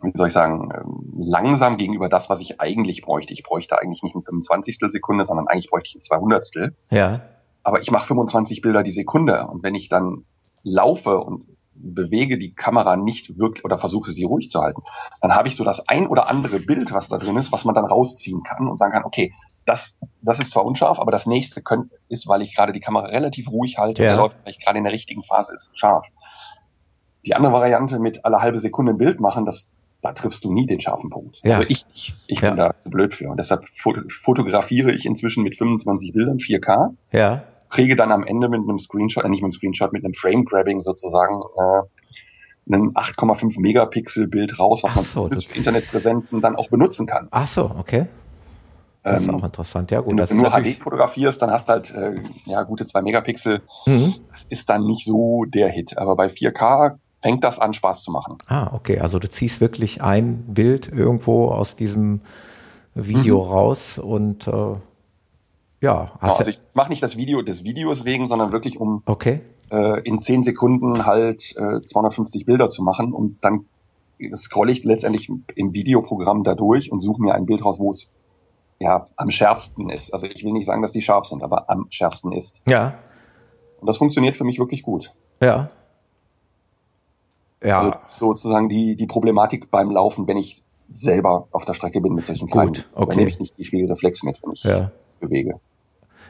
wie 0.00 0.12
soll 0.14 0.28
ich 0.28 0.34
sagen, 0.34 0.70
ähm, 0.74 1.12
langsam 1.18 1.76
gegenüber 1.76 2.08
das, 2.08 2.30
was 2.30 2.40
ich 2.40 2.60
eigentlich 2.60 3.02
bräuchte. 3.02 3.32
Ich 3.32 3.42
bräuchte 3.42 3.78
eigentlich 3.78 4.02
nicht 4.02 4.14
ein 4.14 4.22
25. 4.22 4.78
Sekunde, 4.88 5.24
sondern 5.24 5.48
eigentlich 5.48 5.68
bräuchte 5.70 5.88
ich 5.88 5.96
ein 5.96 6.00
200. 6.00 6.72
Ja 6.90 7.20
aber 7.66 7.80
ich 7.80 7.90
mache 7.90 8.06
25 8.06 8.60
Bilder 8.60 8.84
die 8.84 8.92
Sekunde 8.92 9.48
und 9.48 9.64
wenn 9.64 9.74
ich 9.74 9.88
dann 9.88 10.24
laufe 10.62 11.18
und 11.18 11.46
bewege 11.74 12.38
die 12.38 12.54
Kamera 12.54 12.96
nicht 12.96 13.38
wirklich 13.38 13.64
oder 13.64 13.76
versuche 13.76 14.12
sie 14.12 14.22
ruhig 14.22 14.48
zu 14.50 14.60
halten, 14.60 14.82
dann 15.20 15.34
habe 15.34 15.48
ich 15.48 15.56
so 15.56 15.64
das 15.64 15.86
ein 15.88 16.06
oder 16.06 16.28
andere 16.28 16.60
Bild, 16.60 16.92
was 16.92 17.08
da 17.08 17.18
drin 17.18 17.36
ist, 17.36 17.50
was 17.50 17.64
man 17.64 17.74
dann 17.74 17.84
rausziehen 17.84 18.44
kann 18.44 18.68
und 18.68 18.78
sagen 18.78 18.92
kann, 18.92 19.04
okay, 19.04 19.32
das, 19.64 19.98
das 20.22 20.38
ist 20.38 20.52
zwar 20.52 20.64
unscharf, 20.64 21.00
aber 21.00 21.10
das 21.10 21.26
nächste 21.26 21.60
könnt, 21.60 21.92
ist, 22.08 22.28
weil 22.28 22.40
ich 22.40 22.54
gerade 22.54 22.72
die 22.72 22.78
Kamera 22.78 23.06
relativ 23.06 23.50
ruhig 23.50 23.78
halte 23.78 24.04
ja. 24.04 24.10
der 24.10 24.18
läuft 24.18 24.38
vielleicht 24.40 24.64
gerade 24.64 24.78
in 24.78 24.84
der 24.84 24.92
richtigen 24.92 25.24
Phase 25.24 25.52
ist, 25.52 25.76
scharf. 25.76 26.06
Die 27.26 27.34
andere 27.34 27.52
Variante 27.52 27.98
mit 27.98 28.24
alle 28.24 28.40
halbe 28.40 28.60
Sekunde 28.60 28.92
ein 28.92 28.98
Bild 28.98 29.18
machen, 29.18 29.44
das, 29.44 29.72
da 30.02 30.12
triffst 30.12 30.44
du 30.44 30.52
nie 30.52 30.66
den 30.66 30.80
scharfen 30.80 31.10
Punkt. 31.10 31.40
Ja. 31.42 31.56
Also 31.56 31.68
ich, 31.68 31.84
ich, 31.92 32.14
ich 32.28 32.40
bin 32.40 32.56
ja. 32.56 32.68
da 32.68 32.80
zu 32.80 32.90
blöd 32.90 33.16
für. 33.16 33.28
Und 33.28 33.38
deshalb 33.38 33.64
fotografiere 34.22 34.92
ich 34.92 35.04
inzwischen 35.04 35.42
mit 35.42 35.58
25 35.58 36.12
Bildern 36.12 36.36
4K. 36.36 36.94
Ja 37.10 37.42
kriege 37.70 37.96
dann 37.96 38.12
am 38.12 38.24
Ende 38.24 38.48
mit 38.48 38.60
einem 38.60 38.78
Screenshot, 38.78 39.24
äh, 39.24 39.28
nicht 39.28 39.42
mit 39.42 39.46
einem 39.46 39.52
Screenshot, 39.52 39.92
mit 39.92 40.04
einem 40.04 40.14
Frame-Grabbing 40.14 40.82
sozusagen 40.82 41.40
äh, 41.56 42.74
ein 42.74 42.94
8,5 42.94 43.60
Megapixel 43.60 44.26
Bild 44.26 44.58
raus, 44.58 44.82
was 44.82 45.12
so, 45.12 45.28
man 45.28 45.40
für 45.40 45.58
Internetpräsenzen 45.58 46.40
dann 46.40 46.56
auch 46.56 46.68
benutzen 46.68 47.06
kann. 47.06 47.28
Ach 47.30 47.46
so, 47.46 47.70
okay. 47.78 48.06
Das 49.02 49.20
ist 49.20 49.28
ähm, 49.28 49.36
auch 49.36 49.44
interessant, 49.44 49.92
ja 49.92 50.00
gut. 50.00 50.10
Wenn 50.10 50.16
das 50.16 50.30
du 50.30 50.34
nur 50.34 50.50
HD 50.50 50.82
fotografierst, 50.82 51.40
dann 51.40 51.52
hast 51.52 51.68
du 51.68 51.72
halt 51.72 51.94
äh, 51.94 52.16
ja 52.44 52.62
gute 52.64 52.86
zwei 52.86 53.02
Megapixel. 53.02 53.62
Mhm. 53.86 54.14
Das 54.32 54.44
ist 54.48 54.68
dann 54.68 54.84
nicht 54.84 55.04
so 55.04 55.44
der 55.44 55.68
Hit. 55.68 55.96
Aber 55.96 56.16
bei 56.16 56.26
4K 56.26 56.96
fängt 57.22 57.44
das 57.44 57.60
an, 57.60 57.72
Spaß 57.72 58.02
zu 58.02 58.10
machen. 58.10 58.38
Ah, 58.48 58.70
okay. 58.72 58.98
Also 58.98 59.20
du 59.20 59.28
ziehst 59.28 59.60
wirklich 59.60 60.02
ein 60.02 60.42
Bild 60.48 60.90
irgendwo 60.90 61.50
aus 61.50 61.76
diesem 61.76 62.20
Video 62.94 63.44
mhm. 63.44 63.50
raus 63.50 63.98
und 64.00 64.48
äh, 64.48 64.74
ja. 65.80 66.12
Hast 66.20 66.38
also 66.38 66.50
ich 66.50 66.58
mache 66.74 66.90
nicht 66.90 67.02
das 67.02 67.16
Video 67.16 67.42
des 67.42 67.64
Videos 67.64 68.04
wegen, 68.04 68.28
sondern 68.28 68.52
wirklich 68.52 68.80
um 68.80 69.02
okay. 69.06 69.40
äh, 69.70 70.00
in 70.02 70.20
zehn 70.20 70.44
Sekunden 70.44 71.04
halt 71.06 71.54
äh, 71.56 71.80
250 71.80 72.46
Bilder 72.46 72.70
zu 72.70 72.82
machen 72.82 73.12
und 73.12 73.38
dann 73.42 73.66
scrolle 74.36 74.72
ich 74.72 74.84
letztendlich 74.84 75.30
im 75.54 75.72
Videoprogramm 75.74 76.44
da 76.44 76.54
durch 76.54 76.90
und 76.90 77.00
suche 77.00 77.20
mir 77.20 77.34
ein 77.34 77.46
Bild 77.46 77.64
raus, 77.64 77.78
wo 77.78 77.90
es 77.90 78.12
ja 78.78 79.06
am 79.16 79.30
schärfsten 79.30 79.90
ist. 79.90 80.12
Also 80.12 80.26
ich 80.26 80.42
will 80.44 80.52
nicht 80.52 80.66
sagen, 80.66 80.82
dass 80.82 80.92
die 80.92 81.02
scharf 81.02 81.26
sind, 81.26 81.42
aber 81.42 81.68
am 81.70 81.86
schärfsten 81.90 82.32
ist. 82.32 82.62
Ja. 82.66 82.94
Und 83.80 83.86
das 83.86 83.98
funktioniert 83.98 84.36
für 84.36 84.44
mich 84.44 84.58
wirklich 84.58 84.82
gut. 84.82 85.12
Ja. 85.40 85.70
Ja. 87.62 87.80
Also 87.80 87.98
sozusagen 88.00 88.68
die, 88.68 88.96
die 88.96 89.06
Problematik 89.06 89.70
beim 89.70 89.90
Laufen, 89.90 90.26
wenn 90.26 90.36
ich 90.36 90.62
selber 90.92 91.48
auf 91.50 91.64
der 91.64 91.74
Strecke 91.74 92.00
bin 92.00 92.14
mit 92.14 92.24
solchen 92.24 92.48
kleinen, 92.48 92.68
Gut, 92.68 92.88
okay. 92.94 93.06
dann 93.08 93.16
nehme 93.18 93.30
ich 93.30 93.40
nicht 93.40 93.58
die 93.58 93.64
Spiegelreflex 93.64 94.22
mit, 94.22 94.38
wenn 94.42 94.52
ich 94.52 94.62
ja. 94.62 94.92
bewege. 95.20 95.60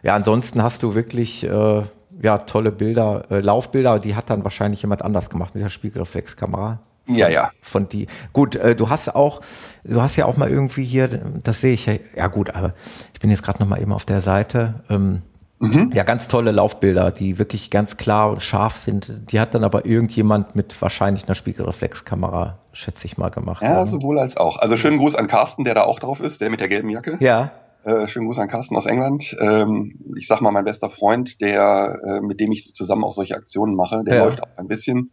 Ja, 0.02 0.14
ansonsten 0.14 0.62
hast 0.62 0.82
du 0.82 0.94
wirklich 0.94 1.44
äh, 1.44 1.82
ja 2.22 2.38
tolle 2.38 2.72
Bilder, 2.72 3.24
äh, 3.30 3.40
Laufbilder, 3.40 3.98
die 3.98 4.14
hat 4.14 4.30
dann 4.30 4.44
wahrscheinlich 4.44 4.82
jemand 4.82 5.02
anders 5.02 5.30
gemacht 5.30 5.54
mit 5.54 5.64
der 5.64 5.70
Spiegelreflexkamera. 5.70 6.80
Ja, 7.08 7.28
ja. 7.28 7.50
Von 7.62 7.88
die. 7.88 8.08
Gut, 8.32 8.56
äh, 8.56 8.74
du 8.74 8.90
hast 8.90 9.14
auch, 9.14 9.40
du 9.84 10.02
hast 10.02 10.16
ja 10.16 10.26
auch 10.26 10.36
mal 10.36 10.50
irgendwie 10.50 10.84
hier, 10.84 11.08
das 11.08 11.60
sehe 11.60 11.72
ich 11.72 11.86
ja, 11.86 11.94
ja 12.16 12.26
gut, 12.26 12.50
aber 12.50 12.74
ich 13.14 13.20
bin 13.20 13.30
jetzt 13.30 13.42
gerade 13.42 13.60
noch 13.60 13.68
mal 13.68 13.80
eben 13.80 13.92
auf 13.92 14.04
der 14.04 14.20
Seite. 14.20 14.82
Ähm, 14.90 15.22
mhm. 15.60 15.92
Ja, 15.94 16.02
ganz 16.02 16.26
tolle 16.26 16.50
Laufbilder, 16.50 17.12
die 17.12 17.38
wirklich 17.38 17.70
ganz 17.70 17.96
klar 17.96 18.30
und 18.30 18.42
scharf 18.42 18.76
sind. 18.76 19.30
Die 19.30 19.38
hat 19.38 19.54
dann 19.54 19.62
aber 19.62 19.86
irgendjemand 19.86 20.56
mit 20.56 20.80
wahrscheinlich 20.82 21.26
einer 21.26 21.36
Spiegelreflexkamera, 21.36 22.58
schätze 22.72 23.06
ich 23.06 23.18
mal, 23.18 23.30
gemacht. 23.30 23.62
Ja, 23.62 23.86
sowohl 23.86 24.18
als 24.18 24.36
auch. 24.36 24.58
Also 24.58 24.76
schönen 24.76 24.98
Gruß 24.98 25.14
an 25.14 25.28
Carsten, 25.28 25.62
der 25.62 25.74
da 25.74 25.84
auch 25.84 26.00
drauf 26.00 26.18
ist, 26.18 26.40
der 26.40 26.50
mit 26.50 26.60
der 26.60 26.68
gelben 26.68 26.90
Jacke. 26.90 27.18
Ja. 27.20 27.52
Äh, 27.86 28.08
schönen 28.08 28.26
Gruß 28.26 28.40
an 28.40 28.48
Carsten 28.48 28.74
aus 28.74 28.86
England. 28.86 29.36
Ähm, 29.38 30.00
ich 30.16 30.26
sag 30.26 30.40
mal, 30.40 30.50
mein 30.50 30.64
bester 30.64 30.90
Freund, 30.90 31.40
der, 31.40 32.00
äh, 32.04 32.20
mit 32.20 32.40
dem 32.40 32.50
ich 32.50 32.74
zusammen 32.74 33.04
auch 33.04 33.12
solche 33.12 33.36
Aktionen 33.36 33.76
mache, 33.76 34.02
der 34.02 34.16
ja. 34.16 34.24
läuft 34.24 34.42
auch 34.42 34.48
ein 34.56 34.66
bisschen. 34.66 35.12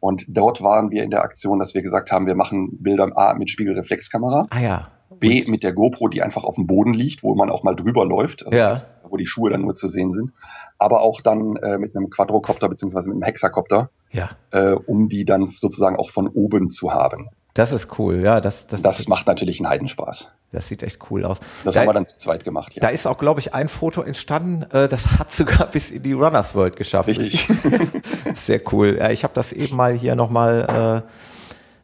Und 0.00 0.26
dort 0.28 0.62
waren 0.62 0.90
wir 0.90 1.02
in 1.02 1.10
der 1.10 1.22
Aktion, 1.22 1.58
dass 1.58 1.74
wir 1.74 1.80
gesagt 1.80 2.12
haben, 2.12 2.26
wir 2.26 2.34
machen 2.34 2.82
Bilder 2.82 3.10
A 3.16 3.32
mit 3.32 3.48
Spiegelreflexkamera. 3.48 4.48
Ah 4.50 4.60
ja. 4.60 4.88
B 5.18 5.44
mit 5.46 5.62
der 5.62 5.72
GoPro, 5.72 6.08
die 6.08 6.20
einfach 6.20 6.44
auf 6.44 6.56
dem 6.56 6.66
Boden 6.66 6.92
liegt, 6.92 7.22
wo 7.22 7.34
man 7.34 7.48
auch 7.48 7.62
mal 7.62 7.74
drüber 7.74 8.04
läuft, 8.04 8.44
also 8.44 8.56
ja. 8.56 8.76
wo 9.08 9.16
die 9.16 9.26
Schuhe 9.26 9.50
dann 9.50 9.62
nur 9.62 9.74
zu 9.74 9.88
sehen 9.88 10.12
sind. 10.12 10.32
Aber 10.78 11.00
auch 11.00 11.22
dann 11.22 11.56
äh, 11.56 11.78
mit 11.78 11.96
einem 11.96 12.10
Quadrocopter 12.10 12.68
beziehungsweise 12.68 13.08
mit 13.08 13.16
einem 13.16 13.22
Hexakopter, 13.22 13.88
ja. 14.10 14.28
äh, 14.50 14.72
um 14.72 15.08
die 15.08 15.24
dann 15.24 15.46
sozusagen 15.56 15.96
auch 15.96 16.10
von 16.10 16.28
oben 16.28 16.70
zu 16.70 16.92
haben. 16.92 17.30
Das 17.54 17.72
ist 17.72 17.98
cool, 17.98 18.20
ja. 18.20 18.40
Das, 18.40 18.66
das, 18.66 18.82
das 18.82 19.08
macht 19.08 19.26
natürlich 19.26 19.60
einen 19.60 19.68
Heidenspaß. 19.68 20.28
Das 20.52 20.68
sieht 20.68 20.82
echt 20.82 20.98
cool 21.10 21.24
aus. 21.24 21.38
Das 21.64 21.74
da, 21.74 21.80
haben 21.80 21.88
wir 21.88 21.92
dann 21.92 22.06
zu 22.06 22.16
zweit 22.16 22.44
gemacht, 22.44 22.74
ja. 22.74 22.80
Da 22.80 22.88
ist 22.88 23.06
auch, 23.06 23.18
glaube 23.18 23.40
ich, 23.40 23.54
ein 23.54 23.68
Foto 23.68 24.02
entstanden, 24.02 24.64
äh, 24.72 24.88
das 24.88 25.18
hat 25.18 25.30
sogar 25.32 25.66
bis 25.66 25.90
in 25.90 26.02
die 26.02 26.12
Runners 26.12 26.54
World 26.54 26.76
geschafft. 26.76 27.08
Richtig. 27.08 27.48
Sehr 28.34 28.60
cool. 28.72 28.96
Ja, 28.98 29.10
ich 29.10 29.24
habe 29.24 29.34
das 29.34 29.52
eben 29.52 29.76
mal 29.76 29.94
hier 29.94 30.16
nochmal, 30.16 31.04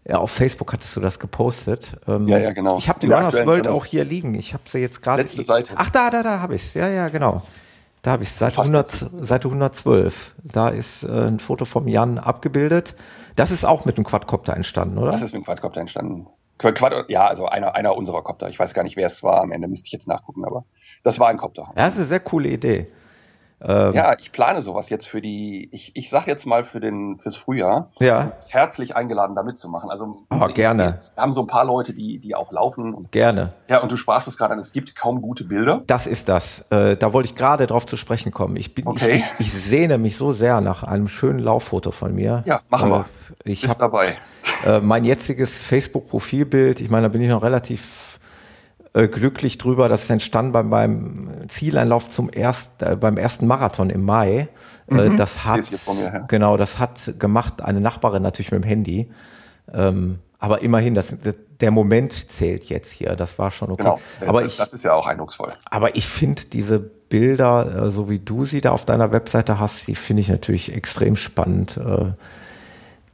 äh, 0.05 0.11
ja, 0.11 0.19
auf 0.19 0.31
Facebook 0.31 0.73
hattest 0.73 0.95
du 0.97 1.01
das 1.01 1.19
gepostet. 1.19 1.93
Ähm, 2.07 2.29
ja, 2.29 2.39
ja, 2.39 2.53
genau. 2.53 2.79
Ich 2.79 2.89
habe 2.89 3.01
die 3.01 3.07
Runners 3.07 3.45
World 3.45 3.69
auch 3.69 3.85
hier 3.85 4.05
liegen. 4.05 4.35
Ich 4.35 4.55
habe 4.55 4.63
sie 4.67 4.79
jetzt 4.79 5.03
gerade. 5.03 5.23
Letzte 5.23 5.43
Seite. 5.43 5.75
Ach, 5.77 5.91
da, 5.91 6.11
da, 6.11 6.23
da 6.23 6.41
habe 6.41 6.55
ich's. 6.55 6.75
Ja, 6.75 6.89
ja, 6.89 7.09
genau. 7.09 7.43
Da 8.03 8.13
habe 8.13 8.23
ich 8.23 8.31
Seite, 8.31 8.61
100, 8.61 8.89
Seite 9.23 9.49
112. 9.49 10.35
Da 10.45 10.69
ist 10.69 11.03
äh, 11.03 11.09
ein 11.09 11.41
Foto 11.41 11.65
vom 11.65 11.89
Jan 11.89 12.19
abgebildet. 12.19 12.95
Das 13.37 13.51
ist 13.51 13.65
auch 13.65 13.85
mit 13.85 13.97
einem 13.97 14.05
Quadcopter 14.05 14.57
entstanden, 14.57 14.99
oder? 14.99 15.13
Das 15.13 15.21
ist 15.21 15.33
mit 15.33 15.37
einem 15.37 15.45
Quadcopter 15.45 15.81
entstanden. 15.81 16.27
Quad, 16.59 17.11
ja, 17.11 17.27
also 17.27 17.47
einer, 17.47 17.75
einer 17.75 17.95
unserer 17.97 18.23
Copter. 18.23 18.49
Ich 18.49 18.59
weiß 18.59 18.73
gar 18.73 18.83
nicht, 18.83 18.97
wer 18.97 19.07
es 19.07 19.23
war. 19.23 19.43
Am 19.43 19.53
Ende 19.53 19.69
müsste 19.69 19.87
ich 19.87 19.93
jetzt 19.93 20.09
nachgucken, 20.09 20.45
aber 20.45 20.65
das 21.03 21.21
war 21.21 21.29
ein 21.29 21.37
Copter. 21.37 21.65
Ja, 21.77 21.85
das 21.85 21.95
ist 21.95 21.99
eine 21.99 22.07
sehr 22.07 22.21
coole 22.21 22.49
Idee. 22.49 22.87
Ähm, 23.61 23.95
ja, 23.95 24.17
ich 24.19 24.33
plane 24.33 24.61
sowas 24.61 24.91
jetzt 24.91 25.09
für 25.09 25.23
die, 25.23 25.69
ich, 25.73 25.93
ich 25.97 26.11
sag 26.11 26.27
jetzt 26.27 26.45
mal 26.45 26.65
für 26.65 26.79
den, 26.79 27.19
fürs 27.19 27.37
Frühjahr. 27.37 27.91
Ja. 27.99 28.33
Herzlich 28.49 28.95
eingeladen, 28.95 29.35
da 29.35 29.43
mitzumachen. 29.43 29.91
Also, 29.91 30.27
oh, 30.31 30.49
gerne. 30.49 30.99
Wir 31.15 31.23
haben 31.23 31.33
so 31.33 31.41
ein 31.41 31.47
paar 31.47 31.65
Leute, 31.65 31.95
die, 31.95 32.19
die 32.19 32.35
auch 32.35 32.53
laufen. 32.53 32.93
Und, 32.93 33.13
gerne. 33.13 33.55
Ja, 33.69 33.81
und 33.83 33.91
du 33.91 33.97
sprachst 33.97 34.29
es 34.29 34.37
gerade 34.37 34.53
an, 34.53 34.59
es 34.59 34.73
gibt 34.73 34.95
kaum 34.95 35.23
gute 35.23 35.45
Bilder. 35.45 35.83
Das 35.87 36.07
ist 36.07 36.29
das. 36.29 36.67
Äh, 36.71 36.97
da 36.97 37.13
wollte 37.13 37.31
ich 37.31 37.35
gerade 37.35 37.67
drauf 37.67 37.87
zu 37.87 37.97
sprechen 37.97 38.31
kommen. 38.31 38.57
Ich 38.57 38.75
bin, 38.75 38.87
okay. 38.87 39.13
ich, 39.13 39.25
ich, 39.39 39.47
ich, 39.47 39.53
sehne 39.53 39.97
mich 39.97 40.17
so 40.17 40.33
sehr 40.33 40.61
nach 40.61 40.83
einem 40.83 41.09
schönen 41.09 41.39
Lauffoto 41.39 41.93
von 41.93 42.15
mir. 42.15 42.43
Ja, 42.47 42.61
machen 42.69 42.91
wir. 42.91 43.01
Äh, 43.45 43.53
ich 43.53 43.63
Bist 43.63 43.73
hab, 43.73 43.79
dabei. 43.79 44.17
Äh, 44.67 44.81
mein 44.81 45.05
jetziges 45.05 45.67
Facebook-Profilbild, 45.67 46.81
ich 46.81 46.91
meine, 46.91 47.05
da 47.05 47.09
bin 47.09 47.23
ich 47.23 47.31
noch 47.31 47.43
relativ 47.43 48.16
äh, 48.97 49.09
glücklich 49.09 49.59
drüber, 49.59 49.91
dass 49.91 50.05
es 50.05 50.11
entstanden 50.11 50.53
beim, 50.53 50.71
beim 50.71 51.29
Zieleinlauf 51.49 52.09
zum 52.09 52.31
erst, 52.33 52.83
äh, 52.83 52.97
beim 52.97 53.19
ersten 53.19 53.47
Marathon 53.47 53.91
im 53.91 54.03
Mai. 54.03 54.49
Äh, 54.89 54.95
mhm. 54.95 55.17
Das 55.19 55.45
hat, 55.45 55.71
mir, 55.95 56.25
genau, 56.29 56.57
das 56.57 56.79
hat 56.79 57.15
gemacht 57.19 57.61
eine 57.61 57.81
Nachbarin 57.83 58.23
natürlich 58.23 58.53
mit 58.53 58.65
dem 58.65 58.67
Handy. 58.67 59.11
Ähm, 59.71 60.21
aber 60.39 60.63
immerhin, 60.63 60.95
das, 60.95 61.15
der 61.61 61.71
Moment 61.71 62.13
zählt 62.13 62.65
jetzt 62.65 62.91
hier. 62.91 63.17
Das 63.17 63.39
war 63.39 63.51
schon 63.51 63.71
okay. 63.71 63.83
Genau, 63.83 64.01
aber 64.27 64.43
das, 64.43 64.53
ich, 64.53 64.59
das 64.59 64.73
ist 64.73 64.85
ja 64.85 64.95
auch 64.95 65.07
eindrucksvoll. 65.07 65.53
Aber 65.69 65.95
ich 65.95 66.09
finde 66.09 66.43
diese 66.51 66.79
Bilder, 66.79 67.85
äh, 67.85 67.91
so 67.91 68.09
wie 68.09 68.19
du 68.19 68.47
sie 68.47 68.63
da 68.63 68.71
auf 68.71 68.87
deiner 68.87 69.13
Webseite 69.13 69.61
hast, 69.61 69.87
die 69.89 69.95
finde 69.95 70.23
ich 70.23 70.29
natürlich 70.29 70.75
extrem 70.75 71.17
spannend. 71.17 71.77
Äh, 71.77 72.13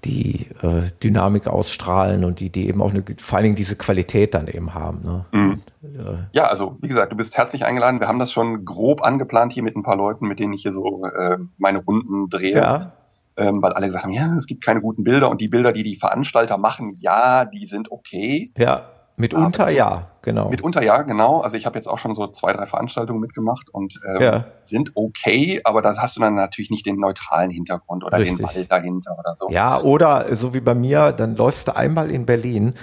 die 0.05 0.49
äh, 0.63 0.91
Dynamik 1.03 1.47
ausstrahlen 1.47 2.25
und 2.25 2.41
die, 2.41 2.51
die 2.51 2.69
eben 2.69 2.83
auch 2.83 2.91
eine, 2.91 3.05
vor 3.19 3.37
allen 3.37 3.45
Dingen 3.45 3.57
diese 3.57 3.77
Qualität 3.77 4.35
dann 4.35 4.49
eben 4.49 4.75
haben. 4.75 5.03
Ne? 5.05 5.25
Mhm. 5.33 5.63
äh, 5.83 6.25
ja, 6.33 6.45
also 6.47 6.77
wie 6.81 6.89
gesagt, 6.89 7.13
du 7.13 7.17
bist 7.17 7.37
herzlich 7.37 7.65
eingeladen. 7.65 8.01
Wir 8.01 8.09
haben 8.09 8.19
das 8.19 8.33
schon 8.33 8.65
grob 8.65 9.03
angeplant 9.03 9.53
hier 9.53 9.63
mit 9.63 9.77
ein 9.77 9.83
paar 9.83 9.97
Leuten, 9.97 10.27
mit 10.27 10.39
denen 10.39 10.53
ich 10.53 10.63
hier 10.63 10.73
so 10.73 11.07
äh, 11.07 11.39
meine 11.59 11.79
Runden 11.79 12.29
drehe. 12.29 12.57
Ja. 12.57 12.93
Ähm, 13.35 13.63
weil 13.63 13.73
alle 13.73 13.87
gesagt 13.87 14.05
haben, 14.05 14.13
ja, 14.13 14.35
es 14.37 14.47
gibt 14.47 14.63
keine 14.63 14.83
guten 14.83 15.05
Bilder 15.05 15.31
und 15.31 15.41
die 15.41 15.49
Bilder, 15.49 15.73
die 15.73 15.83
die 15.83 15.97
Veranstalter 15.97 16.59
machen, 16.59 16.93
ja, 16.93 17.47
die 17.47 17.67
sind 17.67 17.91
okay. 17.91 18.53
Ja. 18.59 18.92
Mitunter 19.17 19.69
ja, 19.71 20.09
genau. 20.23 20.49
Mitunter 20.49 20.83
ja, 20.83 21.03
genau. 21.03 21.41
Also 21.41 21.57
ich 21.57 21.67
habe 21.67 21.77
jetzt 21.77 21.87
auch 21.87 21.99
schon 21.99 22.15
so 22.15 22.29
zwei, 22.29 22.53
drei 22.53 22.67
Veranstaltungen 22.67 23.21
mitgemacht 23.21 23.69
und 23.71 24.01
ähm, 24.09 24.23
ja. 24.23 24.45
sind 24.65 24.93
okay, 24.95 25.61
aber 25.65 25.83
da 25.83 25.97
hast 25.97 26.17
du 26.17 26.21
dann 26.21 26.35
natürlich 26.35 26.71
nicht 26.71 26.87
den 26.87 26.97
neutralen 26.97 27.51
Hintergrund 27.51 28.05
oder 28.05 28.19
Richtig. 28.19 28.39
den 28.39 28.47
Wald 28.47 28.73
dahinter 28.73 29.17
oder 29.19 29.35
so. 29.35 29.51
Ja, 29.51 29.81
oder 29.81 30.35
so 30.35 30.55
wie 30.55 30.61
bei 30.61 30.75
mir, 30.75 31.13
dann 31.13 31.37
läufst 31.37 31.69
du 31.69 31.77
einmal 31.77 32.11
in 32.11 32.25
Berlin 32.25 32.75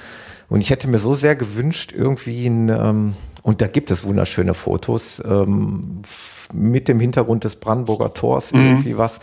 und 0.49 0.61
ich 0.61 0.69
hätte 0.69 0.87
mir 0.87 0.99
so 0.99 1.15
sehr 1.15 1.35
gewünscht, 1.35 1.93
irgendwie 1.95 2.47
ein, 2.47 2.69
ähm, 2.69 3.15
und 3.41 3.61
da 3.61 3.67
gibt 3.67 3.89
es 3.89 4.03
wunderschöne 4.03 4.53
Fotos 4.53 5.21
ähm, 5.25 6.03
mit 6.53 6.87
dem 6.87 6.99
Hintergrund 6.99 7.43
des 7.43 7.55
Brandenburger 7.55 8.13
Tors, 8.13 8.53
mhm. 8.53 8.61
irgendwie 8.61 8.97
was. 8.97 9.19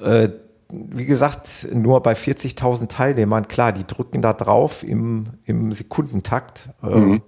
Äh, 0.00 0.30
wie 0.68 1.04
gesagt, 1.04 1.68
nur 1.72 2.02
bei 2.02 2.14
40.000 2.14 2.88
Teilnehmern, 2.88 3.48
klar, 3.48 3.72
die 3.72 3.86
drücken 3.86 4.22
da 4.22 4.32
drauf 4.32 4.82
im, 4.82 5.26
im 5.44 5.72
Sekundentakt. 5.72 6.70
Äh, 6.82 6.88
mhm. 6.88 7.22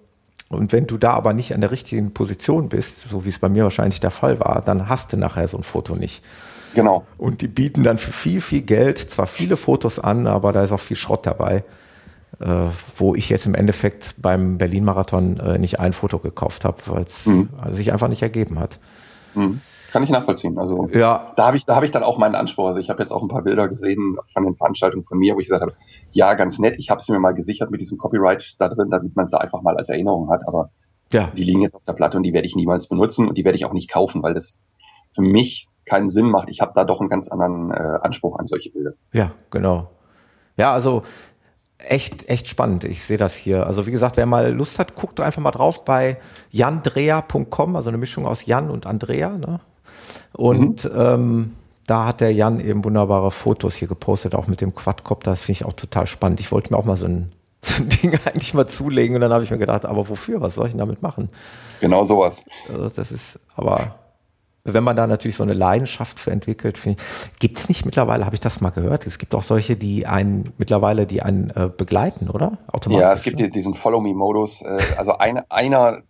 Und 0.48 0.72
wenn 0.72 0.86
du 0.86 0.96
da 0.96 1.12
aber 1.12 1.34
nicht 1.34 1.54
an 1.54 1.60
der 1.60 1.70
richtigen 1.70 2.14
Position 2.14 2.68
bist, 2.68 3.08
so 3.08 3.24
wie 3.24 3.28
es 3.28 3.38
bei 3.38 3.48
mir 3.48 3.64
wahrscheinlich 3.64 4.00
der 4.00 4.10
Fall 4.10 4.40
war, 4.40 4.62
dann 4.62 4.88
hast 4.88 5.12
du 5.12 5.16
nachher 5.16 5.46
so 5.46 5.58
ein 5.58 5.62
Foto 5.62 5.94
nicht. 5.94 6.24
Genau. 6.74 7.06
Und 7.16 7.42
die 7.42 7.48
bieten 7.48 7.82
dann 7.82 7.98
für 7.98 8.12
viel, 8.12 8.40
viel 8.40 8.62
Geld 8.62 8.98
zwar 8.98 9.26
viele 9.26 9.56
Fotos 9.56 9.98
an, 9.98 10.26
aber 10.26 10.52
da 10.52 10.62
ist 10.64 10.72
auch 10.72 10.80
viel 10.80 10.96
Schrott 10.96 11.26
dabei, 11.26 11.64
äh, 12.40 12.46
wo 12.96 13.14
ich 13.14 13.28
jetzt 13.28 13.46
im 13.46 13.54
Endeffekt 13.54 14.14
beim 14.18 14.58
Berlin-Marathon 14.58 15.38
äh, 15.38 15.58
nicht 15.58 15.80
ein 15.80 15.92
Foto 15.92 16.18
gekauft 16.18 16.64
habe, 16.64 16.78
weil 16.86 17.02
es 17.02 17.26
mhm. 17.26 17.48
sich 17.70 17.92
einfach 17.92 18.08
nicht 18.08 18.22
ergeben 18.22 18.58
hat. 18.58 18.78
Mhm. 19.34 19.60
Kann 19.92 20.02
ich 20.02 20.10
nachvollziehen. 20.10 20.58
Also 20.58 20.88
ja. 20.92 21.32
da 21.36 21.46
habe 21.46 21.56
ich, 21.56 21.64
da 21.64 21.74
habe 21.74 21.86
ich 21.86 21.92
dann 21.92 22.02
auch 22.02 22.18
meinen 22.18 22.34
Anspruch. 22.34 22.66
Also 22.66 22.80
ich 22.80 22.90
habe 22.90 23.02
jetzt 23.02 23.10
auch 23.10 23.22
ein 23.22 23.28
paar 23.28 23.42
Bilder 23.42 23.68
gesehen 23.68 24.16
von 24.32 24.44
den 24.44 24.56
Veranstaltungen 24.56 25.04
von 25.04 25.18
mir, 25.18 25.34
wo 25.34 25.40
ich 25.40 25.46
gesagt 25.46 25.62
habe, 25.62 25.74
ja, 26.12 26.34
ganz 26.34 26.58
nett, 26.58 26.76
ich 26.78 26.90
habe 26.90 27.02
sie 27.02 27.12
mir 27.12 27.18
mal 27.18 27.32
gesichert 27.32 27.70
mit 27.70 27.80
diesem 27.80 27.96
Copyright 27.96 28.56
da 28.58 28.68
drin, 28.68 28.90
damit 28.90 29.16
man 29.16 29.24
es 29.24 29.30
da 29.30 29.38
einfach 29.38 29.62
mal 29.62 29.76
als 29.76 29.88
Erinnerung 29.88 30.30
hat. 30.30 30.46
Aber 30.46 30.70
ja. 31.12 31.30
die 31.36 31.44
liegen 31.44 31.62
jetzt 31.62 31.74
auf 31.74 31.84
der 31.86 31.94
Platte 31.94 32.18
und 32.18 32.22
die 32.22 32.34
werde 32.34 32.46
ich 32.46 32.54
niemals 32.54 32.86
benutzen 32.86 33.28
und 33.28 33.38
die 33.38 33.44
werde 33.44 33.56
ich 33.56 33.64
auch 33.64 33.72
nicht 33.72 33.90
kaufen, 33.90 34.22
weil 34.22 34.34
das 34.34 34.60
für 35.14 35.22
mich 35.22 35.68
keinen 35.86 36.10
Sinn 36.10 36.26
macht. 36.26 36.50
Ich 36.50 36.60
habe 36.60 36.72
da 36.74 36.84
doch 36.84 37.00
einen 37.00 37.08
ganz 37.08 37.28
anderen 37.28 37.70
äh, 37.70 37.98
Anspruch 38.02 38.38
an 38.38 38.46
solche 38.46 38.70
Bilder. 38.70 38.92
Ja, 39.12 39.32
genau. 39.50 39.90
Ja, 40.58 40.74
also 40.74 41.02
echt, 41.78 42.28
echt 42.28 42.48
spannend. 42.48 42.84
Ich 42.84 43.02
sehe 43.02 43.16
das 43.16 43.36
hier. 43.36 43.66
Also 43.66 43.86
wie 43.86 43.90
gesagt, 43.90 44.16
wer 44.16 44.26
mal 44.26 44.52
Lust 44.52 44.78
hat, 44.78 44.94
guckt 44.94 45.20
einfach 45.20 45.40
mal 45.40 45.50
drauf 45.50 45.84
bei 45.84 46.18
jandrea.com, 46.50 47.76
also 47.76 47.88
eine 47.88 47.98
Mischung 47.98 48.26
aus 48.26 48.46
Jan 48.46 48.70
und 48.70 48.86
Andrea. 48.86 49.30
Ne? 49.30 49.60
Und 50.32 50.84
mhm. 50.84 51.00
ähm, 51.00 51.54
da 51.86 52.06
hat 52.06 52.20
der 52.20 52.32
Jan 52.32 52.60
eben 52.60 52.84
wunderbare 52.84 53.30
Fotos 53.30 53.76
hier 53.76 53.88
gepostet, 53.88 54.34
auch 54.34 54.46
mit 54.46 54.60
dem 54.60 54.74
Quadcopter. 54.74 55.30
Das 55.30 55.42
finde 55.42 55.60
ich 55.60 55.64
auch 55.64 55.72
total 55.72 56.06
spannend. 56.06 56.40
Ich 56.40 56.52
wollte 56.52 56.72
mir 56.72 56.78
auch 56.78 56.84
mal 56.84 56.96
so 56.96 57.06
ein 57.06 57.32
zum 57.62 57.88
Ding 57.88 58.18
eigentlich 58.24 58.54
mal 58.54 58.66
zulegen. 58.66 59.14
Und 59.14 59.22
dann 59.22 59.32
habe 59.32 59.44
ich 59.44 59.50
mir 59.50 59.58
gedacht, 59.58 59.86
aber 59.86 60.08
wofür? 60.08 60.40
Was 60.40 60.54
soll 60.54 60.66
ich 60.66 60.72
denn 60.72 60.78
damit 60.78 61.02
machen? 61.02 61.28
Genau 61.80 62.04
sowas. 62.04 62.44
Also 62.68 62.88
das 62.90 63.10
ist, 63.12 63.40
aber 63.56 63.94
wenn 64.74 64.84
man 64.84 64.96
da 64.96 65.06
natürlich 65.06 65.36
so 65.36 65.42
eine 65.42 65.54
Leidenschaft 65.54 66.20
für 66.20 66.30
entwickelt, 66.30 66.78
gibt 67.38 67.58
es 67.58 67.68
nicht 67.68 67.84
mittlerweile, 67.84 68.24
habe 68.24 68.34
ich 68.34 68.40
das 68.40 68.60
mal 68.60 68.70
gehört, 68.70 69.06
es 69.06 69.18
gibt 69.18 69.34
auch 69.34 69.42
solche, 69.42 69.76
die 69.76 70.06
einen 70.06 70.52
mittlerweile, 70.58 71.06
die 71.06 71.22
einen 71.22 71.50
äh, 71.50 71.70
begleiten, 71.74 72.28
oder? 72.28 72.58
Automatisch. 72.70 73.02
Ja, 73.02 73.12
es 73.12 73.22
gibt 73.22 73.38
ne? 73.38 73.50
diesen 73.50 73.74
Follow-Me-Modus. 73.74 74.62
Äh, 74.62 74.78
also 74.96 75.16
eine, 75.16 75.50
einer, 75.50 76.02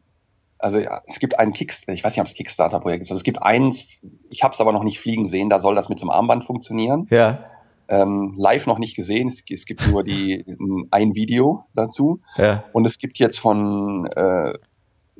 also 0.58 0.78
ja, 0.78 1.02
es 1.06 1.18
gibt 1.18 1.38
einen 1.38 1.52
Kickstarter, 1.52 1.92
ich 1.92 2.04
weiß 2.04 2.12
nicht, 2.12 2.20
ob 2.20 2.26
es 2.26 2.34
Kickstarter-Projekt 2.34 3.02
ist, 3.02 3.10
also 3.10 3.20
es 3.20 3.24
gibt 3.24 3.42
eins, 3.42 4.00
ich 4.30 4.42
habe 4.42 4.54
es 4.54 4.60
aber 4.60 4.72
noch 4.72 4.84
nicht 4.84 5.00
fliegen 5.00 5.28
sehen, 5.28 5.50
da 5.50 5.60
soll 5.60 5.74
das 5.74 5.88
mit 5.88 5.98
so 5.98 6.04
einem 6.04 6.10
Armband 6.10 6.44
funktionieren. 6.44 7.06
Ja. 7.10 7.44
Ähm, 7.90 8.34
live 8.36 8.66
noch 8.66 8.78
nicht 8.78 8.96
gesehen, 8.96 9.28
es, 9.28 9.42
es 9.48 9.64
gibt 9.64 9.88
nur 9.90 10.04
die 10.04 10.44
ein 10.90 11.14
Video 11.14 11.64
dazu. 11.74 12.20
Ja. 12.36 12.64
Und 12.72 12.86
es 12.86 12.98
gibt 12.98 13.18
jetzt 13.18 13.38
von 13.38 14.06
äh, 14.14 14.52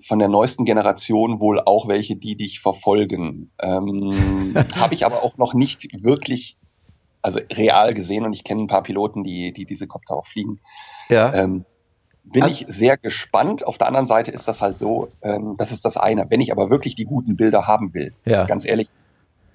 von 0.07 0.19
der 0.19 0.29
neuesten 0.29 0.65
Generation 0.65 1.41
wohl 1.41 1.61
auch 1.61 1.89
welche, 1.89 2.17
die 2.17 2.37
dich 2.37 2.61
verfolgen. 2.61 3.51
Ähm, 3.61 4.11
Habe 4.81 4.95
ich 4.95 5.05
aber 5.05 5.23
auch 5.23 5.37
noch 5.37 5.55
nicht 5.55 6.03
wirklich, 6.03 6.57
also 7.23 7.41
real 7.53 7.95
gesehen 7.95 8.25
und 8.25 8.33
ich 8.33 8.45
kenne 8.45 8.63
ein 8.63 8.69
paar 8.69 8.83
Piloten, 8.83 9.25
die, 9.25 9.53
die 9.53 9.65
diese 9.65 9.87
Kopter 9.87 10.15
auch 10.15 10.27
fliegen. 10.27 10.61
Ja. 11.09 11.33
Ähm, 11.35 11.65
bin 12.33 12.47
ich 12.47 12.67
sehr 12.69 12.97
gespannt. 12.97 13.67
Auf 13.67 13.79
der 13.79 13.87
anderen 13.87 14.07
Seite 14.07 14.31
ist 14.31 14.49
das 14.49 14.61
halt 14.61 14.79
so, 14.79 15.09
ähm, 15.23 15.57
das 15.59 15.73
ist 15.73 15.85
das 15.85 15.97
eine. 15.97 16.27
Wenn 16.29 16.41
ich 16.41 16.53
aber 16.53 16.71
wirklich 16.71 16.95
die 16.95 17.05
guten 17.05 17.37
Bilder 17.37 17.67
haben 17.67 17.95
will, 17.95 18.13
ja. 18.25 18.45
ganz 18.47 18.65
ehrlich, 18.65 18.89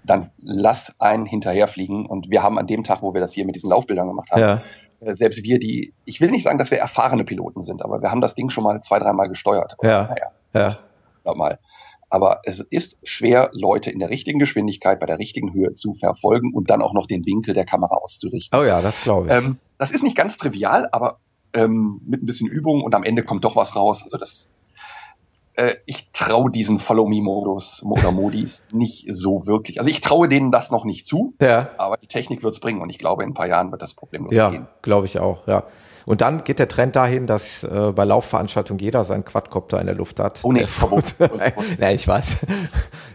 dann 0.03 0.31
lass 0.41 0.91
einen 0.99 1.25
hinterherfliegen. 1.25 2.05
Und 2.05 2.29
wir 2.29 2.43
haben 2.43 2.57
an 2.57 2.67
dem 2.67 2.83
Tag, 2.83 3.01
wo 3.01 3.13
wir 3.13 3.21
das 3.21 3.33
hier 3.33 3.45
mit 3.45 3.55
diesen 3.55 3.69
Laufbildern 3.69 4.07
gemacht 4.07 4.31
haben, 4.31 4.41
ja. 4.41 4.61
Äh, 4.99 5.15
selbst 5.15 5.43
wir, 5.43 5.59
die, 5.59 5.93
ich 6.05 6.21
will 6.21 6.31
nicht 6.31 6.43
sagen, 6.43 6.57
dass 6.57 6.71
wir 6.71 6.77
erfahrene 6.77 7.23
Piloten 7.23 7.61
sind, 7.61 7.83
aber 7.83 8.01
wir 8.01 8.11
haben 8.11 8.21
das 8.21 8.35
Ding 8.35 8.49
schon 8.49 8.63
mal 8.63 8.81
zwei, 8.81 8.99
dreimal 8.99 9.29
gesteuert. 9.29 9.75
Ja. 9.81 10.07
Naja, 10.07 10.31
ja. 10.53 10.79
Normal. 11.23 11.59
Aber 12.09 12.41
es 12.43 12.59
ist 12.59 12.97
schwer, 13.03 13.49
Leute 13.53 13.89
in 13.89 13.97
der 13.97 14.09
richtigen 14.09 14.37
Geschwindigkeit, 14.37 14.99
bei 14.99 15.07
der 15.07 15.17
richtigen 15.17 15.51
Höhe 15.51 15.73
zu 15.73 15.95
verfolgen 15.95 16.53
und 16.53 16.69
dann 16.69 16.83
auch 16.83 16.93
noch 16.93 17.07
den 17.07 17.25
Winkel 17.25 17.55
der 17.55 17.65
Kamera 17.65 17.95
auszurichten. 17.95 18.59
Oh 18.59 18.63
ja, 18.63 18.81
das 18.81 19.01
glaube 19.01 19.27
ich. 19.27 19.33
Ähm, 19.33 19.57
das 19.79 19.89
ist 19.89 20.03
nicht 20.03 20.15
ganz 20.15 20.37
trivial, 20.37 20.87
aber 20.91 21.17
ähm, 21.53 22.01
mit 22.05 22.23
ein 22.23 22.25
bisschen 22.25 22.49
Übung 22.49 22.83
und 22.83 22.95
am 22.95 23.03
Ende 23.03 23.23
kommt 23.23 23.43
doch 23.45 23.55
was 23.55 23.75
raus. 23.75 24.01
Also 24.03 24.17
das 24.17 24.49
äh, 25.55 25.75
ich 25.85 26.09
traue 26.11 26.51
diesen 26.51 26.79
Follow-Me-Modus 26.79 27.83
oder 27.85 28.11
Modis 28.11 28.65
nicht 28.71 29.05
so 29.09 29.45
wirklich. 29.45 29.79
Also 29.79 29.89
ich 29.89 30.01
traue 30.01 30.27
denen 30.27 30.51
das 30.51 30.71
noch 30.71 30.85
nicht 30.85 31.05
zu, 31.05 31.35
ja. 31.39 31.69
aber 31.77 31.97
die 31.97 32.07
Technik 32.07 32.43
wird's 32.43 32.59
bringen 32.59 32.81
und 32.81 32.89
ich 32.89 32.97
glaube, 32.97 33.23
in 33.23 33.29
ein 33.29 33.33
paar 33.33 33.47
Jahren 33.47 33.71
wird 33.71 33.81
das 33.81 33.93
Problem 33.93 34.23
losgehen. 34.23 34.53
Ja, 34.53 34.67
glaube 34.81 35.05
ich 35.05 35.19
auch, 35.19 35.47
ja. 35.47 35.63
Und 36.05 36.19
dann 36.21 36.43
geht 36.43 36.59
der 36.59 36.67
Trend 36.67 36.95
dahin, 36.97 37.27
dass 37.27 37.63
äh, 37.63 37.93
bei 37.95 38.03
Laufveranstaltungen 38.03 38.79
jeder 38.79 39.05
seinen 39.05 39.23
Quadcopter 39.23 39.79
in 39.79 39.85
der 39.85 39.95
Luft 39.95 40.19
hat. 40.19 40.41
Oh 40.43 40.51
nee, 40.51 40.65
Verbot. 40.65 41.15
Nein, 41.79 41.95
ich 41.95 42.07
weiß. 42.07 42.37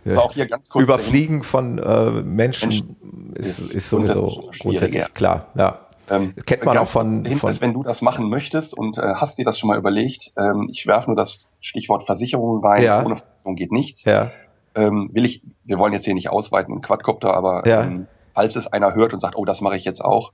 Also 0.06 0.20
auch 0.20 0.32
hier 0.32 0.46
ganz 0.46 0.70
kurz 0.70 0.84
Überfliegen 0.84 1.42
von 1.42 1.78
äh, 1.78 2.10
Menschen, 2.22 2.68
Menschen 2.68 3.32
ist, 3.36 3.58
ist, 3.58 3.74
ist 3.74 3.90
sowieso 3.90 4.50
grundsätzlich 4.58 5.02
ja. 5.02 5.08
klar, 5.08 5.48
ja. 5.54 5.87
Ähm, 6.10 6.34
Kennt 6.46 6.64
man 6.64 6.78
auch 6.78 6.88
von, 6.88 7.24
von 7.24 7.50
ist, 7.50 7.60
wenn 7.60 7.74
du 7.74 7.82
das 7.82 8.02
machen 8.02 8.28
möchtest 8.28 8.76
und 8.76 8.98
äh, 8.98 9.14
hast 9.14 9.38
dir 9.38 9.44
das 9.44 9.58
schon 9.58 9.68
mal 9.68 9.78
überlegt, 9.78 10.32
ähm, 10.36 10.66
ich 10.70 10.86
werfe 10.86 11.08
nur 11.08 11.16
das 11.16 11.48
Stichwort 11.60 12.04
Versicherung 12.04 12.64
rein, 12.64 12.82
ja. 12.82 13.04
ohne 13.04 13.16
Versicherung 13.16 13.54
geht 13.56 13.72
nichts. 13.72 14.04
Ja. 14.04 14.30
Ähm, 14.74 15.10
will 15.12 15.24
ich, 15.24 15.42
wir 15.64 15.78
wollen 15.78 15.92
jetzt 15.92 16.04
hier 16.04 16.14
nicht 16.14 16.30
ausweiten 16.30 16.74
in 16.74 16.82
Quadcopter, 16.82 17.34
aber 17.34 17.66
ja. 17.66 17.82
ähm, 17.82 18.06
falls 18.34 18.56
es 18.56 18.66
einer 18.66 18.94
hört 18.94 19.12
und 19.12 19.20
sagt, 19.20 19.36
oh, 19.36 19.44
das 19.44 19.60
mache 19.60 19.76
ich 19.76 19.84
jetzt 19.84 20.04
auch, 20.04 20.32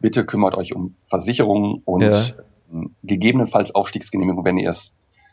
bitte 0.00 0.24
kümmert 0.24 0.56
euch 0.56 0.74
um 0.74 0.96
Versicherungen 1.08 1.82
und 1.84 2.02
ja. 2.02 2.22
ähm, 2.72 2.94
gegebenenfalls 3.02 3.74
Aufstiegsgenehmigung, 3.74 4.44
wenn 4.44 4.58
ihr 4.58 4.70
es 4.70 4.92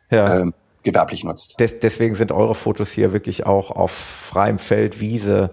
ja. 0.10 0.42
ähm, 0.42 0.54
gewerblich 0.84 1.24
nutzt. 1.24 1.60
Des, 1.60 1.80
deswegen 1.80 2.16
sind 2.16 2.32
eure 2.32 2.56
Fotos 2.56 2.92
hier 2.92 3.12
wirklich 3.14 3.46
auch 3.46 3.72
auf 3.72 3.92
freiem 3.92 4.60
Feld, 4.60 5.00
Wiese, 5.00 5.52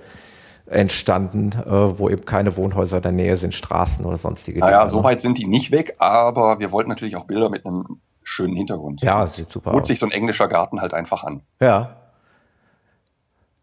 entstanden, 0.70 1.52
äh, 1.52 1.98
wo 1.98 2.08
eben 2.08 2.24
keine 2.24 2.56
Wohnhäuser 2.56 2.98
in 2.98 3.02
der 3.02 3.12
Nähe 3.12 3.36
sind, 3.36 3.54
Straßen 3.54 4.04
oder 4.04 4.18
sonstige 4.18 4.60
Dinge. 4.60 4.70
Naja, 4.70 4.88
so 4.88 4.98
ne? 4.98 5.04
weit 5.04 5.20
sind 5.20 5.38
die 5.38 5.46
nicht 5.46 5.72
weg, 5.72 5.96
aber 5.98 6.58
wir 6.58 6.72
wollten 6.72 6.90
natürlich 6.90 7.16
auch 7.16 7.24
Bilder 7.24 7.48
mit 7.48 7.64
einem 7.66 8.00
schönen 8.22 8.56
Hintergrund. 8.56 9.02
Ja, 9.02 9.22
das 9.22 9.36
sieht 9.36 9.50
super 9.50 9.72
Holt 9.72 9.82
aus. 9.82 9.88
sich 9.88 9.98
so 9.98 10.06
ein 10.06 10.12
englischer 10.12 10.48
Garten 10.48 10.80
halt 10.80 10.94
einfach 10.94 11.24
an. 11.24 11.42
Ja. 11.60 11.96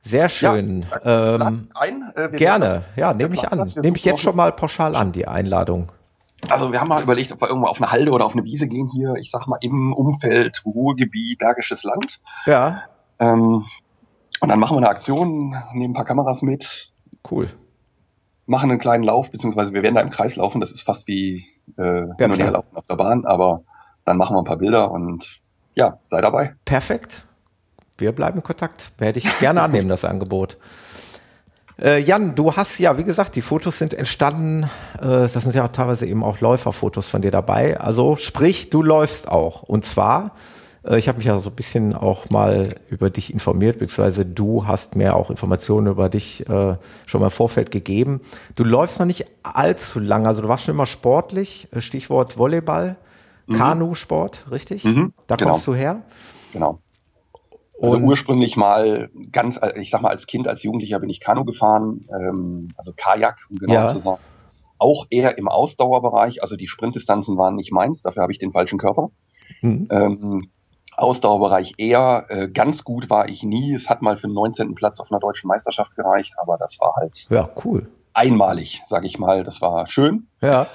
Sehr 0.02 0.30
schön. 0.30 0.86
Ja, 1.04 1.36
ähm, 1.36 1.70
ein, 1.74 2.12
äh, 2.16 2.30
gerne, 2.30 2.84
ja, 2.96 3.14
nehme 3.14 3.34
ich 3.34 3.48
an. 3.48 3.68
Nehme 3.82 3.98
ich 3.98 4.06
jetzt 4.06 4.22
schon 4.22 4.36
mal 4.36 4.52
pauschal 4.52 4.96
an, 4.96 5.12
die 5.12 5.28
Einladung. 5.28 5.92
Also 6.48 6.72
wir 6.72 6.80
haben 6.80 6.90
mal 6.90 7.02
überlegt, 7.02 7.32
ob 7.32 7.42
wir 7.42 7.48
irgendwo 7.48 7.68
auf 7.68 7.82
eine 7.82 7.92
Halde 7.92 8.12
oder 8.12 8.26
auf 8.26 8.34
eine 8.34 8.44
Wiese 8.44 8.68
gehen 8.68 8.90
hier, 8.94 9.16
ich 9.16 9.32
sag 9.32 9.48
mal 9.48 9.58
im 9.62 9.94
Umfeld, 9.94 10.62
Ruhrgebiet, 10.66 11.40
Bergisches 11.40 11.84
Land. 11.84 12.20
Ja. 12.46 12.84
Ähm, 13.20 13.66
und 14.42 14.50
dann 14.50 14.60
machen 14.60 14.76
wir 14.76 14.78
eine 14.78 14.90
Aktion, 14.90 15.56
nehmen 15.74 15.92
ein 15.92 15.94
paar 15.94 16.06
Kameras 16.06 16.42
mit, 16.42 16.92
Cool. 17.30 17.48
Machen 18.46 18.70
einen 18.70 18.80
kleinen 18.80 19.04
Lauf, 19.04 19.32
beziehungsweise 19.32 19.74
wir 19.74 19.82
werden 19.82 19.96
da 19.96 20.02
im 20.02 20.12
Kreis 20.12 20.36
laufen. 20.36 20.62
Das 20.62 20.72
ist 20.72 20.84
fast 20.84 21.08
wie 21.08 21.46
äh, 21.78 22.08
ja, 22.20 22.34
hin 22.34 22.52
laufen 22.52 22.76
auf 22.76 22.86
der 22.86 22.96
Bahn, 22.96 23.26
aber 23.26 23.64
dann 24.06 24.18
machen 24.18 24.36
wir 24.36 24.40
ein 24.42 24.46
paar 24.46 24.58
Bilder 24.58 24.92
und 24.92 25.42
ja, 25.74 26.00
sei 26.06 26.22
dabei. 26.22 26.56
Perfekt. 26.64 27.26
Wir 27.98 28.12
bleiben 28.12 28.38
in 28.38 28.44
Kontakt. 28.44 28.92
Werde 28.98 29.20
ich 29.20 29.40
gerne 29.40 29.62
annehmen, 29.62 29.88
das 29.88 30.06
Angebot. 30.06 30.58
Äh, 31.82 32.02
Jan, 32.02 32.36
du 32.36 32.56
hast 32.56 32.80
ja, 32.80 32.98
wie 32.98 33.04
gesagt, 33.04 33.36
die 33.36 33.42
Fotos 33.42 33.80
sind 33.80 33.94
entstanden. 33.94 34.70
Äh, 34.98 35.00
das 35.02 35.34
sind 35.34 35.56
ja 35.56 35.68
teilweise 35.68 36.06
eben 36.06 36.24
auch 36.24 36.40
Läuferfotos 36.40 37.10
von 37.10 37.22
dir 37.22 37.32
dabei. 37.32 37.80
Also 37.80 38.16
sprich, 38.16 38.70
du 38.70 38.82
läufst 38.82 39.28
auch. 39.28 39.64
Und 39.64 39.86
zwar 39.86 40.32
ich 40.92 41.08
habe 41.08 41.18
mich 41.18 41.26
ja 41.26 41.40
so 41.40 41.50
ein 41.50 41.56
bisschen 41.56 41.96
auch 41.96 42.30
mal 42.30 42.76
über 42.90 43.10
dich 43.10 43.34
informiert, 43.34 43.80
beziehungsweise 43.80 44.26
du 44.26 44.68
hast 44.68 44.96
mir 44.96 45.16
auch 45.16 45.30
Informationen 45.30 45.88
über 45.88 46.10
dich 46.10 46.48
äh, 46.48 46.78
schon 47.06 47.22
mal 47.22 47.28
im 47.28 47.32
Vorfeld 47.32 47.72
gegeben. 47.72 48.22
Du 48.56 48.64
läufst 48.64 49.00
noch 49.00 49.08
nicht 49.08 49.26
allzu 49.42 50.00
lange, 50.00 50.28
also 50.28 50.44
du 50.44 50.48
warst 50.48 50.66
schon 50.66 50.76
immer 50.76 50.86
sportlich, 50.86 51.68
äh, 51.72 51.82
Stichwort 51.82 52.38
Volleyball, 52.38 52.98
mhm. 53.48 53.54
Kanusport, 53.54 54.46
richtig? 54.52 54.84
Mhm, 54.84 55.14
da 55.28 55.36
genau. 55.36 55.52
kommst 55.52 55.66
du 55.68 55.74
her? 55.74 56.04
Genau. 56.54 56.78
Also 57.82 57.98
Und 57.98 58.04
ursprünglich 58.04 58.56
mal 58.56 59.10
ganz, 59.32 59.58
äh, 59.58 59.80
ich 59.80 59.90
sag 59.90 60.02
mal, 60.02 60.10
als 60.10 60.28
Kind, 60.28 60.48
als 60.48 60.62
Jugendlicher 60.64 61.00
bin 61.00 61.10
ich 61.10 61.20
Kanu 61.20 61.46
gefahren, 61.46 62.02
ähm, 62.10 62.68
also 62.78 62.94
Kajak, 62.96 63.40
um 63.50 63.58
genau 63.58 63.74
ja. 63.74 63.94
zu 63.94 64.02
sagen. 64.02 64.22
Auch 64.78 65.08
eher 65.10 65.38
im 65.38 65.48
Ausdauerbereich, 65.48 66.44
also 66.44 66.56
die 66.56 66.68
Sprintdistanzen 66.68 67.38
waren 67.38 67.56
nicht 67.56 67.72
meins, 67.72 68.02
dafür 68.02 68.24
habe 68.24 68.32
ich 68.32 68.40
den 68.40 68.52
falschen 68.52 68.78
Körper. 68.78 69.10
Mhm. 69.62 69.88
Ähm, 69.90 70.50
Ausdauerbereich 70.98 71.74
eher. 71.78 72.26
Äh, 72.30 72.48
ganz 72.50 72.84
gut 72.84 73.10
war 73.10 73.30
ich 73.30 73.44
nie. 73.44 73.74
Es 73.74 73.90
hat 73.90 74.02
mal 74.02 74.18
für 74.18 74.28
den 74.28 74.34
19. 74.34 74.76
Platz 74.76 75.00
auf 75.00 75.12
einer 75.12 75.20
deutschen 75.20 75.48
Meisterschaft 75.48 75.96
gereicht, 75.96 76.34
aber 76.38 76.58
das 76.58 76.78
war 76.80 76.96
halt 76.96 77.26
ja 77.30 77.50
cool. 77.64 77.88
Einmalig, 78.14 78.82
sage 78.88 79.08
ich 79.08 79.20
mal. 79.20 79.44
Das 79.44 79.62
war 79.62 79.88
schön. 79.88 80.28
Ja. 80.42 80.68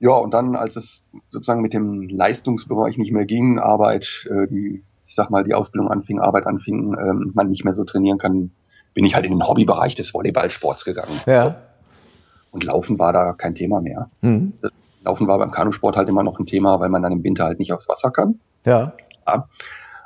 Ja, 0.00 0.12
und 0.12 0.32
dann, 0.32 0.54
als 0.54 0.76
es 0.76 1.10
sozusagen 1.28 1.60
mit 1.60 1.74
dem 1.74 2.08
Leistungsbereich 2.08 2.98
nicht 2.98 3.10
mehr 3.10 3.24
ging, 3.24 3.58
Arbeit, 3.58 4.28
äh, 4.30 4.46
die, 4.46 4.84
ich 5.06 5.14
sag 5.14 5.30
mal, 5.30 5.42
die 5.42 5.54
Ausbildung 5.54 5.90
anfing, 5.90 6.20
Arbeit 6.20 6.46
anfing, 6.46 6.96
ähm, 6.96 7.32
man 7.34 7.48
nicht 7.48 7.64
mehr 7.64 7.74
so 7.74 7.82
trainieren 7.82 8.18
kann, 8.18 8.52
bin 8.94 9.04
ich 9.04 9.14
halt 9.14 9.24
in 9.26 9.32
den 9.32 9.46
Hobbybereich 9.46 9.96
des 9.96 10.14
Volleyballsports 10.14 10.84
gegangen. 10.84 11.20
Ja. 11.26 11.56
Und 12.52 12.64
Laufen 12.64 12.98
war 12.98 13.12
da 13.12 13.32
kein 13.32 13.54
Thema 13.54 13.80
mehr. 13.80 14.08
Mhm. 14.20 14.52
Laufen 15.04 15.26
war 15.26 15.38
beim 15.38 15.50
Kanusport 15.50 15.96
halt 15.96 16.08
immer 16.08 16.22
noch 16.22 16.38
ein 16.38 16.46
Thema, 16.46 16.80
weil 16.80 16.88
man 16.88 17.02
dann 17.02 17.12
im 17.12 17.24
Winter 17.24 17.44
halt 17.44 17.58
nicht 17.58 17.72
aufs 17.72 17.88
Wasser 17.88 18.10
kann. 18.10 18.40
Ja. 18.64 18.92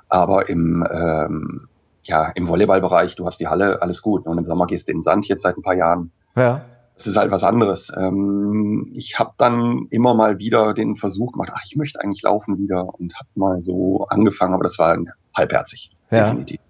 Aber 0.09 0.49
im, 0.49 0.87
ähm, 0.91 1.69
ja, 2.05 2.31
im 2.35 2.49
Volleyballbereich, 2.49 3.17
du 3.17 3.27
hast 3.27 3.41
die 3.41 3.49
Halle, 3.49 3.81
alles 3.81 4.03
gut. 4.03 4.27
Und 4.27 4.39
im 4.39 4.45
Sommer 4.45 4.67
gehst 4.67 4.89
du 4.89 4.93
in 4.93 4.99
den 4.99 5.03
Sand 5.03 5.29
jetzt 5.29 5.43
seit 5.43 5.57
ein 5.57 5.63
paar 5.63 5.75
Jahren. 5.75 6.11
Ja. 6.37 6.65
Das 6.97 7.07
ist 7.07 7.17
halt 7.17 7.31
was 7.31 7.43
anderes. 7.43 7.91
Ähm, 7.97 8.91
ich 8.95 9.19
habe 9.19 9.33
dann 9.39 9.87
immer 9.91 10.15
mal 10.15 10.39
wieder 10.39 10.75
den 10.75 10.97
Versuch 10.97 11.33
gemacht, 11.33 11.51
ach, 11.53 11.63
ich 11.67 11.77
möchte 11.77 12.01
eigentlich 12.01 12.23
laufen 12.23 12.59
wieder 12.59 12.87
und 12.99 13.15
habe 13.15 13.29
mal 13.35 13.63
so 13.65 14.07
angefangen, 14.09 14.55
aber 14.55 14.65
das 14.65 14.79
war 14.79 14.97
halbherzig. 15.35 15.91
Ja. 16.11 16.25
Definitiv. 16.25 16.61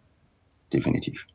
Definitiv. 0.72 1.26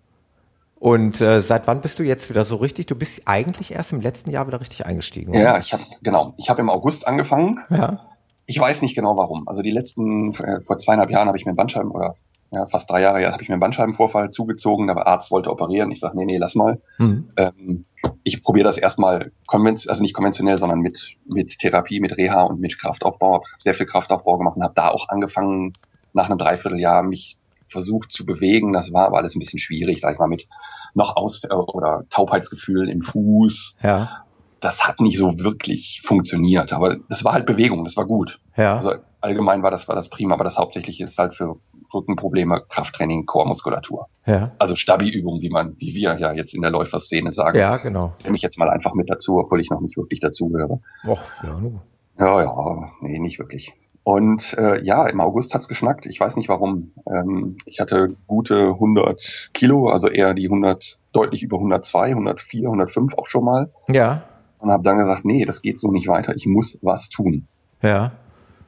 Und 0.80 1.22
äh, 1.22 1.42
seit 1.42 1.68
wann 1.68 1.82
bist 1.82 1.98
du 2.00 2.04
jetzt 2.04 2.30
wieder 2.30 2.46
so 2.46 2.58
richtig? 2.58 2.86
Du 2.86 2.96
bist 2.96 3.24
eigentlich 3.26 3.74
erst 3.74 3.94
im 3.94 4.02
letzten 4.02 4.30
Jahr 4.30 4.48
wieder 4.48 4.62
richtig 4.62 4.86
eingestiegen. 4.86 5.32
Oder? 5.32 5.42
Ja, 5.42 5.58
ich 5.58 5.74
habe 5.74 5.84
genau. 6.04 6.34
Ich 6.38 6.50
habe 6.50 6.62
im 6.62 6.70
August 6.70 7.08
angefangen. 7.08 7.60
Ja. 7.70 8.00
Ich 8.48 8.58
weiß 8.58 8.82
nicht 8.82 8.96
genau 8.96 9.18
warum. 9.18 9.48
Also 9.48 9.62
die 9.62 9.72
letzten, 9.72 10.34
äh, 10.34 10.62
vor 10.62 10.78
zweieinhalb 10.78 11.12
Jahren 11.12 11.28
habe 11.28 11.38
ich 11.38 11.46
mir 11.46 11.50
einen 11.50 11.58
Bandscheiben, 11.58 11.92
oder 11.92 12.16
ja, 12.52 12.66
fast 12.68 12.90
drei 12.90 13.02
Jahre 13.02 13.20
her, 13.20 13.34
habe 13.34 13.44
ich 13.44 13.50
mir 13.50 13.56
einen 13.56 13.60
Bandscheibenvorfall 13.60 14.30
zugezogen, 14.30 14.88
der 14.88 15.06
Arzt 15.06 15.32
wollte 15.32 15.52
operieren. 15.52 15.92
Ich 15.92 16.00
sage, 16.00 16.18
nee, 16.18 16.26
nee, 16.26 16.38
lass 16.38 16.56
mal. 16.56 16.82
Mhm. 16.98 17.30
Ähm, 17.36 17.86
ich 18.24 18.42
probiere 18.42 18.64
das 18.64 18.78
erstmal 18.78 19.34
konventionell, 19.48 19.92
also 19.92 20.02
nicht 20.02 20.14
konventionell, 20.14 20.58
sondern 20.60 20.80
mit, 20.80 21.18
mit 21.26 21.60
Therapie, 21.60 22.00
mit 22.00 22.16
Reha 22.16 22.44
und 22.44 22.62
mit 22.62 22.80
Kraftaufbau. 22.80 23.36
Hab 23.36 23.44
sehr 23.60 23.74
viel 23.74 23.86
Kraftaufbau 23.86 24.38
gemacht 24.38 24.56
und 24.56 24.64
habe 24.64 24.74
da 24.76 24.90
auch 24.92 25.10
angefangen, 25.10 25.74
nach 26.14 26.30
einem 26.30 26.38
Dreivierteljahr 26.38 27.04
mich 27.04 27.38
versucht 27.70 28.14
zu 28.14 28.26
bewegen. 28.26 28.72
Das 28.72 28.94
war 28.94 29.08
aber 29.08 29.18
alles 29.18 29.36
ein 29.36 29.40
bisschen 29.40 29.60
schwierig, 29.60 30.00
sag 30.00 30.14
ich 30.14 30.20
mal, 30.20 30.28
mit 30.30 30.48
noch 30.94 31.18
Aus- 31.18 31.44
oder 31.52 32.06
Taubheitsgefühlen 32.10 32.88
im 32.88 33.02
Fuß. 33.02 33.80
Ja 33.84 34.24
das 34.60 34.88
hat 34.88 35.00
nicht 35.00 35.18
so 35.18 35.40
wirklich 35.40 36.02
funktioniert. 36.04 36.74
Aber 36.74 36.98
das 37.10 37.24
war 37.24 37.34
halt 37.34 37.46
Bewegung, 37.46 37.84
das 37.84 37.98
war 37.98 38.06
gut. 38.06 38.40
Ja. 38.56 38.78
Also 38.78 38.94
allgemein 39.22 39.64
war 39.64 39.72
das, 39.72 39.88
war 39.88 39.96
das 39.96 40.10
prima, 40.10 40.34
aber 40.34 40.44
das 40.44 40.58
Hauptsächliche 40.58 41.04
ist 41.04 41.18
halt 41.18 41.36
für 41.36 41.58
Rückenprobleme, 41.94 42.64
Krafttraining, 42.70 43.26
Chormuskulatur. 43.26 44.08
Ja. 44.26 44.52
Also 44.60 44.76
Stabi-Übungen, 44.76 45.42
wie 45.42 45.50
man, 45.50 45.76
wie 45.78 45.94
wir 45.94 46.18
ja 46.20 46.34
jetzt 46.34 46.54
in 46.54 46.62
der 46.62 46.72
Läuferszene 46.72 47.32
sagen. 47.32 47.58
Ja, 47.58 47.78
genau. 47.78 48.14
Nehme 48.24 48.36
ich 48.36 48.42
jetzt 48.42 48.58
mal 48.58 48.70
einfach 48.70 48.94
mit 48.94 49.10
dazu, 49.10 49.40
obwohl 49.40 49.62
ich 49.62 49.70
noch 49.70 49.80
nicht 49.80 49.98
wirklich 49.98 50.20
dazugehöre. 50.20 50.80
Och, 51.06 51.22
ja, 51.44 51.60
nur. 51.60 51.82
Ja, 52.20 52.44
ja, 52.44 52.92
nee, 53.02 53.20
nicht 53.20 53.40
wirklich. 53.40 53.74
Und 54.04 54.56
äh, 54.58 54.82
ja, 54.84 55.06
im 55.08 55.20
August 55.20 55.54
hat's 55.54 55.68
geschnackt. 55.68 56.06
Ich 56.06 56.20
weiß 56.20 56.38
nicht 56.38 56.48
warum. 56.48 56.94
Ähm, 57.12 57.58
ich 57.66 57.82
hatte 57.82 58.16
gute 58.26 58.70
100 58.70 59.50
Kilo, 59.54 59.90
also 59.90 60.08
eher 60.08 60.34
die 60.34 60.46
100, 60.46 60.98
deutlich 61.12 61.44
über 61.44 61.58
102, 61.58 62.12
104, 62.12 62.68
105 62.68 63.14
auch 63.18 63.28
schon 63.28 63.44
mal. 63.44 63.70
Ja. 63.90 64.24
Und 64.60 64.72
habe 64.72 64.84
dann 64.84 64.98
gesagt, 64.98 65.24
nee, 65.26 65.46
das 65.46 65.62
geht 65.62 65.80
so 65.80 65.92
nicht 65.92 66.08
weiter. 66.08 66.36
Ich 66.36 66.46
muss 66.48 66.80
was 66.82 67.10
tun. 67.10 67.48
Ja. 67.82 68.12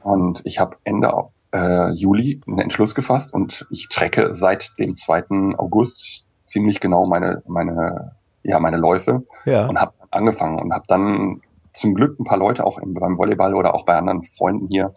Und 0.02 0.40
ich 0.44 0.58
habe 0.58 0.76
Ende 0.84 1.12
äh, 1.52 1.90
Juli 1.92 2.40
einen 2.46 2.58
Entschluss 2.60 2.94
gefasst 2.94 3.34
und 3.34 3.66
ich 3.70 3.88
trecke 3.90 4.34
seit 4.34 4.70
dem 4.78 4.96
2. 4.96 5.56
August 5.58 6.24
ziemlich 6.46 6.80
genau 6.80 7.06
meine 7.06 7.42
meine 7.46 8.12
ja 8.42 8.58
meine 8.60 8.76
Läufe 8.76 9.24
Ja. 9.44 9.66
und 9.66 9.78
habe 9.78 9.92
angefangen 10.10 10.60
und 10.60 10.72
habe 10.72 10.84
dann 10.88 11.40
zum 11.72 11.94
Glück 11.94 12.18
ein 12.18 12.24
paar 12.24 12.38
Leute 12.38 12.64
auch 12.64 12.78
im, 12.78 12.94
beim 12.94 13.18
Volleyball 13.18 13.54
oder 13.54 13.74
auch 13.74 13.84
bei 13.84 13.94
anderen 13.96 14.24
Freunden 14.38 14.68
hier, 14.68 14.94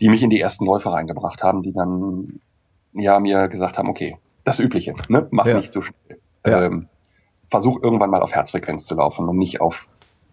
die 0.00 0.08
mich 0.08 0.22
in 0.22 0.30
die 0.30 0.40
ersten 0.40 0.64
Läufe 0.66 0.90
reingebracht 0.92 1.42
haben, 1.42 1.62
die 1.62 1.72
dann 1.72 2.40
ja 2.92 3.20
mir 3.20 3.48
gesagt 3.48 3.78
haben, 3.78 3.88
okay, 3.88 4.16
das 4.44 4.58
Übliche, 4.58 4.94
ne? 5.08 5.26
mach 5.30 5.46
Ja. 5.46 5.58
nicht 5.58 5.72
zu 5.72 5.82
schnell. 5.82 6.18
Ja. 6.46 6.62
Ähm, 6.62 6.88
versuch 7.50 7.82
irgendwann 7.82 8.10
mal 8.10 8.22
auf 8.22 8.32
Herzfrequenz 8.32 8.86
zu 8.86 8.94
laufen 8.96 9.28
und 9.28 9.36
nicht 9.38 9.60
auf 9.60 9.86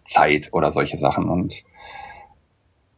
Zeit 0.04 0.50
oder 0.52 0.72
solche 0.72 0.98
Sachen. 0.98 1.28
Und 1.28 1.64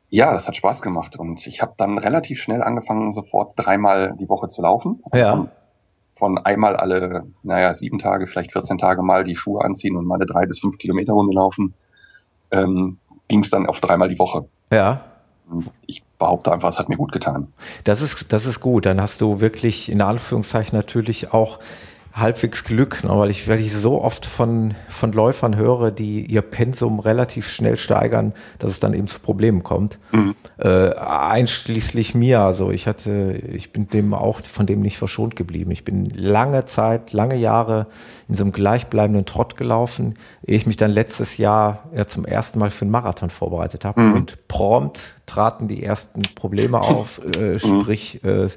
ja, 0.08 0.32
das 0.32 0.46
hat 0.46 0.56
Spaß 0.56 0.82
gemacht 0.82 1.16
und 1.16 1.46
ich 1.46 1.62
habe 1.62 1.74
dann 1.76 1.98
relativ 1.98 2.40
schnell 2.40 2.62
angefangen, 2.62 3.12
sofort 3.12 3.52
dreimal 3.56 4.14
die 4.18 4.28
Woche 4.28 4.48
zu 4.48 4.62
laufen. 4.62 5.02
Ja. 5.12 5.30
Von, 5.36 5.48
von 6.16 6.38
einmal 6.38 6.76
alle, 6.76 7.26
naja, 7.42 7.74
sieben 7.74 7.98
Tage, 7.98 8.26
vielleicht 8.26 8.52
14 8.52 8.78
Tage 8.78 9.02
mal 9.02 9.24
die 9.24 9.36
Schuhe 9.36 9.64
anziehen 9.64 9.96
und 9.96 10.06
mal 10.06 10.14
eine 10.16 10.26
drei 10.26 10.46
bis 10.46 10.60
fünf 10.60 10.78
Kilometer 10.78 11.12
Runde 11.12 11.34
laufen, 11.34 11.74
ähm, 12.50 12.98
ging 13.28 13.40
es 13.40 13.50
dann 13.50 13.66
auf 13.66 13.80
dreimal 13.80 14.08
die 14.08 14.18
Woche. 14.18 14.48
Ja. 14.70 15.04
Ich 15.86 16.02
behaupte 16.18 16.52
einfach, 16.52 16.68
es 16.68 16.78
hat 16.78 16.88
mir 16.88 16.96
gut 16.96 17.12
getan. 17.12 17.52
Das 17.84 18.00
ist, 18.00 18.32
das 18.32 18.46
ist 18.46 18.60
gut. 18.60 18.86
Dann 18.86 19.00
hast 19.00 19.20
du 19.20 19.40
wirklich 19.40 19.90
in 19.90 20.02
Anführungszeichen 20.02 20.76
natürlich 20.76 21.32
auch 21.32 21.60
halbwegs 22.16 22.64
Glück, 22.64 23.04
ne? 23.04 23.10
weil 23.10 23.30
ich, 23.30 23.46
weil 23.46 23.60
ich 23.60 23.74
so 23.74 24.00
oft 24.00 24.24
von, 24.24 24.74
von 24.88 25.12
Läufern 25.12 25.56
höre, 25.56 25.90
die 25.90 26.24
ihr 26.24 26.40
Pensum 26.40 26.98
relativ 26.98 27.50
schnell 27.50 27.76
steigern, 27.76 28.32
dass 28.58 28.70
es 28.70 28.80
dann 28.80 28.94
eben 28.94 29.06
zu 29.06 29.20
Problemen 29.20 29.62
kommt. 29.62 29.98
Äh, 30.58 30.94
einschließlich 30.94 32.14
mir. 32.14 32.40
Also 32.40 32.70
ich 32.70 32.86
hatte, 32.86 33.34
ich 33.52 33.70
bin 33.70 33.88
dem 33.88 34.14
auch 34.14 34.40
von 34.40 34.64
dem 34.64 34.80
nicht 34.80 34.96
verschont 34.96 35.36
geblieben. 35.36 35.70
Ich 35.70 35.84
bin 35.84 36.08
lange 36.08 36.64
Zeit, 36.64 37.12
lange 37.12 37.36
Jahre 37.36 37.86
in 38.28 38.34
so 38.34 38.44
einem 38.44 38.52
gleichbleibenden 38.52 39.26
Trott 39.26 39.58
gelaufen, 39.58 40.14
ehe 40.46 40.56
ich 40.56 40.66
mich 40.66 40.78
dann 40.78 40.90
letztes 40.90 41.36
Jahr 41.36 41.84
ja 41.94 42.06
zum 42.06 42.24
ersten 42.24 42.58
Mal 42.58 42.70
für 42.70 42.86
einen 42.86 42.92
Marathon 42.92 43.28
vorbereitet 43.28 43.84
habe. 43.84 44.00
Und 44.14 44.48
prompt 44.48 45.16
traten 45.26 45.68
die 45.68 45.82
ersten 45.82 46.22
Probleme 46.34 46.80
auf, 46.80 47.22
äh, 47.24 47.58
sprich 47.58 48.24
äh, 48.24 48.48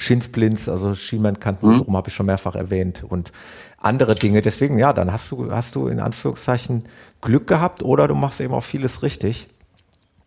Shinsplints, 0.00 0.66
also 0.68 0.94
Schienbeinkantensyndrom 0.94 1.94
habe 1.94 2.08
ich 2.08 2.14
schon 2.14 2.24
mehrfach 2.24 2.54
erwähnt 2.54 3.04
und 3.06 3.32
andere 3.76 4.14
Dinge. 4.14 4.40
Deswegen, 4.40 4.78
ja, 4.78 4.94
dann 4.94 5.12
hast 5.12 5.30
du, 5.30 5.52
hast 5.52 5.74
du 5.74 5.88
in 5.88 6.00
Anführungszeichen 6.00 6.84
Glück 7.20 7.46
gehabt 7.46 7.82
oder 7.82 8.08
du 8.08 8.14
machst 8.14 8.40
eben 8.40 8.54
auch 8.54 8.62
vieles 8.62 9.02
richtig. 9.02 9.46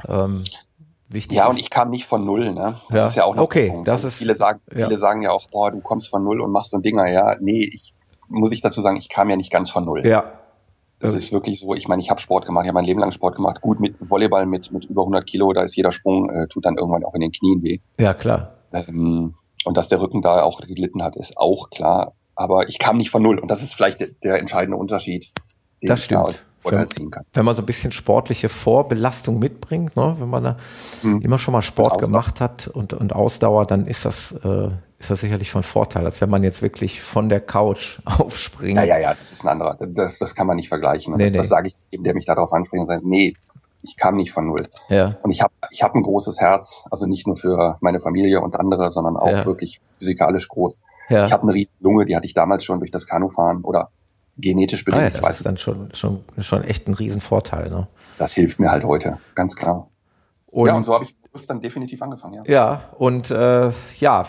Ähm, 0.07 0.43
wichtig 1.09 1.36
Ja, 1.38 1.45
ist, 1.45 1.51
und 1.55 1.59
ich 1.59 1.71
kam 1.71 1.89
nicht 1.89 2.05
von 2.07 2.24
null, 2.24 2.53
ne? 2.53 2.80
Das 2.89 2.95
Ja. 2.97 3.07
ist 3.07 3.15
ja 3.15 3.24
auch 3.26 3.36
noch 3.36 3.43
Okay, 3.43 3.69
Punkt. 3.71 3.88
das 3.88 4.03
Und 4.03 4.09
ist- 4.09 4.17
viele 4.19 4.36
sagen, 4.36 4.59
ja. 4.76 4.86
viele 4.88 4.99
sagen 4.99 5.24
ja 5.24 5.32
auch, 5.32 5.49
boah, 5.49 5.71
du 5.71 5.80
kommst 5.82 6.07
von 6.09 6.24
null 6.24 6.39
und 6.39 6.51
machst 6.51 6.69
so 6.69 6.78
ein 6.78 6.84
Dinger. 6.84 7.07
Ja, 7.09 7.36
nee, 7.39 7.63
ich 7.74 7.95
muss 8.28 8.51
ich 8.51 8.61
dazu 8.61 8.82
sagen, 8.82 8.97
ich 8.97 9.09
kam 9.09 9.30
ja 9.32 9.36
nicht 9.38 9.51
ganz 9.51 9.71
von 9.71 9.86
null. 9.86 10.05
ja, 10.05 10.34
Das 10.99 11.13
ist 11.15 11.32
wirklich 11.34 11.59
so, 11.59 11.74
ich 11.74 11.88
meine, 11.88 12.01
ich 12.01 12.09
habe 12.11 12.21
Sport 12.21 12.45
gemacht, 12.45 12.63
ich 12.65 12.69
habe 12.69 12.76
mein 12.76 12.86
Leben 12.86 12.99
lang 12.99 13.11
Sport 13.11 13.36
gemacht. 13.36 13.59
Gut, 13.61 13.80
mit 13.80 13.95
Volleyball 13.99 14.45
mit, 14.45 14.71
mit 14.71 14.86
über 14.86 15.01
100 15.03 15.26
Kilo, 15.26 15.51
da 15.51 15.63
ist 15.63 15.76
jeder 15.76 15.91
Sprung, 15.91 16.30
äh, 16.30 16.47
tut 16.47 16.63
dann 16.65 16.78
irgendwann 16.78 17.03
auch 17.03 17.13
in 17.15 17.21
den 17.21 17.32
Knien 17.32 17.61
weh. 17.63 17.80
ja, 17.97 18.13
klar. 18.13 18.51
Ähm, 18.71 19.34
und 19.66 19.76
dass 19.78 19.88
der 19.88 19.99
Rücken 20.01 20.22
da 20.22 20.43
auch 20.43 20.59
gelitten 20.61 21.03
hat, 21.03 21.16
ist 21.16 21.38
auch 21.38 21.70
klar. 21.70 22.14
Aber 22.36 22.68
ich 22.70 22.80
kam 22.80 22.97
nicht 22.97 23.11
von 23.11 23.22
null. 23.22 23.39
Und 23.39 23.49
das 23.49 23.61
ist 23.61 23.76
vielleicht 23.76 23.99
der, 23.99 24.07
der 24.24 24.39
entscheidende 24.39 24.78
Unterschied, 24.78 25.32
den 25.82 25.88
Das 25.88 26.03
stimmt. 26.05 26.45
kann. 27.11 27.24
Wenn 27.34 27.43
man 27.45 27.55
so 27.55 27.61
ein 27.61 27.66
bisschen 27.66 27.91
sportliche 27.91 28.47
Vorbelastung 28.49 29.38
mitbringt, 29.38 29.95
ne, 29.97 30.16
wenn 30.18 30.30
man 30.30 30.43
da 30.43 30.57
Mhm. 31.03 31.22
immer 31.22 31.38
schon 31.38 31.51
mal 31.51 31.61
Sport 31.61 31.99
gemacht 31.99 32.39
hat 32.41 32.68
und, 32.68 32.93
und 32.93 33.14
Ausdauer, 33.14 33.66
dann 33.66 33.86
ist 33.86 34.05
das, 34.05 34.32
äh, 34.32 34.70
ist 35.04 35.12
das 35.12 35.22
sicherlich 35.22 35.51
von 35.51 35.64
Vorteil, 35.64 36.06
als 36.06 36.20
wenn 36.22 36.30
man 36.30 36.43
jetzt 36.43 36.62
wirklich 36.62 37.01
von 37.01 37.30
der 37.30 37.39
Couch 37.41 37.99
aufspringt. 38.06 38.76
Ja, 38.78 38.84
ja, 38.84 38.99
ja, 38.99 39.14
das 39.14 39.32
ist 39.32 39.43
ein 39.43 39.49
anderer. 39.49 39.78
Das, 39.80 40.18
das 40.20 40.36
kann 40.36 40.47
man 40.47 40.56
nicht 40.56 40.70
vergleichen. 40.70 41.16
Nee, 41.16 41.26
das, 41.26 41.32
nee. 41.34 41.38
das 41.39 41.47
sage 41.49 41.68
ich 41.70 41.76
jedem, 41.91 42.04
der 42.04 42.14
mich 42.14 42.26
darauf 42.26 42.51
anspricht 42.54 42.82
und 42.82 42.88
sagt, 42.88 43.06
nee, 43.06 43.34
ich 43.82 43.97
kam 43.97 44.16
nicht 44.16 44.32
von 44.32 44.47
null. 44.47 44.64
Ja, 44.89 45.18
Und 45.24 45.32
ich 45.32 45.41
habe 45.41 45.51
ich 45.72 45.84
hab 45.84 45.93
ein 45.95 46.04
großes 46.04 46.39
Herz, 46.39 46.86
also 46.89 47.06
nicht 47.06 47.28
nur 47.28 47.36
für 47.36 47.78
meine 47.82 47.99
Familie 47.99 48.41
und 48.41 48.56
andere, 48.56 48.91
sondern 48.91 49.18
auch 49.18 49.30
Ja. 49.30 49.45
wirklich 49.45 49.82
physikalisch 49.99 50.47
groß. 50.47 50.82
ja. 51.10 51.26
Ich 51.26 51.32
habe 51.34 51.43
eine 51.43 51.54
riesen 51.54 51.78
Lunge, 51.82 52.06
die 52.06 52.16
hatte 52.16 52.26
ich 52.26 52.34
damals 52.34 52.64
schon 52.64 52.80
durch 52.80 52.91
das 52.91 53.06
Kanufahren 53.08 53.62
oder 53.62 53.89
genetisch 54.38 54.82
Ah, 54.84 54.86
bedingt. 54.86 55.01
ja, 55.01 55.08
ich 55.10 55.14
das 55.16 55.24
weiß 55.24 55.38
ist 55.38 55.45
dann 55.45 55.58
schon, 55.58 55.89
schon, 55.93 56.24
schon 56.39 56.64
echt 56.64 56.88
ein 56.88 56.93
Riesenvorteil. 56.93 57.70
Ne? 57.70 57.88
Das 58.18 58.32
hilft 58.34 58.60
mir 58.60 58.72
halt 58.72 58.84
heute, 58.86 59.18
ganz 59.36 59.56
klar. 59.56 59.89
Und, 60.47 60.68
ja, 60.68 60.76
und 60.76 60.86
so 60.86 60.93
habe 60.93 61.04
ich 61.04 61.16
bewusst 61.34 61.50
dann 61.50 61.62
definitiv 61.62 62.02
angefangen, 62.02 62.44
ja. 62.46 62.54
ja, 62.54 62.82
und 63.00 63.32
äh, 63.32 63.72
ja, 64.00 64.26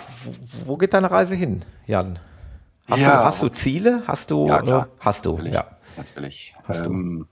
wo, 0.64 0.76
geht 0.78 0.94
deine 0.94 1.10
Reise 1.10 1.34
hin, 1.34 1.62
Jan? 1.86 2.18
Hast, 2.88 3.00
Ja. 3.00 3.18
du, 3.18 3.24
hast 3.26 3.42
du 3.42 3.48
Ziele? 3.50 4.02
Hast 4.06 4.30
du? 4.30 4.46
Ja, 4.46 4.62
klar. 4.62 4.82
Äh, 4.86 5.00
hast 5.00 5.26
du? 5.26 5.32
Natürlich. 5.32 5.52
Ja. 5.54 5.64
Natürlich. 5.96 6.54
Hast 6.66 6.86
du. 6.86 6.90
ähm, 6.90 7.26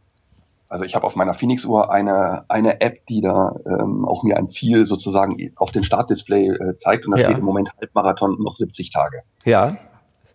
also 0.68 0.84
ich 0.84 0.94
habe 0.94 1.06
auf 1.06 1.16
meiner 1.16 1.34
Phoenix-Uhr 1.34 1.90
eine, 1.90 2.44
eine 2.48 2.80
App, 2.82 3.06
die 3.06 3.20
da 3.22 3.56
ähm, 3.66 4.04
auch 4.06 4.22
mir 4.24 4.36
ein 4.38 4.48
Ziel 4.50 4.86
sozusagen 4.86 5.36
auf 5.56 5.70
den 5.70 5.84
Startdisplay 5.84 6.48
äh, 6.48 6.76
zeigt. 6.76 7.04
Und 7.06 7.12
da 7.12 7.18
Ja. 7.18 7.24
steht 7.26 7.38
im 7.38 7.44
Moment 7.44 7.70
Halbmarathon 7.80 8.42
noch 8.42 8.54
70 8.56 8.90
Tage. 8.90 9.20
Ja. 9.44 9.76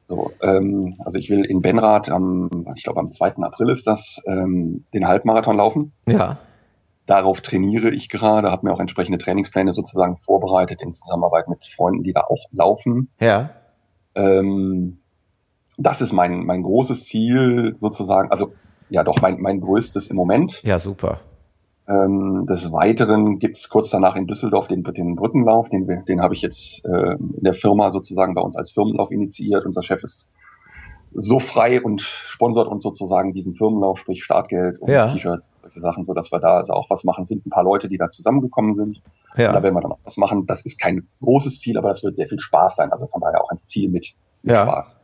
So, 0.07 0.31
ähm, 0.41 0.95
also 1.05 1.17
ich 1.17 1.29
will 1.29 1.43
in 1.45 1.61
Benrath 1.61 2.09
am, 2.09 2.49
ich 2.75 2.83
glaube 2.83 2.99
am 2.99 3.11
2. 3.11 3.35
April 3.43 3.69
ist 3.71 3.85
das, 3.87 4.21
ähm, 4.27 4.85
den 4.93 5.07
Halbmarathon 5.07 5.57
laufen. 5.57 5.93
Ja. 6.07 6.37
Darauf 7.07 7.39
trainiere 7.39 7.89
ich 7.89 8.09
gerade, 8.09 8.51
habe 8.51 8.67
mir 8.67 8.73
auch 8.73 8.81
entsprechende 8.81 9.17
Trainingspläne 9.17 9.71
sozusagen 9.71 10.17
vorbereitet 10.17 10.81
in 10.81 10.93
Zusammenarbeit 10.93 11.47
mit 11.47 11.65
Freunden, 11.65 12.03
die 12.03 12.11
da 12.11 12.21
auch 12.21 12.45
laufen. 12.51 13.09
Ja. 13.21 13.51
Ähm, 14.13 14.99
das 15.77 16.01
ist 16.01 16.11
mein, 16.11 16.45
mein 16.45 16.63
großes 16.63 17.05
Ziel 17.05 17.77
sozusagen, 17.79 18.29
also 18.29 18.51
ja 18.89 19.03
doch 19.05 19.21
mein, 19.21 19.39
mein 19.39 19.61
größtes 19.61 20.07
im 20.07 20.17
Moment. 20.17 20.61
Ja, 20.63 20.79
super. 20.79 21.21
Ähm, 21.87 22.45
des 22.49 22.73
Weiteren 22.73 23.39
gibt's 23.39 23.69
kurz 23.69 23.89
danach 23.89 24.17
in 24.17 24.27
Düsseldorf 24.27 24.67
den, 24.67 24.83
den 24.83 25.15
Brückenlauf, 25.15 25.69
den, 25.69 25.87
den 26.05 26.21
habe 26.21 26.33
ich 26.33 26.41
jetzt 26.41 26.83
äh, 26.83 27.13
in 27.13 27.43
der 27.43 27.53
Firma 27.53 27.91
sozusagen 27.91 28.35
bei 28.35 28.41
uns 28.41 28.57
als 28.57 28.71
Firmenlauf 28.71 29.11
initiiert. 29.11 29.65
Unser 29.65 29.83
Chef 29.83 30.03
ist 30.03 30.33
so 31.13 31.39
frei 31.39 31.81
und 31.81 32.01
sponsert 32.01 32.67
uns 32.67 32.83
sozusagen 32.83 33.33
diesen 33.33 33.55
Firmenlauf, 33.55 33.97
sprich 33.99 34.23
Startgeld 34.23 34.79
und 34.79 34.89
Ja. 34.89 35.11
T-Shirts, 35.11 35.51
solche 35.61 35.81
Sachen, 35.81 36.03
so 36.03 36.13
dass 36.13 36.31
wir 36.31 36.39
da 36.39 36.57
also 36.57 36.73
auch 36.73 36.89
was 36.89 37.03
machen. 37.03 37.25
Sind 37.25 37.45
ein 37.45 37.49
paar 37.49 37.63
Leute, 37.63 37.87
die 37.87 37.97
da 37.97 38.09
zusammengekommen 38.09 38.75
sind. 38.75 38.97
Und 38.97 39.03
da 39.35 39.43
Ja. 39.43 39.63
werden 39.63 39.75
wir 39.75 39.81
dann 39.81 39.91
auch 39.93 39.99
was 40.03 40.17
machen. 40.17 40.45
Das 40.45 40.65
ist 40.65 40.79
kein 40.79 41.07
großes 41.21 41.59
Ziel, 41.59 41.77
aber 41.77 41.89
das 41.89 42.03
wird 42.03 42.17
sehr 42.17 42.27
viel 42.27 42.39
Spaß 42.39 42.75
sein. 42.75 42.91
Also 42.91 43.07
von 43.07 43.21
daher 43.21 43.43
auch 43.43 43.49
ein 43.49 43.59
Ziel 43.65 43.89
mit, 43.89 44.13
mit 44.43 44.55
Ja. 44.55 44.63
Spaß. 44.63 44.99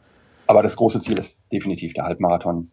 Aber 0.47 0.61
das 0.63 0.75
große 0.75 1.01
Ziel 1.01 1.17
ist 1.19 1.41
definitiv 1.51 1.93
der 1.93 2.03
Halbmarathon. 2.05 2.71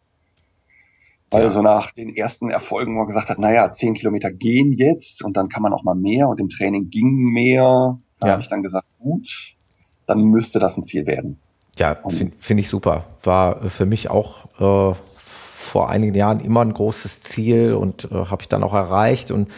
Weil 1.31 1.45
Ja. 1.45 1.53
so 1.53 1.63
nach 1.63 1.93
den 1.93 2.15
ersten 2.17 2.51
Erfolgen, 2.51 2.95
wo 2.95 2.99
man 2.99 3.07
gesagt 3.07 3.29
hat, 3.29 3.39
naja, 3.39 3.73
zehn 3.73 3.95
Kilometer 3.95 4.33
gehen 4.33 4.73
jetzt 4.73 5.23
und 5.25 5.37
dann 5.37 5.49
kann 5.49 5.63
man 5.63 5.73
auch 5.73 5.85
mal 5.85 5.95
mehr 5.95 6.29
und 6.29 6.41
im 6.41 6.49
Training 6.49 6.91
ging 6.91 7.31
mehr, 7.33 7.99
da 8.19 8.27
Ja. 8.27 8.33
habe 8.33 8.43
ich 8.43 8.49
dann 8.49 8.63
gesagt, 8.65 8.89
gut, 8.99 9.29
dann 10.07 10.25
müsste 10.25 10.59
das 10.59 10.77
ein 10.77 10.85
Ziel 10.85 11.07
werden. 11.07 11.41
Ja, 11.81 11.97
finde 12.09 12.37
find 12.39 12.61
ich 12.61 12.69
super. 12.69 13.05
War 13.23 13.65
äh, 13.65 13.71
für 13.71 13.87
mich 13.87 14.11
auch 14.11 14.45
äh, 14.61 14.95
vor 15.17 15.89
einigen 15.89 16.15
Jahren 16.15 16.41
immer 16.41 16.61
ein 16.61 16.75
großes 16.75 17.23
Ziel 17.23 17.73
und 17.73 18.05
äh, 18.13 18.27
habe 18.27 18.43
ich 18.43 18.49
dann 18.49 18.63
auch 18.63 18.75
erreicht. 18.75 19.31
Und 19.31 19.49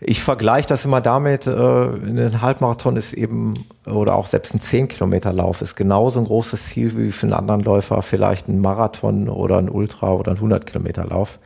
ich 0.00 0.20
vergleiche 0.20 0.66
das 0.66 0.84
immer 0.84 1.00
damit, 1.00 1.46
äh, 1.46 1.50
ein 1.52 2.42
Halbmarathon 2.42 2.96
ist 2.96 3.12
eben, 3.12 3.54
oder 3.86 4.16
auch 4.16 4.26
selbst 4.26 4.52
ein 4.52 4.58
10-Kilometer-Lauf 4.58 5.62
ist 5.62 5.76
genauso 5.76 6.18
ein 6.18 6.26
großes 6.26 6.66
Ziel 6.66 6.98
wie 6.98 7.12
für 7.12 7.26
einen 7.26 7.34
anderen 7.34 7.60
Läufer 7.60 8.02
vielleicht 8.02 8.48
ein 8.48 8.60
Marathon 8.60 9.28
oder 9.28 9.58
ein 9.58 9.70
Ultra 9.70 10.12
oder 10.12 10.32
ein 10.32 10.38
100-Kilometer-Lauf. 10.38 11.38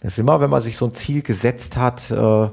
Das 0.00 0.14
ist 0.14 0.18
immer, 0.18 0.40
wenn 0.40 0.50
man 0.50 0.62
sich 0.62 0.78
so 0.78 0.86
ein 0.86 0.94
Ziel 0.94 1.20
gesetzt 1.20 1.76
hat, 1.76 2.10
äh, 2.10 2.48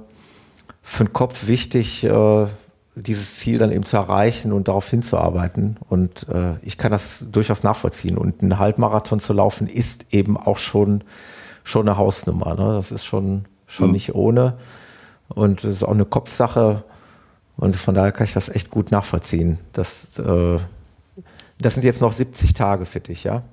für 0.85 1.05
den 1.05 1.13
Kopf 1.13 1.47
wichtig, 1.47 2.03
äh, 2.03 2.47
dieses 2.95 3.37
Ziel 3.37 3.57
dann 3.57 3.71
eben 3.71 3.85
zu 3.85 3.97
erreichen 3.97 4.51
und 4.51 4.67
darauf 4.67 4.89
hinzuarbeiten. 4.89 5.77
Und 5.89 6.27
äh, 6.29 6.55
ich 6.61 6.77
kann 6.77 6.91
das 6.91 7.25
durchaus 7.31 7.63
nachvollziehen. 7.63 8.17
Und 8.17 8.41
einen 8.41 8.59
Halbmarathon 8.59 9.19
zu 9.19 9.33
laufen 9.33 9.67
ist 9.67 10.05
eben 10.11 10.37
auch 10.37 10.57
schon 10.57 11.03
schon 11.63 11.87
eine 11.87 11.97
Hausnummer. 11.97 12.55
Ne? 12.55 12.73
Das 12.73 12.91
ist 12.91 13.05
schon, 13.05 13.45
schon 13.65 13.87
mhm. 13.87 13.93
nicht 13.93 14.15
ohne. 14.15 14.57
Und 15.29 15.63
es 15.63 15.77
ist 15.77 15.83
auch 15.83 15.91
eine 15.91 16.05
Kopfsache. 16.05 16.83
Und 17.55 17.75
von 17.75 17.95
daher 17.95 18.11
kann 18.11 18.25
ich 18.25 18.33
das 18.33 18.49
echt 18.49 18.69
gut 18.69 18.91
nachvollziehen. 18.91 19.59
Das, 19.73 20.17
äh, 20.19 20.57
das 21.59 21.75
sind 21.75 21.83
jetzt 21.83 22.01
noch 22.01 22.11
70 22.11 22.53
Tage 22.53 22.85
für 22.85 22.99
dich, 22.99 23.23
ja? 23.23 23.43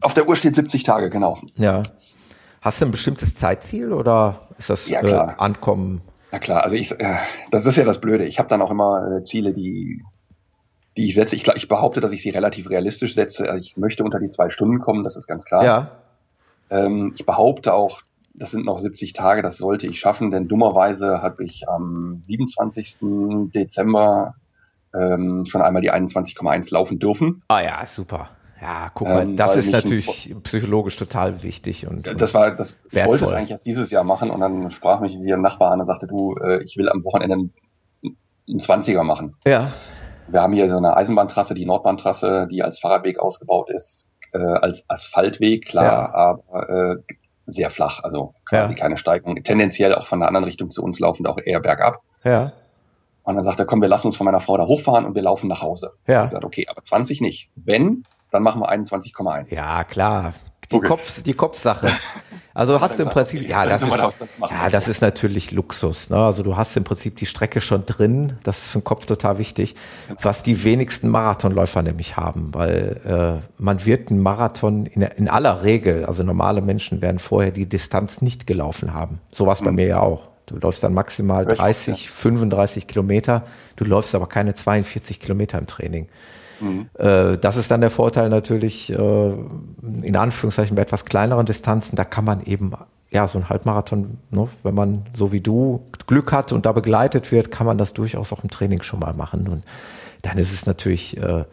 Auf 0.00 0.14
der 0.14 0.28
Uhr 0.28 0.36
steht 0.36 0.54
70 0.54 0.84
Tage, 0.84 1.10
genau. 1.10 1.38
Ja. 1.56 1.82
Hast 2.60 2.80
du 2.80 2.86
ein 2.86 2.90
bestimmtes 2.90 3.34
Zeitziel 3.34 3.92
oder 3.92 4.48
ist 4.58 4.70
das 4.70 4.88
ja, 4.88 5.02
äh, 5.02 5.34
Ankommen? 5.38 6.02
Na 6.30 6.38
klar, 6.38 6.62
also 6.62 6.76
ich, 6.76 6.92
äh, 6.92 7.16
das 7.50 7.66
ist 7.66 7.76
ja 7.76 7.84
das 7.84 8.00
Blöde. 8.00 8.26
Ich 8.26 8.38
habe 8.38 8.48
dann 8.48 8.62
auch 8.62 8.70
immer 8.70 9.18
äh, 9.18 9.24
Ziele, 9.24 9.52
die, 9.52 10.02
die 10.96 11.08
ich 11.08 11.14
setze. 11.14 11.36
Ich, 11.36 11.46
ich 11.48 11.68
behaupte, 11.68 12.00
dass 12.00 12.12
ich 12.12 12.22
sie 12.22 12.30
relativ 12.30 12.68
realistisch 12.68 13.14
setze. 13.14 13.48
Also 13.48 13.60
ich 13.60 13.76
möchte 13.76 14.04
unter 14.04 14.18
die 14.18 14.30
zwei 14.30 14.50
Stunden 14.50 14.80
kommen, 14.80 15.04
das 15.04 15.16
ist 15.16 15.26
ganz 15.26 15.44
klar. 15.44 15.64
Ja. 15.64 15.90
Ähm, 16.70 17.14
ich 17.16 17.24
behaupte 17.24 17.72
auch, 17.72 18.02
das 18.34 18.50
sind 18.50 18.64
noch 18.64 18.78
70 18.78 19.14
Tage, 19.14 19.42
das 19.42 19.56
sollte 19.56 19.86
ich 19.86 19.98
schaffen, 19.98 20.30
denn 20.30 20.48
dummerweise 20.48 21.22
habe 21.22 21.44
ich 21.44 21.68
am 21.68 22.20
27. 22.20 22.98
Dezember 23.54 24.34
ähm, 24.94 25.44
schon 25.46 25.62
einmal 25.62 25.82
die 25.82 25.92
21,1 25.92 26.72
laufen 26.72 26.98
dürfen. 26.98 27.42
Ah 27.48 27.60
ja, 27.60 27.86
super. 27.86 28.30
Ja, 28.60 28.90
guck 28.92 29.08
mal, 29.08 29.22
ähm, 29.22 29.36
das 29.36 29.56
ist 29.56 29.72
natürlich 29.72 30.34
psychologisch 30.42 30.96
total 30.96 31.42
wichtig 31.42 31.86
und, 31.86 32.06
das 32.06 32.34
war 32.34 32.50
das 32.50 32.78
wertvoll. 32.90 33.14
ich 33.16 33.20
wollte 33.20 33.24
es 33.24 33.32
eigentlich 33.32 33.50
erst 33.52 33.66
dieses 33.66 33.90
Jahr 33.90 34.04
machen 34.04 34.30
und 34.30 34.40
dann 34.40 34.70
sprach 34.70 35.00
mich 35.00 35.16
wie 35.20 35.32
ein 35.32 35.40
Nachbar 35.40 35.70
an 35.70 35.80
und 35.80 35.86
sagte, 35.86 36.06
du, 36.06 36.34
äh, 36.36 36.62
ich 36.64 36.76
will 36.76 36.88
am 36.88 37.04
Wochenende 37.04 37.50
einen 38.04 38.60
20er 38.60 39.04
machen. 39.04 39.36
Ja. 39.46 39.72
Wir 40.26 40.42
haben 40.42 40.52
hier 40.52 40.68
so 40.68 40.76
eine 40.76 40.96
Eisenbahntrasse, 40.96 41.54
die 41.54 41.66
Nordbahntrasse, 41.66 42.48
die 42.50 42.62
als 42.62 42.80
Fahrradweg 42.80 43.18
ausgebaut 43.18 43.70
ist, 43.70 44.10
äh, 44.32 44.38
als 44.38 44.84
Asphaltweg, 44.88 45.66
klar, 45.66 45.84
ja. 45.84 46.14
aber 46.14 46.68
äh, 46.68 47.14
sehr 47.46 47.70
flach, 47.70 48.02
also 48.02 48.34
quasi 48.44 48.74
ja. 48.74 48.78
keine 48.78 48.98
Steigung. 48.98 49.42
Tendenziell 49.42 49.94
auch 49.94 50.06
von 50.06 50.20
der 50.20 50.28
anderen 50.28 50.44
Richtung 50.44 50.70
zu 50.70 50.82
uns 50.82 50.98
laufend 50.98 51.28
auch 51.28 51.38
eher 51.38 51.60
bergab. 51.60 52.02
Ja. 52.24 52.52
Und 53.22 53.36
dann 53.36 53.44
sagt 53.44 53.58
er, 53.58 53.66
komm, 53.66 53.80
wir 53.80 53.88
lassen 53.88 54.08
uns 54.08 54.16
von 54.16 54.24
meiner 54.24 54.40
Frau 54.40 54.56
da 54.56 54.66
hochfahren 54.66 55.04
und 55.04 55.14
wir 55.14 55.22
laufen 55.22 55.48
nach 55.48 55.62
Hause. 55.62 55.92
Ja. 56.06 56.24
Ich 56.24 56.30
gesagt, 56.30 56.44
okay, 56.44 56.66
aber 56.68 56.82
20 56.82 57.20
nicht. 57.20 57.50
Wenn, 57.56 58.04
dann 58.30 58.42
machen 58.42 58.60
wir 58.60 58.70
21,1. 58.70 59.54
Ja, 59.54 59.84
klar. 59.84 60.34
Die, 60.70 60.76
okay. 60.76 60.88
Kopf, 60.88 61.22
die 61.22 61.32
Kopfsache. 61.32 61.90
Also 62.52 62.80
hast 62.80 62.98
du 62.98 63.04
im 63.04 63.08
Prinzip, 63.08 63.48
ja, 63.48 63.64
das 63.64 63.82
ist, 63.82 63.96
ja, 64.50 64.68
das 64.68 64.88
ist 64.88 65.00
natürlich 65.00 65.52
Luxus. 65.52 66.10
Ne? 66.10 66.16
Also 66.16 66.42
du 66.42 66.56
hast 66.56 66.76
im 66.76 66.84
Prinzip 66.84 67.16
die 67.16 67.24
Strecke 67.24 67.60
schon 67.60 67.86
drin. 67.86 68.36
Das 68.42 68.58
ist 68.58 68.70
für 68.72 68.80
den 68.80 68.84
Kopf 68.84 69.06
total 69.06 69.38
wichtig. 69.38 69.76
Was 70.20 70.42
die 70.42 70.64
wenigsten 70.64 71.08
Marathonläufer 71.08 71.82
nämlich 71.82 72.16
haben, 72.16 72.52
weil 72.52 73.40
äh, 73.40 73.62
man 73.62 73.86
wird 73.86 74.10
einen 74.10 74.20
Marathon 74.20 74.86
in, 74.86 75.02
in 75.02 75.28
aller 75.28 75.62
Regel, 75.62 76.04
also 76.04 76.22
normale 76.22 76.60
Menschen 76.60 77.00
werden 77.00 77.18
vorher 77.18 77.52
die 77.52 77.66
Distanz 77.66 78.20
nicht 78.20 78.46
gelaufen 78.46 78.92
haben. 78.92 79.20
So 79.30 79.46
war 79.46 79.52
es 79.52 79.62
bei 79.62 79.70
mhm. 79.70 79.76
mir 79.76 79.86
ja 79.86 80.00
auch. 80.00 80.28
Du 80.46 80.56
läufst 80.56 80.82
dann 80.82 80.94
maximal 80.94 81.46
30, 81.46 82.04
ja. 82.04 82.10
35 82.10 82.86
Kilometer. 82.86 83.44
Du 83.76 83.84
läufst 83.84 84.14
aber 84.14 84.26
keine 84.26 84.54
42 84.54 85.20
Kilometer 85.20 85.58
im 85.58 85.66
Training. 85.66 86.08
Mhm. 86.60 86.88
Äh, 86.94 87.38
das 87.38 87.56
ist 87.56 87.70
dann 87.70 87.80
der 87.80 87.90
Vorteil 87.90 88.28
natürlich 88.28 88.92
äh, 88.92 89.32
in 90.02 90.16
Anführungszeichen 90.16 90.76
bei 90.76 90.82
etwas 90.82 91.04
kleineren 91.04 91.46
Distanzen. 91.46 91.96
Da 91.96 92.04
kann 92.04 92.24
man 92.24 92.42
eben 92.42 92.72
ja 93.10 93.26
so 93.26 93.38
ein 93.38 93.48
Halbmarathon, 93.48 94.18
ne, 94.30 94.48
wenn 94.62 94.74
man 94.74 95.04
so 95.14 95.32
wie 95.32 95.40
du 95.40 95.84
Glück 96.06 96.32
hat 96.32 96.52
und 96.52 96.66
da 96.66 96.72
begleitet 96.72 97.32
wird, 97.32 97.50
kann 97.50 97.66
man 97.66 97.78
das 97.78 97.94
durchaus 97.94 98.32
auch 98.32 98.42
im 98.42 98.50
Training 98.50 98.82
schon 98.82 99.00
mal 99.00 99.14
machen. 99.14 99.48
Und 99.48 99.64
dann 100.22 100.38
ist 100.38 100.52
es 100.52 100.66
natürlich 100.66 101.16
äh, 101.16 101.44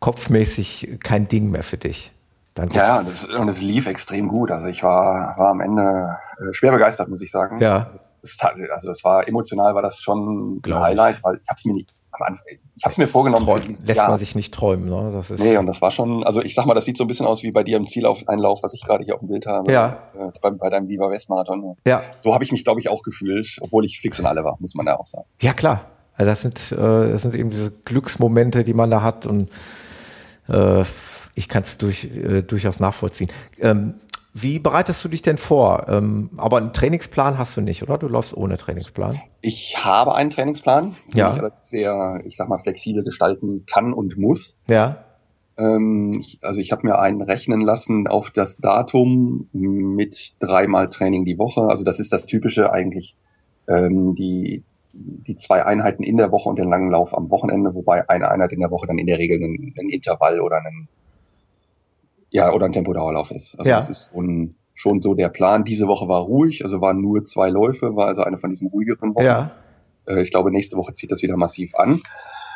kopfmäßig 0.00 0.98
kein 1.02 1.28
Ding 1.28 1.50
mehr 1.50 1.62
für 1.62 1.76
dich. 1.76 2.12
Dann 2.54 2.70
ja, 2.70 3.02
das, 3.02 3.26
und 3.26 3.48
es 3.48 3.60
lief 3.60 3.86
extrem 3.86 4.28
gut. 4.28 4.50
Also 4.50 4.68
ich 4.68 4.82
war, 4.82 5.36
war 5.36 5.50
am 5.50 5.60
Ende 5.60 6.16
äh, 6.38 6.52
schwer 6.54 6.72
begeistert, 6.72 7.08
muss 7.08 7.20
ich 7.20 7.30
sagen. 7.30 7.60
Ja. 7.60 7.84
Also 7.84 7.98
es, 8.22 8.38
also 8.72 8.90
es 8.90 9.04
war 9.04 9.28
emotional, 9.28 9.74
war 9.74 9.82
das 9.82 10.00
schon 10.00 10.62
ein 10.64 10.74
Highlight, 10.74 11.22
weil 11.22 11.36
ich 11.42 11.48
habe 11.48 11.58
es 11.58 11.64
mir 11.64 11.74
nicht 11.74 11.94
ich 12.76 12.84
habe 12.84 12.92
es 12.92 12.98
mir 12.98 13.08
vorgenommen. 13.08 13.44
Träum, 13.44 13.76
lässt 13.84 13.98
Jahr. 13.98 14.08
man 14.08 14.18
sich 14.18 14.34
nicht 14.34 14.52
träumen, 14.52 14.88
ne? 14.88 15.10
Das 15.12 15.30
ist 15.30 15.42
nee, 15.42 15.56
und 15.56 15.66
das 15.66 15.80
war 15.80 15.90
schon, 15.90 16.24
also 16.24 16.42
ich 16.42 16.54
sag 16.54 16.66
mal, 16.66 16.74
das 16.74 16.84
sieht 16.84 16.96
so 16.96 17.04
ein 17.04 17.06
bisschen 17.06 17.26
aus 17.26 17.42
wie 17.42 17.50
bei 17.50 17.62
dir 17.62 17.76
im 17.76 17.88
Zieleinlauf, 17.88 18.62
was 18.62 18.74
ich 18.74 18.82
gerade 18.82 19.04
hier 19.04 19.14
auf 19.14 19.20
dem 19.20 19.28
Bild 19.28 19.46
habe. 19.46 19.72
Ja. 19.72 19.98
Äh, 20.14 20.30
bei, 20.40 20.50
bei, 20.50 20.70
deinem 20.70 20.88
Viva 20.88 21.10
West 21.10 21.28
Marathon. 21.28 21.76
Ja. 21.86 22.02
So 22.20 22.34
habe 22.34 22.44
ich 22.44 22.52
mich, 22.52 22.64
glaube 22.64 22.80
ich, 22.80 22.88
auch 22.88 23.02
gefühlt, 23.02 23.58
obwohl 23.60 23.84
ich 23.84 24.00
fix 24.00 24.18
und 24.20 24.26
alle 24.26 24.44
war, 24.44 24.56
muss 24.60 24.74
man 24.74 24.86
ja 24.86 24.98
auch 24.98 25.06
sagen. 25.06 25.26
Ja, 25.40 25.52
klar. 25.52 25.86
Also 26.14 26.30
das 26.30 26.42
sind, 26.42 26.72
äh, 26.72 27.10
das 27.10 27.22
sind 27.22 27.34
eben 27.34 27.50
diese 27.50 27.70
Glücksmomente, 27.84 28.64
die 28.64 28.74
man 28.74 28.90
da 28.90 29.02
hat 29.02 29.26
und 29.26 29.50
äh, 30.48 30.84
ich 31.34 31.48
kann 31.48 31.62
es 31.62 31.76
durch, 31.76 32.04
äh, 32.04 32.42
durchaus 32.42 32.80
nachvollziehen. 32.80 33.30
Ähm, 33.60 33.94
wie 34.38 34.58
bereitest 34.58 35.02
du 35.02 35.08
dich 35.08 35.22
denn 35.22 35.38
vor? 35.38 35.86
Ähm, 35.88 36.28
aber 36.36 36.58
einen 36.58 36.74
Trainingsplan 36.74 37.38
hast 37.38 37.56
du 37.56 37.62
nicht, 37.62 37.82
oder? 37.82 37.96
Du 37.96 38.06
läufst 38.06 38.36
ohne 38.36 38.58
Trainingsplan. 38.58 39.18
Ich 39.40 39.82
habe 39.82 40.14
einen 40.14 40.28
Trainingsplan, 40.28 40.94
den 41.08 41.18
ja. 41.18 41.46
ich 41.46 41.70
sehr, 41.70 42.20
ich 42.26 42.36
sag 42.36 42.50
mal, 42.50 42.58
flexibel 42.58 43.02
gestalten 43.02 43.64
kann 43.64 43.94
und 43.94 44.18
muss. 44.18 44.58
Ja. 44.68 45.04
Ähm, 45.56 46.22
also 46.42 46.60
ich 46.60 46.70
habe 46.70 46.86
mir 46.86 46.98
einen 46.98 47.22
rechnen 47.22 47.62
lassen 47.62 48.08
auf 48.08 48.30
das 48.30 48.58
Datum 48.58 49.48
mit 49.54 50.34
dreimal 50.38 50.90
Training 50.90 51.24
die 51.24 51.38
Woche. 51.38 51.62
Also 51.62 51.82
das 51.82 51.98
ist 51.98 52.12
das 52.12 52.26
Typische 52.26 52.70
eigentlich. 52.70 53.16
Ähm, 53.68 54.14
die, 54.14 54.64
die 54.92 55.36
zwei 55.36 55.64
Einheiten 55.64 56.02
in 56.02 56.18
der 56.18 56.30
Woche 56.30 56.50
und 56.50 56.58
den 56.58 56.68
langen 56.68 56.90
Lauf 56.90 57.16
am 57.16 57.30
Wochenende, 57.30 57.74
wobei 57.74 58.06
eine 58.10 58.30
Einheit 58.30 58.52
in 58.52 58.60
der 58.60 58.70
Woche 58.70 58.86
dann 58.86 58.98
in 58.98 59.06
der 59.06 59.18
Regel 59.18 59.42
ein, 59.42 59.72
ein 59.78 59.88
Intervall 59.88 60.42
oder 60.42 60.58
ein 60.58 60.88
ja, 62.30 62.52
oder 62.52 62.66
ein 62.66 62.72
Tempodauerlauf 62.72 63.30
ist. 63.30 63.58
Also 63.58 63.68
ja. 63.68 63.76
das 63.76 63.90
ist 63.90 64.10
schon, 64.12 64.56
schon 64.74 65.00
so 65.00 65.14
der 65.14 65.28
Plan. 65.28 65.64
Diese 65.64 65.86
Woche 65.86 66.08
war 66.08 66.22
ruhig, 66.22 66.64
also 66.64 66.80
waren 66.80 67.00
nur 67.00 67.24
zwei 67.24 67.50
Läufe, 67.50 67.96
war 67.96 68.08
also 68.08 68.22
eine 68.22 68.38
von 68.38 68.50
diesen 68.50 68.68
ruhigeren 68.68 69.14
Wochen. 69.14 69.24
Ja. 69.24 69.52
Äh, 70.06 70.22
ich 70.22 70.30
glaube, 70.30 70.50
nächste 70.50 70.76
Woche 70.76 70.92
zieht 70.92 71.12
das 71.12 71.22
wieder 71.22 71.36
massiv 71.36 71.74
an. 71.74 72.02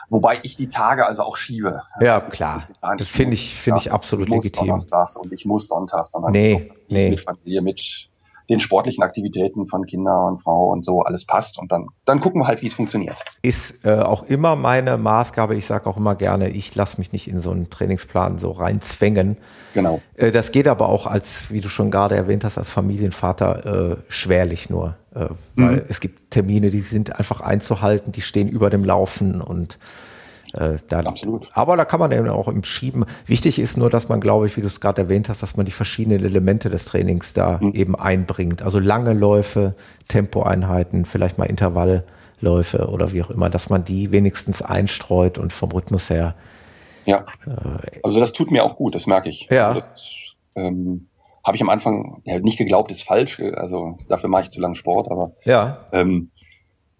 Wobei 0.08 0.40
ich 0.42 0.56
die 0.56 0.68
Tage 0.68 1.06
also 1.06 1.22
auch 1.22 1.36
schiebe. 1.36 1.82
Ja, 2.00 2.18
das 2.18 2.30
klar. 2.30 2.66
Das 2.98 3.08
finde 3.08 3.34
ich, 3.34 3.54
finde 3.54 3.80
ich 3.80 3.92
absolut 3.92 4.26
ich 4.26 4.34
legitim. 4.34 4.70
Und 4.70 5.32
ich 5.32 5.46
muss 5.46 5.68
sonntags, 5.68 6.10
sondern 6.10 6.32
nee, 6.32 6.72
nee. 6.88 7.10
mit 7.10 7.20
Familie, 7.20 7.62
mit 7.62 8.09
den 8.50 8.60
sportlichen 8.60 9.02
Aktivitäten 9.02 9.68
von 9.68 9.86
Kinder 9.86 10.26
und 10.26 10.42
Frau 10.42 10.70
und 10.70 10.84
so 10.84 11.02
alles 11.02 11.24
passt 11.24 11.58
und 11.58 11.70
dann, 11.70 11.86
dann 12.04 12.20
gucken 12.20 12.42
wir 12.42 12.46
halt, 12.48 12.62
wie 12.62 12.66
es 12.66 12.74
funktioniert. 12.74 13.16
Ist 13.42 13.84
äh, 13.84 13.94
auch 13.94 14.24
immer 14.24 14.56
meine 14.56 14.98
Maßgabe, 14.98 15.54
ich 15.54 15.64
sage 15.64 15.88
auch 15.88 15.96
immer 15.96 16.16
gerne, 16.16 16.50
ich 16.50 16.74
lasse 16.74 16.98
mich 16.98 17.12
nicht 17.12 17.28
in 17.28 17.38
so 17.38 17.52
einen 17.52 17.70
Trainingsplan 17.70 18.38
so 18.38 18.50
reinzwängen. 18.50 19.36
Genau. 19.72 20.02
Äh, 20.16 20.32
das 20.32 20.50
geht 20.50 20.66
aber 20.66 20.88
auch 20.88 21.06
als, 21.06 21.50
wie 21.52 21.60
du 21.60 21.68
schon 21.68 21.90
gerade 21.90 22.16
erwähnt 22.16 22.44
hast, 22.44 22.58
als 22.58 22.70
Familienvater 22.70 23.92
äh, 23.92 23.96
schwerlich 24.08 24.68
nur. 24.68 24.96
Äh, 25.14 25.28
weil 25.54 25.76
mhm. 25.76 25.82
es 25.88 26.00
gibt 26.00 26.30
Termine, 26.32 26.70
die 26.70 26.80
sind 26.80 27.16
einfach 27.16 27.40
einzuhalten, 27.40 28.12
die 28.12 28.20
stehen 28.20 28.48
über 28.48 28.68
dem 28.68 28.84
Laufen 28.84 29.40
und 29.40 29.78
äh, 30.54 30.78
da, 30.88 31.00
Absolut. 31.00 31.48
Aber 31.52 31.76
da 31.76 31.84
kann 31.84 32.00
man 32.00 32.12
eben 32.12 32.28
auch 32.28 32.48
im 32.48 32.64
Schieben. 32.64 33.04
Wichtig 33.26 33.58
ist 33.58 33.76
nur, 33.76 33.90
dass 33.90 34.08
man, 34.08 34.20
glaube 34.20 34.46
ich, 34.46 34.56
wie 34.56 34.60
du 34.60 34.66
es 34.66 34.80
gerade 34.80 35.02
erwähnt 35.02 35.28
hast, 35.28 35.42
dass 35.42 35.56
man 35.56 35.66
die 35.66 35.72
verschiedenen 35.72 36.24
Elemente 36.24 36.70
des 36.70 36.84
Trainings 36.86 37.32
da 37.32 37.58
mhm. 37.60 37.72
eben 37.72 37.96
einbringt. 37.96 38.62
Also 38.62 38.78
lange 38.80 39.12
Läufe, 39.12 39.74
Tempoeinheiten, 40.08 41.04
vielleicht 41.04 41.38
mal 41.38 41.44
Intervallläufe 41.44 42.88
oder 42.88 43.12
wie 43.12 43.22
auch 43.22 43.30
immer, 43.30 43.50
dass 43.50 43.70
man 43.70 43.84
die 43.84 44.10
wenigstens 44.10 44.62
einstreut 44.62 45.38
und 45.38 45.52
vom 45.52 45.70
Rhythmus 45.70 46.10
her. 46.10 46.34
Ja. 47.04 47.26
Äh, 47.46 48.00
also 48.02 48.20
das 48.20 48.32
tut 48.32 48.50
mir 48.50 48.64
auch 48.64 48.76
gut, 48.76 48.94
das 48.94 49.06
merke 49.06 49.28
ich. 49.28 49.48
Ja. 49.50 49.68
Also 49.68 49.80
das, 49.80 50.34
ähm, 50.56 51.06
habe 51.44 51.56
ich 51.56 51.62
am 51.62 51.70
Anfang 51.70 52.22
ja, 52.24 52.38
nicht 52.38 52.58
geglaubt, 52.58 52.90
ist 52.90 53.02
falsch. 53.02 53.40
Also 53.40 53.98
dafür 54.08 54.28
mache 54.28 54.42
ich 54.42 54.50
zu 54.50 54.60
lange 54.60 54.74
Sport, 54.76 55.10
aber 55.10 55.32
ja. 55.44 55.86
Ähm, 55.92 56.30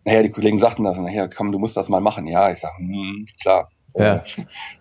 naja, 0.05 0.23
die 0.23 0.31
Kollegen 0.31 0.59
sagten 0.59 0.85
das, 0.85 0.99
naja, 0.99 1.29
komm, 1.29 1.53
du 1.53 1.59
musst 1.59 1.77
das 1.77 1.89
mal 1.89 2.01
machen. 2.01 2.27
Ja, 2.27 2.51
ich 2.51 2.61
sage, 2.61 2.79
hm, 2.79 3.27
klar. 3.41 3.69
Ja. 3.95 4.17
Äh, 4.17 4.21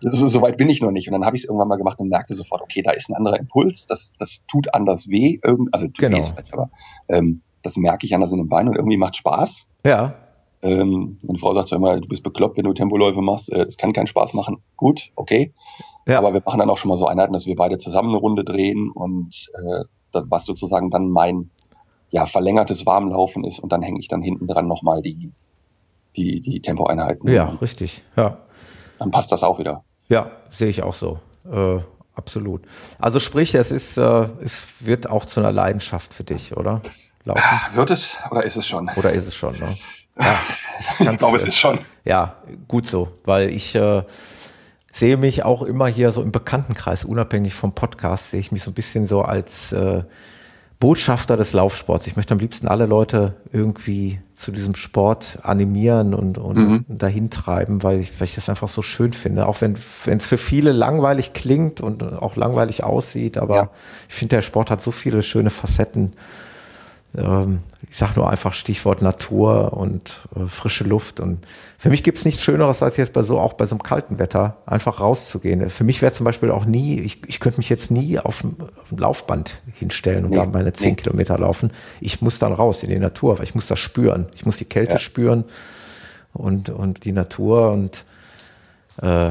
ist, 0.00 0.18
so 0.18 0.42
weit 0.42 0.56
bin 0.56 0.70
ich 0.70 0.80
noch 0.80 0.90
nicht. 0.90 1.08
Und 1.08 1.12
dann 1.12 1.24
habe 1.24 1.36
ich 1.36 1.42
es 1.42 1.48
irgendwann 1.48 1.68
mal 1.68 1.76
gemacht 1.76 1.98
und 1.98 2.08
merkte 2.08 2.34
sofort, 2.34 2.62
okay, 2.62 2.82
da 2.82 2.92
ist 2.92 3.08
ein 3.08 3.14
anderer 3.14 3.38
Impuls, 3.38 3.86
das, 3.86 4.12
das 4.18 4.44
tut 4.46 4.72
anders 4.74 5.08
weh. 5.08 5.38
Irgend, 5.42 5.72
also 5.72 5.86
tut 5.86 5.98
genau. 5.98 6.18
weh 6.18 6.42
aber 6.52 6.70
ähm, 7.08 7.42
das 7.62 7.76
merke 7.76 8.06
ich 8.06 8.14
anders 8.14 8.32
in 8.32 8.38
den 8.38 8.48
Beinen 8.48 8.68
und 8.68 8.76
irgendwie 8.76 8.96
macht 8.96 9.16
Spaß. 9.16 9.66
Ja. 9.84 10.14
Ähm, 10.62 11.18
meine 11.22 11.38
Frau 11.38 11.54
sagt 11.54 11.68
zwar 11.68 11.78
immer, 11.78 12.00
du 12.00 12.08
bist 12.08 12.22
bekloppt, 12.22 12.56
wenn 12.56 12.64
du 12.64 12.72
Tempoläufe 12.72 13.20
machst. 13.20 13.52
Äh, 13.52 13.64
das 13.64 13.76
kann 13.76 13.92
keinen 13.92 14.06
Spaß 14.06 14.34
machen. 14.34 14.58
Gut, 14.76 15.10
okay. 15.16 15.52
Ja. 16.06 16.18
Aber 16.18 16.32
wir 16.32 16.42
machen 16.44 16.58
dann 16.58 16.70
auch 16.70 16.78
schon 16.78 16.88
mal 16.88 16.98
so 16.98 17.06
Einheiten, 17.06 17.32
dass 17.32 17.46
wir 17.46 17.56
beide 17.56 17.78
zusammen 17.78 18.10
eine 18.10 18.18
Runde 18.18 18.44
drehen 18.44 18.90
und 18.90 19.50
äh, 19.54 19.84
das, 20.12 20.24
was 20.28 20.44
sozusagen 20.44 20.90
dann 20.90 21.10
mein 21.10 21.50
ja, 22.10 22.26
verlängertes 22.26 22.86
Warmlaufen 22.86 23.44
ist 23.44 23.58
und 23.58 23.70
dann 23.72 23.82
hänge 23.82 24.00
ich 24.00 24.08
dann 24.08 24.22
hinten 24.22 24.46
dran 24.46 24.66
nochmal 24.66 25.02
die, 25.02 25.32
die, 26.16 26.40
die 26.40 26.60
Tempoeinheiten. 26.60 27.28
Ja, 27.30 27.56
richtig, 27.60 28.02
ja. 28.16 28.38
Dann 28.98 29.10
passt 29.10 29.32
das 29.32 29.42
auch 29.42 29.58
wieder. 29.58 29.84
Ja, 30.08 30.30
sehe 30.50 30.68
ich 30.68 30.82
auch 30.82 30.94
so. 30.94 31.20
Äh, 31.50 31.78
absolut. 32.14 32.62
Also 32.98 33.20
sprich, 33.20 33.54
es 33.54 33.70
ist, 33.70 33.96
äh, 33.96 34.28
es 34.42 34.68
wird 34.80 35.08
auch 35.08 35.24
zu 35.24 35.40
einer 35.40 35.52
Leidenschaft 35.52 36.12
für 36.12 36.24
dich, 36.24 36.56
oder? 36.56 36.82
Laufen. 37.24 37.42
Wird 37.74 37.90
es 37.90 38.16
oder 38.30 38.44
ist 38.44 38.56
es 38.56 38.66
schon? 38.66 38.90
Oder 38.96 39.12
ist 39.12 39.26
es 39.26 39.34
schon, 39.34 39.58
ne? 39.58 39.76
Ja, 40.18 40.38
ich, 40.80 41.08
ich 41.08 41.16
glaube, 41.16 41.38
es 41.38 41.44
ist 41.44 41.56
schon. 41.56 41.78
Ja, 42.04 42.34
gut 42.68 42.86
so, 42.86 43.08
weil 43.24 43.48
ich 43.48 43.74
äh, 43.74 44.02
sehe 44.92 45.16
mich 45.16 45.44
auch 45.44 45.62
immer 45.62 45.86
hier 45.86 46.10
so 46.10 46.20
im 46.20 46.32
Bekanntenkreis, 46.32 47.04
unabhängig 47.04 47.54
vom 47.54 47.74
Podcast, 47.74 48.30
sehe 48.30 48.40
ich 48.40 48.52
mich 48.52 48.62
so 48.62 48.70
ein 48.70 48.74
bisschen 48.74 49.06
so 49.06 49.22
als 49.22 49.72
äh, 49.72 50.02
Botschafter 50.80 51.36
des 51.36 51.52
Laufsports. 51.52 52.06
Ich 52.06 52.16
möchte 52.16 52.32
am 52.32 52.40
liebsten 52.40 52.66
alle 52.66 52.86
Leute 52.86 53.34
irgendwie 53.52 54.18
zu 54.32 54.50
diesem 54.50 54.74
Sport 54.74 55.38
animieren 55.42 56.14
und, 56.14 56.38
und 56.38 56.56
mhm. 56.56 56.84
dahin 56.88 57.28
treiben, 57.28 57.82
weil 57.82 58.00
ich, 58.00 58.18
weil 58.18 58.24
ich 58.24 58.34
das 58.34 58.48
einfach 58.48 58.68
so 58.68 58.80
schön 58.80 59.12
finde. 59.12 59.46
Auch 59.46 59.60
wenn 59.60 59.74
es 59.74 60.26
für 60.26 60.38
viele 60.38 60.72
langweilig 60.72 61.34
klingt 61.34 61.82
und 61.82 62.02
auch 62.02 62.36
langweilig 62.36 62.82
aussieht, 62.82 63.36
aber 63.36 63.56
ja. 63.56 63.70
ich 64.08 64.14
finde, 64.14 64.36
der 64.36 64.42
Sport 64.42 64.70
hat 64.70 64.80
so 64.80 64.90
viele 64.90 65.22
schöne 65.22 65.50
Facetten 65.50 66.14
ähm, 67.14 67.58
ich 67.90 67.96
sage 67.96 68.12
nur 68.14 68.30
einfach 68.30 68.52
Stichwort 68.52 69.02
Natur 69.02 69.72
und 69.72 70.20
äh, 70.36 70.46
frische 70.46 70.84
Luft. 70.84 71.18
Und 71.18 71.44
für 71.76 71.90
mich 71.90 72.04
gibt's 72.04 72.24
nichts 72.24 72.40
Schöneres, 72.40 72.84
als 72.84 72.96
jetzt 72.96 73.12
bei 73.12 73.24
so, 73.24 73.40
auch 73.40 73.54
bei 73.54 73.66
so 73.66 73.74
einem 73.74 73.82
kalten 73.82 74.20
Wetter, 74.20 74.58
einfach 74.64 75.00
rauszugehen. 75.00 75.68
Für 75.68 75.82
mich 75.82 76.00
wäre 76.00 76.12
zum 76.12 76.22
Beispiel 76.22 76.52
auch 76.52 76.64
nie, 76.64 77.00
ich, 77.00 77.20
ich 77.26 77.40
könnte 77.40 77.58
mich 77.58 77.68
jetzt 77.68 77.90
nie 77.90 78.20
auf 78.20 78.42
dem, 78.42 78.54
Laufband 78.96 79.60
hinstellen 79.72 80.24
und 80.24 80.30
nee, 80.30 80.36
da 80.36 80.46
meine 80.46 80.72
zehn 80.72 80.90
nee. 80.90 80.96
Kilometer 80.96 81.36
laufen. 81.36 81.72
Ich 82.00 82.22
muss 82.22 82.38
dann 82.38 82.52
raus 82.52 82.84
in 82.84 82.90
die 82.90 82.98
Natur, 82.98 83.38
weil 83.38 83.44
ich 83.44 83.56
muss 83.56 83.66
das 83.66 83.80
spüren. 83.80 84.28
Ich 84.36 84.46
muss 84.46 84.58
die 84.58 84.66
Kälte 84.66 84.92
ja. 84.92 84.98
spüren 85.00 85.44
und, 86.32 86.70
und 86.70 87.04
die 87.04 87.12
Natur 87.12 87.72
und 87.72 88.04
äh, 89.02 89.30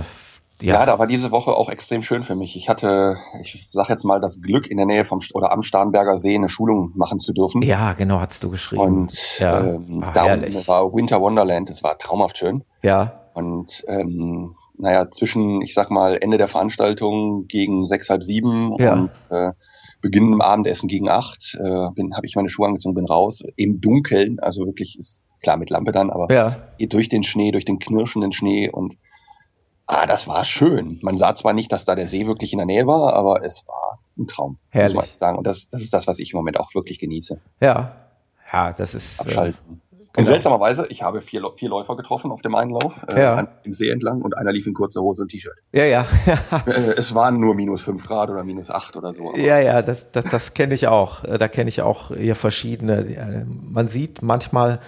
ja. 0.61 0.75
ja, 0.75 0.85
da 0.85 0.99
war 0.99 1.07
diese 1.07 1.31
Woche 1.31 1.51
auch 1.51 1.69
extrem 1.69 2.03
schön 2.03 2.23
für 2.23 2.35
mich. 2.35 2.55
Ich 2.55 2.67
hatte, 2.69 3.17
ich 3.41 3.69
sag 3.71 3.89
jetzt 3.89 4.03
mal, 4.03 4.19
das 4.19 4.41
Glück 4.41 4.67
in 4.67 4.77
der 4.77 4.85
Nähe 4.85 5.05
vom 5.05 5.21
oder 5.33 5.51
am 5.51 5.63
Starnberger 5.63 6.19
See 6.19 6.35
eine 6.35 6.49
Schulung 6.49 6.91
machen 6.95 7.19
zu 7.19 7.33
dürfen. 7.33 7.61
Ja, 7.61 7.93
genau, 7.93 8.19
hast 8.19 8.43
du 8.43 8.49
geschrieben. 8.49 8.81
Und 8.81 9.39
ja. 9.39 9.63
ähm, 9.63 10.01
Ach, 10.03 10.13
da 10.13 10.25
war 10.67 10.93
Winter 10.93 11.21
Wonderland, 11.21 11.69
es 11.69 11.83
war 11.83 11.97
traumhaft 11.97 12.37
schön. 12.37 12.63
Ja. 12.83 13.21
Und 13.33 13.83
ähm, 13.87 14.55
naja, 14.77 15.09
zwischen, 15.11 15.61
ich 15.61 15.73
sag 15.73 15.91
mal, 15.91 16.17
Ende 16.19 16.37
der 16.37 16.47
Veranstaltung 16.47 17.47
gegen 17.47 17.85
sechs, 17.85 18.09
halb 18.09 18.23
sieben 18.23 18.73
ja. 18.79 18.93
und 18.93 19.11
äh, 19.29 19.51
Beginn 20.01 20.31
im 20.31 20.41
Abendessen 20.41 20.87
gegen 20.87 21.09
acht, 21.09 21.57
äh, 21.59 21.89
bin, 21.93 22.15
habe 22.15 22.25
ich 22.25 22.35
meine 22.35 22.47
Schuhe 22.49 22.67
angezogen, 22.67 22.95
bin 22.95 23.05
raus, 23.05 23.43
im 23.57 23.81
Dunkeln, 23.81 24.39
also 24.39 24.65
wirklich 24.65 24.97
ist 24.97 25.21
klar 25.41 25.57
mit 25.57 25.69
Lampe 25.69 25.91
dann, 25.91 26.09
aber 26.09 26.33
ja. 26.33 26.55
durch 26.79 27.09
den 27.09 27.23
Schnee, 27.23 27.51
durch 27.51 27.65
den 27.65 27.79
knirschenden 27.79 28.31
Schnee 28.31 28.69
und 28.69 28.95
Ah, 29.91 30.05
das 30.05 30.27
war 30.27 30.45
schön. 30.45 30.99
Man 31.01 31.17
sah 31.17 31.33
zwar 31.33 31.53
nicht, 31.53 31.71
dass 31.71 31.83
da 31.83 31.95
der 31.95 32.07
See 32.07 32.27
wirklich 32.27 32.53
in 32.53 32.59
der 32.59 32.67
Nähe 32.67 32.85
war, 32.85 33.13
aber 33.13 33.43
es 33.43 33.67
war 33.67 33.97
ein 34.19 34.27
Traum. 34.27 34.59
Herrlich. 34.69 34.95
Muss 34.95 35.17
sagen. 35.19 35.35
Und 35.35 35.47
das, 35.47 35.67
das 35.69 35.81
ist 35.81 35.91
das, 35.91 36.05
was 36.05 36.19
ich 36.19 36.31
im 36.31 36.37
Moment 36.37 36.59
auch 36.59 36.75
wirklich 36.75 36.99
genieße. 36.99 37.41
Ja. 37.59 37.95
Ja, 38.53 38.71
das 38.71 38.93
ist. 38.93 39.19
Äh, 39.19 39.29
Abschalten. 39.29 39.59
Äh, 39.59 39.95
genau. 39.97 40.09
Und 40.17 40.25
seltsamerweise, 40.27 40.85
ich 40.89 41.01
habe 41.01 41.21
vier, 41.21 41.41
vier 41.55 41.69
Läufer 41.69 41.97
getroffen 41.97 42.31
auf 42.31 42.43
dem 42.43 42.53
Einlauf, 42.53 42.93
äh, 43.11 43.19
ja. 43.19 43.47
im 43.63 43.73
See 43.73 43.89
entlang 43.89 44.21
und 44.21 44.37
einer 44.37 44.51
lief 44.51 44.67
in 44.67 44.75
kurzer 44.75 45.01
Hose 45.01 45.23
und 45.23 45.29
T-Shirt. 45.29 45.57
Ja, 45.73 45.85
ja. 45.85 46.05
Äh, 46.67 46.93
es 46.95 47.15
waren 47.15 47.39
nur 47.39 47.55
minus 47.55 47.81
fünf 47.81 48.05
Grad 48.05 48.29
oder 48.29 48.43
minus 48.43 48.69
acht 48.69 48.95
oder 48.95 49.15
so. 49.15 49.33
Ja, 49.37 49.57
ja, 49.57 49.81
das, 49.81 50.11
das, 50.11 50.25
das 50.25 50.53
kenne 50.53 50.75
ich 50.75 50.85
auch. 50.85 51.23
Äh, 51.23 51.39
da 51.39 51.47
kenne 51.47 51.67
ich 51.67 51.81
auch 51.81 52.15
hier 52.15 52.35
verschiedene. 52.35 53.47
Man 53.67 53.87
sieht 53.87 54.21
manchmal 54.21 54.81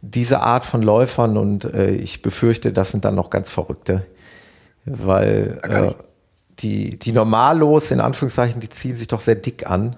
diese 0.00 0.40
Art 0.40 0.64
von 0.64 0.82
Läufern 0.82 1.36
und 1.36 1.64
äh, 1.64 1.92
ich 1.92 2.22
befürchte, 2.22 2.72
das 2.72 2.90
sind 2.90 3.04
dann 3.04 3.14
noch 3.14 3.30
ganz 3.30 3.48
Verrückte 3.48 4.04
weil 4.84 5.60
äh, 5.62 5.92
die, 6.58 6.98
die 6.98 7.12
Normallos, 7.12 7.90
in 7.90 8.00
Anführungszeichen, 8.00 8.60
die 8.60 8.68
ziehen 8.68 8.96
sich 8.96 9.08
doch 9.08 9.20
sehr 9.20 9.36
dick 9.36 9.68
an. 9.70 9.96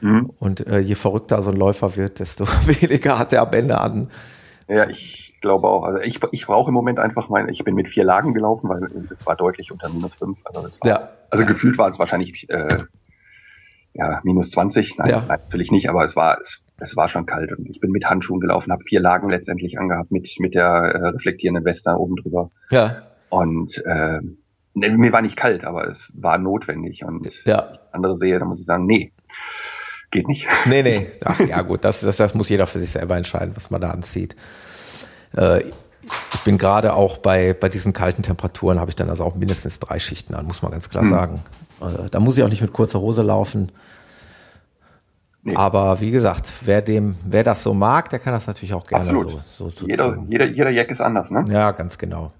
Mhm. 0.00 0.30
Und 0.38 0.66
äh, 0.66 0.78
je 0.78 0.94
verrückter 0.94 1.42
so 1.42 1.50
ein 1.50 1.56
Läufer 1.56 1.96
wird, 1.96 2.20
desto 2.20 2.46
weniger 2.66 3.18
hat 3.18 3.32
er 3.32 3.42
am 3.42 3.52
Ende 3.52 3.80
an. 3.80 4.10
Ja, 4.68 4.88
ich 4.88 5.38
glaube 5.40 5.68
auch. 5.68 5.84
Also 5.84 6.00
ich, 6.00 6.20
ich 6.32 6.46
brauche 6.46 6.68
im 6.68 6.74
Moment 6.74 6.98
einfach 6.98 7.28
meine, 7.28 7.50
ich 7.50 7.64
bin 7.64 7.74
mit 7.74 7.88
vier 7.88 8.04
Lagen 8.04 8.34
gelaufen, 8.34 8.68
weil 8.68 8.88
es 9.10 9.26
war 9.26 9.36
deutlich 9.36 9.72
unter 9.72 9.88
minus 9.88 10.14
fünf. 10.14 10.38
Also, 10.44 10.62
war, 10.62 10.70
ja. 10.84 11.10
also 11.30 11.44
gefühlt 11.44 11.76
war 11.78 11.88
es 11.88 11.98
wahrscheinlich 11.98 12.48
äh, 12.48 12.84
ja, 13.94 14.20
minus 14.22 14.50
20. 14.50 14.98
Nein, 14.98 15.10
ja. 15.10 15.24
natürlich 15.28 15.70
nicht, 15.70 15.88
aber 15.88 16.04
es 16.04 16.16
war, 16.16 16.38
es, 16.40 16.64
es 16.78 16.96
war 16.96 17.08
schon 17.08 17.26
kalt 17.26 17.56
und 17.56 17.68
ich 17.68 17.80
bin 17.80 17.90
mit 17.90 18.06
Handschuhen 18.06 18.40
gelaufen, 18.40 18.72
habe 18.72 18.84
vier 18.84 19.00
Lagen 19.00 19.28
letztendlich 19.28 19.78
angehabt 19.78 20.10
mit, 20.10 20.28
mit 20.38 20.54
der 20.54 20.64
äh, 20.64 21.08
reflektierenden 21.08 21.64
Weste 21.64 21.90
oben 21.98 22.16
drüber. 22.16 22.50
Ja. 22.70 23.02
Und 23.30 23.82
äh, 23.86 24.20
ne, 24.74 24.90
mir 24.90 25.12
war 25.12 25.22
nicht 25.22 25.36
kalt, 25.36 25.64
aber 25.64 25.86
es 25.86 26.12
war 26.14 26.38
notwendig. 26.38 27.04
Und 27.04 27.44
ja. 27.44 27.72
andere 27.92 28.16
sehe, 28.16 28.38
da 28.38 28.44
muss 28.44 28.60
ich 28.60 28.66
sagen, 28.66 28.86
nee, 28.86 29.12
geht 30.10 30.28
nicht. 30.28 30.46
Nee, 30.66 30.82
nee. 30.82 31.10
Ach 31.24 31.40
ja, 31.40 31.62
gut, 31.62 31.84
das, 31.84 32.00
das, 32.00 32.16
das 32.16 32.34
muss 32.34 32.48
jeder 32.48 32.66
für 32.66 32.80
sich 32.80 32.90
selber 32.90 33.16
entscheiden, 33.16 33.52
was 33.54 33.70
man 33.70 33.80
da 33.80 33.90
anzieht. 33.90 34.36
Äh, 35.36 35.62
ich 35.62 36.40
bin 36.44 36.58
gerade 36.58 36.94
auch 36.94 37.18
bei, 37.18 37.54
bei 37.54 37.68
diesen 37.68 37.92
kalten 37.92 38.22
Temperaturen, 38.22 38.80
habe 38.80 38.90
ich 38.90 38.96
dann 38.96 39.10
also 39.10 39.24
auch 39.24 39.36
mindestens 39.36 39.78
drei 39.78 39.98
Schichten 39.98 40.34
an, 40.34 40.46
muss 40.46 40.62
man 40.62 40.72
ganz 40.72 40.90
klar 40.90 41.04
mhm. 41.04 41.10
sagen. 41.10 41.40
Äh, 41.80 42.10
da 42.10 42.20
muss 42.20 42.36
ich 42.36 42.44
auch 42.44 42.48
nicht 42.48 42.62
mit 42.62 42.72
kurzer 42.72 43.00
Hose 43.00 43.22
laufen. 43.22 43.70
Nee. 45.42 45.56
Aber 45.56 46.00
wie 46.00 46.10
gesagt, 46.10 46.52
wer 46.62 46.82
dem, 46.82 47.16
wer 47.24 47.42
das 47.42 47.62
so 47.62 47.72
mag, 47.72 48.10
der 48.10 48.18
kann 48.18 48.32
das 48.32 48.46
natürlich 48.46 48.74
auch 48.74 48.86
gerne 48.86 49.08
Absolut. 49.08 49.30
so, 49.46 49.68
so, 49.68 49.70
so 49.70 49.86
jeder, 49.86 50.14
tun. 50.14 50.26
Jeder, 50.28 50.46
jeder 50.46 50.70
Jack 50.70 50.90
ist 50.90 51.00
anders, 51.00 51.30
ne? 51.30 51.44
Ja, 51.48 51.70
ganz 51.70 51.96
genau. 51.96 52.30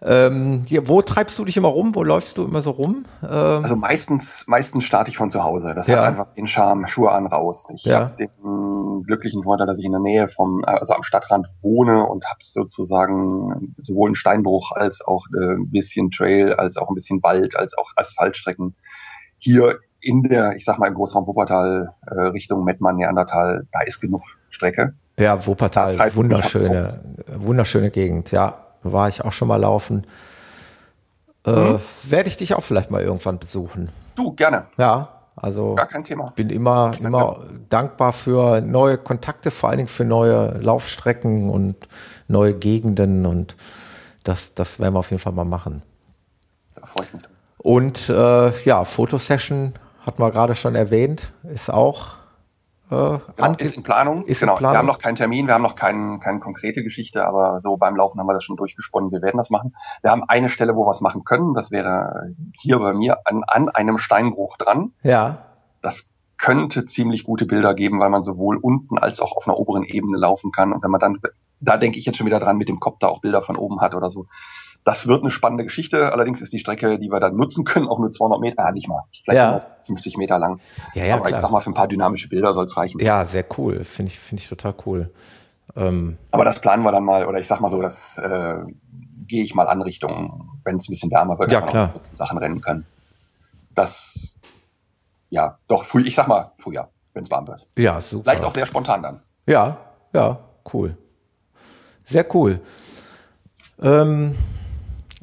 Ähm, 0.00 0.62
hier, 0.64 0.86
wo 0.86 1.02
treibst 1.02 1.38
du 1.38 1.44
dich 1.44 1.56
immer 1.56 1.68
rum? 1.68 1.94
Wo 1.94 2.04
läufst 2.04 2.38
du 2.38 2.44
immer 2.44 2.62
so 2.62 2.70
rum? 2.70 3.04
Ähm, 3.22 3.28
also 3.28 3.74
meistens, 3.74 4.44
meistens 4.46 4.84
starte 4.84 5.10
ich 5.10 5.16
von 5.16 5.30
zu 5.30 5.42
Hause. 5.42 5.74
Das 5.74 5.88
ja. 5.88 5.98
hat 5.98 6.04
einfach 6.04 6.34
den 6.34 6.46
Charme, 6.46 6.86
Schuhe 6.86 7.10
an, 7.10 7.26
raus. 7.26 7.68
Ich 7.74 7.84
ja. 7.84 8.00
habe 8.00 8.16
den 8.16 9.02
glücklichen 9.04 9.42
Vorteil, 9.42 9.66
dass 9.66 9.78
ich 9.78 9.84
in 9.84 9.92
der 9.92 10.00
Nähe 10.00 10.28
vom, 10.28 10.62
also 10.64 10.94
am 10.94 11.02
Stadtrand 11.02 11.48
wohne 11.62 12.04
und 12.06 12.24
habe 12.26 12.38
sozusagen 12.42 13.74
sowohl 13.82 14.10
einen 14.10 14.14
Steinbruch 14.14 14.70
als 14.72 15.00
auch 15.04 15.26
äh, 15.34 15.54
ein 15.54 15.70
bisschen 15.70 16.12
Trail, 16.12 16.54
als 16.54 16.76
auch 16.76 16.88
ein 16.88 16.94
bisschen 16.94 17.20
Wald, 17.24 17.56
als 17.56 17.76
auch 17.76 17.90
Asphaltstrecken. 17.96 18.76
Hier 19.38 19.78
in 20.00 20.22
der, 20.22 20.54
ich 20.54 20.64
sag 20.64 20.78
mal, 20.78 20.86
im 20.86 20.94
Großraum 20.94 21.26
Wuppertal 21.26 21.94
äh, 22.06 22.14
Richtung 22.14 22.62
Mettmann, 22.62 22.96
Neandertal, 22.96 23.66
da 23.72 23.80
ist 23.80 24.00
genug 24.00 24.22
Strecke. 24.48 24.94
Ja, 25.18 25.44
Wuppertal, 25.44 25.98
wunderschöne, 26.14 27.00
wunderschöne 27.36 27.90
Gegend, 27.90 28.30
ja 28.30 28.67
war 28.92 29.08
ich 29.08 29.24
auch 29.24 29.32
schon 29.32 29.48
mal 29.48 29.56
laufen. 29.56 30.06
Äh, 31.46 31.50
mhm. 31.50 31.80
Werde 32.04 32.28
ich 32.28 32.36
dich 32.36 32.54
auch 32.54 32.62
vielleicht 32.62 32.90
mal 32.90 33.02
irgendwann 33.02 33.38
besuchen. 33.38 33.90
Du, 34.14 34.32
gerne. 34.32 34.66
Ja, 34.76 35.08
also 35.36 35.74
gar 35.74 35.86
kein 35.86 36.04
Thema. 36.04 36.32
Bin 36.34 36.50
immer, 36.50 36.92
kein 36.92 37.06
immer 37.06 37.44
dankbar 37.68 38.12
für 38.12 38.60
neue 38.60 38.98
Kontakte, 38.98 39.50
vor 39.50 39.68
allen 39.68 39.78
Dingen 39.78 39.88
für 39.88 40.04
neue 40.04 40.58
Laufstrecken 40.58 41.48
und 41.48 41.76
neue 42.26 42.54
Gegenden 42.54 43.26
und 43.26 43.56
das, 44.24 44.54
das 44.54 44.80
werden 44.80 44.94
wir 44.94 44.98
auf 44.98 45.10
jeden 45.10 45.22
Fall 45.22 45.32
mal 45.32 45.44
machen. 45.44 45.82
Da 46.74 46.86
freue 46.86 47.06
ich 47.06 47.14
mich. 47.14 47.22
Und 47.58 48.08
äh, 48.08 48.64
ja, 48.64 48.84
Fotosession 48.84 49.74
hat 50.04 50.18
man 50.18 50.30
gerade 50.32 50.54
schon 50.54 50.74
erwähnt, 50.74 51.32
ist 51.44 51.70
auch 51.70 52.17
äh, 52.90 53.18
genau, 53.36 53.54
ist 53.58 53.76
in 53.76 53.82
Planung. 53.82 54.24
Ist 54.24 54.40
genau. 54.40 54.52
In 54.52 54.58
Planung. 54.58 54.74
Wir 54.74 54.78
haben 54.78 54.86
noch 54.86 54.98
keinen 54.98 55.16
Termin, 55.16 55.46
wir 55.46 55.54
haben 55.54 55.62
noch 55.62 55.74
kein, 55.74 56.20
keine 56.20 56.40
konkrete 56.40 56.82
Geschichte, 56.82 57.26
aber 57.26 57.60
so 57.60 57.76
beim 57.76 57.96
Laufen 57.96 58.18
haben 58.18 58.26
wir 58.26 58.34
das 58.34 58.44
schon 58.44 58.56
durchgesponnen. 58.56 59.12
Wir 59.12 59.20
werden 59.22 59.36
das 59.36 59.50
machen. 59.50 59.74
Wir 60.02 60.10
haben 60.10 60.22
eine 60.26 60.48
Stelle, 60.48 60.74
wo 60.74 60.86
wir 60.86 60.90
es 60.90 61.00
machen 61.00 61.24
können. 61.24 61.54
Das 61.54 61.70
wäre 61.70 62.34
hier 62.58 62.78
bei 62.78 62.94
mir 62.94 63.18
an, 63.26 63.42
an 63.46 63.68
einem 63.68 63.98
Steinbruch 63.98 64.56
dran. 64.56 64.92
Ja. 65.02 65.38
Das 65.82 66.10
könnte 66.38 66.86
ziemlich 66.86 67.24
gute 67.24 67.46
Bilder 67.46 67.74
geben, 67.74 68.00
weil 68.00 68.10
man 68.10 68.22
sowohl 68.22 68.56
unten 68.56 68.96
als 68.96 69.20
auch 69.20 69.32
auf 69.32 69.46
einer 69.46 69.58
oberen 69.58 69.82
Ebene 69.82 70.16
laufen 70.16 70.52
kann. 70.52 70.72
Und 70.72 70.82
wenn 70.82 70.90
man 70.90 71.00
dann, 71.00 71.18
da 71.60 71.76
denke 71.76 71.98
ich 71.98 72.06
jetzt 72.06 72.16
schon 72.16 72.26
wieder 72.26 72.40
dran, 72.40 72.56
mit 72.56 72.68
dem 72.68 72.80
Kopf 72.80 72.98
da 73.00 73.08
auch 73.08 73.20
Bilder 73.20 73.42
von 73.42 73.56
oben 73.56 73.80
hat 73.80 73.94
oder 73.94 74.08
so. 74.08 74.26
Das 74.84 75.06
wird 75.06 75.22
eine 75.22 75.30
spannende 75.30 75.64
Geschichte. 75.64 76.12
Allerdings 76.12 76.40
ist 76.40 76.52
die 76.52 76.58
Strecke, 76.58 76.98
die 76.98 77.10
wir 77.10 77.20
dann 77.20 77.36
nutzen 77.36 77.64
können, 77.64 77.88
auch 77.88 77.98
nur 77.98 78.10
200 78.10 78.40
Meter, 78.40 78.64
ah, 78.64 78.72
nicht 78.72 78.88
mal, 78.88 79.02
vielleicht 79.24 79.36
ja. 79.36 79.66
50 79.84 80.16
Meter 80.16 80.38
lang. 80.38 80.60
Ja, 80.94 81.04
ja, 81.04 81.14
Aber 81.14 81.26
klar. 81.26 81.38
ich 81.38 81.42
sag 81.42 81.50
mal, 81.50 81.60
für 81.60 81.70
ein 81.70 81.74
paar 81.74 81.88
dynamische 81.88 82.28
Bilder 82.28 82.54
soll 82.54 82.66
es 82.66 82.76
reichen. 82.76 82.98
Ja, 83.00 83.24
sehr 83.24 83.44
cool. 83.58 83.84
Finde 83.84 84.12
ich, 84.12 84.18
finde 84.18 84.42
ich 84.42 84.48
total 84.48 84.74
cool. 84.86 85.10
Ähm, 85.76 86.16
Aber 86.30 86.44
das 86.44 86.60
planen 86.60 86.82
wir 86.82 86.92
dann 86.92 87.04
mal, 87.04 87.26
oder 87.26 87.40
ich 87.40 87.48
sag 87.48 87.60
mal 87.60 87.70
so, 87.70 87.82
das 87.82 88.18
äh, 88.18 88.56
gehe 89.26 89.44
ich 89.44 89.54
mal 89.54 89.68
an 89.68 89.82
Richtung, 89.82 90.50
wenn 90.64 90.78
es 90.78 90.88
ein 90.88 90.92
bisschen 90.92 91.10
wärmer 91.10 91.38
wird, 91.38 91.52
ja, 91.52 91.60
klar. 91.60 91.94
auch 91.94 92.02
Sachen 92.02 92.38
rennen 92.38 92.60
können. 92.60 92.86
Das, 93.74 94.34
ja, 95.30 95.58
doch, 95.68 95.84
früh, 95.84 96.02
ich 96.06 96.16
sag 96.16 96.26
mal 96.26 96.52
Frühjahr, 96.58 96.90
wenn 97.12 97.24
es 97.24 97.30
warm 97.30 97.46
wird. 97.46 97.66
Ja, 97.76 98.00
super. 98.00 98.24
Vielleicht 98.24 98.44
auch 98.44 98.54
sehr 98.54 98.66
spontan 98.66 99.02
dann. 99.02 99.20
Ja, 99.46 99.78
ja, 100.12 100.38
cool. 100.72 100.96
Sehr 102.04 102.26
cool. 102.34 102.60
Ähm, 103.80 104.34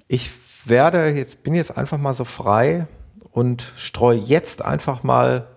ich 0.08 0.32
werde 0.66 1.10
jetzt, 1.10 1.44
bin 1.44 1.54
jetzt 1.54 1.78
einfach 1.78 1.98
mal 1.98 2.14
so 2.14 2.26
frei 2.26 2.88
und 3.32 3.74
streue 3.76 4.18
jetzt 4.18 4.64
einfach 4.64 5.04
mal 5.04 5.48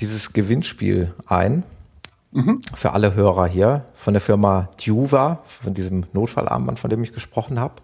dieses 0.00 0.32
Gewinnspiel 0.32 1.14
ein. 1.26 1.62
Mhm. 2.32 2.60
Für 2.74 2.92
alle 2.92 3.14
Hörer 3.14 3.46
hier 3.46 3.86
von 3.94 4.14
der 4.14 4.20
Firma 4.20 4.68
Juva, 4.78 5.42
von 5.46 5.74
diesem 5.74 6.06
Notfallarmband, 6.12 6.78
von 6.78 6.90
dem 6.90 7.02
ich 7.02 7.12
gesprochen 7.12 7.58
habe. 7.58 7.74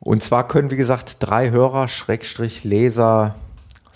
Und 0.00 0.22
zwar 0.22 0.46
können, 0.46 0.70
wie 0.70 0.76
gesagt, 0.76 1.16
drei 1.20 1.50
Hörer, 1.50 1.88
Schrägstrich, 1.88 2.64
Leser 2.64 3.34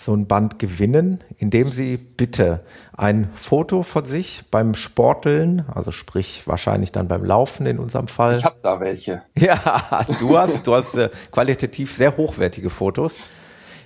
so 0.04 0.14
ein 0.14 0.26
Band 0.26 0.58
gewinnen, 0.58 1.22
indem 1.38 1.70
Sie 1.70 1.96
bitte 1.96 2.64
ein 2.96 3.30
Foto 3.34 3.82
von 3.84 4.04
sich 4.04 4.42
beim 4.50 4.74
Sporteln, 4.74 5.64
also 5.72 5.92
sprich 5.92 6.42
wahrscheinlich 6.46 6.90
dann 6.90 7.06
beim 7.06 7.24
Laufen 7.24 7.66
in 7.66 7.78
unserem 7.78 8.08
Fall. 8.08 8.38
Ich 8.38 8.44
habe 8.44 8.58
da 8.62 8.80
welche. 8.80 9.22
Ja, 9.38 10.04
du 10.18 10.36
hast, 10.36 10.66
du 10.66 10.74
hast 10.74 10.94
äh, 10.94 11.10
qualitativ 11.30 11.94
sehr 11.94 12.16
hochwertige 12.16 12.70
Fotos. 12.70 13.16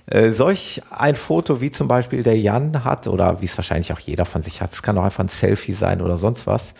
Äh, 0.07 0.29
solch 0.29 0.81
ein 0.89 1.15
Foto, 1.15 1.61
wie 1.61 1.71
zum 1.71 1.87
Beispiel 1.87 2.23
der 2.23 2.39
Jan 2.39 2.83
hat, 2.83 3.07
oder 3.07 3.41
wie 3.41 3.45
es 3.45 3.57
wahrscheinlich 3.57 3.93
auch 3.93 3.99
jeder 3.99 4.25
von 4.25 4.41
sich 4.41 4.61
hat, 4.61 4.71
es 4.71 4.81
kann 4.81 4.97
auch 4.97 5.03
einfach 5.03 5.23
ein 5.23 5.27
Selfie 5.29 5.73
sein 5.73 6.01
oder 6.01 6.17
sonst 6.17 6.47
was, 6.47 6.73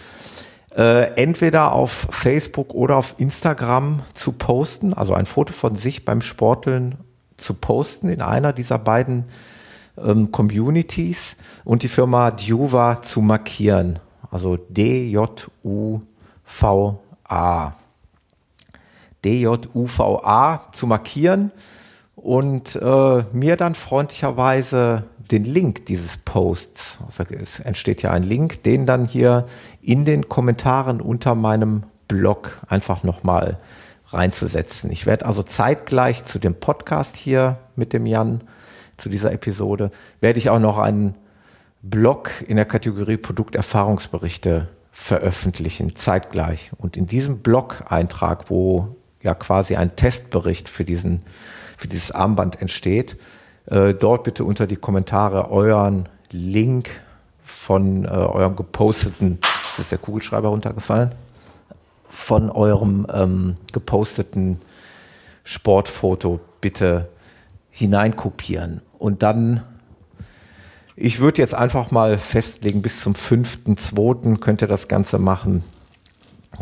äh, 0.76 1.14
entweder 1.16 1.74
auf 1.74 2.08
Facebook 2.10 2.74
oder 2.74 2.98
auf 2.98 3.16
Instagram 3.18 4.02
zu 4.14 4.32
posten, 4.32 4.94
also 4.94 5.14
ein 5.14 5.26
Foto 5.26 5.54
von 5.54 5.76
sich 5.76 6.06
beim 6.06 6.22
Sporteln 6.22 6.98
zu 7.38 7.54
posten 7.54 8.10
in 8.10 8.22
einer 8.22 8.54
dieser 8.54 8.80
beiden 8.80 9.26
ähm, 9.98 10.32
Communities 10.32 11.38
und 11.64 11.84
die 11.84 11.88
Firma 11.88 12.32
Duva 12.32 13.02
zu 13.02 13.22
markieren. 13.22 14.00
Also 14.30 14.58
D-J-U-V-A. 14.58 16.04
D-J-U-V-A 19.24 20.72
zu 20.74 20.88
markieren 20.88 21.52
und 22.16 22.76
äh, 22.76 23.24
mir 23.32 23.56
dann 23.56 23.76
freundlicherweise 23.76 25.04
den 25.32 25.44
Link 25.44 25.86
dieses 25.86 26.18
Posts, 26.18 27.00
also 27.06 27.24
es 27.40 27.60
entsteht 27.60 28.02
ja 28.02 28.12
ein 28.12 28.24
Link, 28.24 28.64
den 28.64 28.86
dann 28.86 29.06
hier 29.06 29.46
in 29.82 30.06
den 30.06 30.30
Kommentaren 30.30 31.02
unter 31.02 31.36
meinem 31.36 31.84
Blog 32.08 32.62
einfach 32.70 33.04
nochmal 33.04 33.60
reinzusetzen. 34.10 34.91
Ich 34.91 35.05
werde 35.05 35.26
also 35.26 35.43
zeitgleich 35.43 36.24
zu 36.24 36.39
dem 36.39 36.55
Podcast 36.55 37.16
hier 37.16 37.58
mit 37.76 37.93
dem 37.93 38.05
Jan, 38.05 38.41
zu 38.97 39.10
dieser 39.10 39.32
Episode, 39.32 39.91
werde 40.22 40.39
ich 40.39 40.49
auch 40.49 40.60
noch 40.60 40.80
einen 40.80 41.16
Blog 41.84 42.32
in 42.47 42.55
der 42.55 42.66
Kategorie 42.66 43.18
Produkterfahrungsberichte 43.18 44.70
veröffentlichen, 44.91 45.95
zeitgleich. 45.95 46.72
Und 46.78 46.97
in 46.97 47.05
diesem 47.05 47.39
Blog-Eintrag, 47.39 48.49
wo 48.49 48.95
ja 49.22 49.36
quasi 49.36 49.76
ein 49.76 49.95
Testbericht 49.95 50.68
für 50.68 50.84
diesen, 50.84 51.22
für 51.78 51.88
dieses 51.88 52.12
Armband 52.12 52.60
entsteht, 52.60 53.18
äh, 53.68 53.93
dort 53.93 54.24
bitte 54.24 54.43
unter 54.43 54.66
die 54.66 54.76
Kommentare 54.76 55.51
euren 55.51 56.10
Link 56.32 56.89
von 57.45 58.05
äh, 58.05 58.08
eurem 58.08 58.55
geposteten, 58.55 59.39
ist 59.74 59.80
ist 59.80 59.91
der 59.91 59.99
Kugelschreiber 59.99 60.49
runtergefallen, 60.49 61.12
von 62.10 62.49
eurem 62.49 63.08
ähm, 63.14 63.58
geposteten 63.72 64.62
Sportfoto 65.43 66.39
bitte 66.62 67.10
hineinkopieren. 67.70 68.82
Und 68.97 69.24
dann, 69.24 69.64
ich 70.95 71.20
würde 71.20 71.41
jetzt 71.41 71.55
einfach 71.55 71.91
mal 71.91 72.18
festlegen, 72.18 72.82
bis 72.82 73.01
zum 73.01 73.14
5.2. 73.14 74.39
könnt 74.39 74.62
ihr 74.62 74.68
das 74.68 74.88
Ganze 74.88 75.20
machen. 75.20 75.64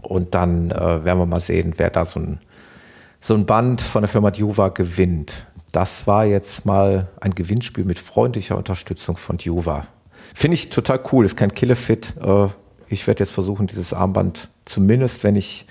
Und 0.02 0.36
dann 0.36 0.72
äh, 0.72 1.06
werden 1.06 1.20
wir 1.20 1.26
mal 1.26 1.40
sehen, 1.40 1.74
wer 1.78 1.90
da 1.90 2.06
so 2.06 2.20
ein, 2.20 2.40
so 3.22 3.34
ein 3.34 3.46
Band 3.46 3.82
von 3.82 4.02
der 4.02 4.10
Firma 4.10 4.32
Juva 4.32 4.70
gewinnt 4.70 5.48
das 5.76 6.08
war 6.08 6.24
jetzt 6.24 6.66
mal 6.66 7.10
ein 7.20 7.36
Gewinnspiel 7.36 7.84
mit 7.84 8.00
freundlicher 8.00 8.58
Unterstützung 8.58 9.18
von 9.18 9.38
Juva. 9.38 9.86
Finde 10.34 10.56
ich 10.56 10.70
total 10.70 11.02
cool, 11.12 11.26
ist 11.26 11.36
kein 11.36 11.54
Killefit. 11.54 12.14
Äh, 12.22 12.48
ich 12.88 13.08
werde 13.08 13.20
jetzt 13.20 13.32
versuchen, 13.32 13.68
dieses 13.68 13.94
Armband 13.94 14.50
zumindest, 14.66 15.24
wenn 15.24 15.36
ich 15.36 15.66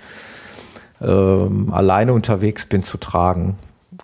ähm, 1.01 1.73
alleine 1.73 2.13
unterwegs 2.13 2.65
bin, 2.65 2.83
zu 2.83 2.97
tragen. 2.97 3.57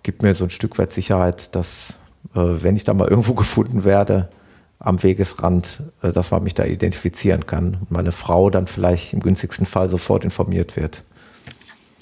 Gibt 0.04 0.24
mir 0.24 0.36
so 0.36 0.46
ein 0.46 0.50
Stück 0.50 0.78
weit 0.78 0.92
Sicherheit, 0.92 1.56
dass, 1.56 1.98
äh, 2.36 2.40
wenn 2.40 2.76
ich 2.76 2.84
da 2.84 2.94
mal 2.94 3.08
irgendwo 3.10 3.34
gefunden 3.34 3.84
werde, 3.84 4.30
am 4.80 5.02
Wegesrand, 5.04 5.84
äh, 6.02 6.12
dass 6.12 6.32
man 6.32 6.44
mich 6.44 6.56
da 6.56 6.66
identifizieren 6.66 7.46
kann 7.46 7.78
und 7.82 7.92
meine 7.92 8.12
Frau 8.12 8.50
dann 8.50 8.68
vielleicht 8.68 9.14
im 9.14 9.20
günstigsten 9.20 9.66
Fall 9.66 9.90
sofort 9.90 10.24
informiert 10.24 10.76
wird. 10.76 11.04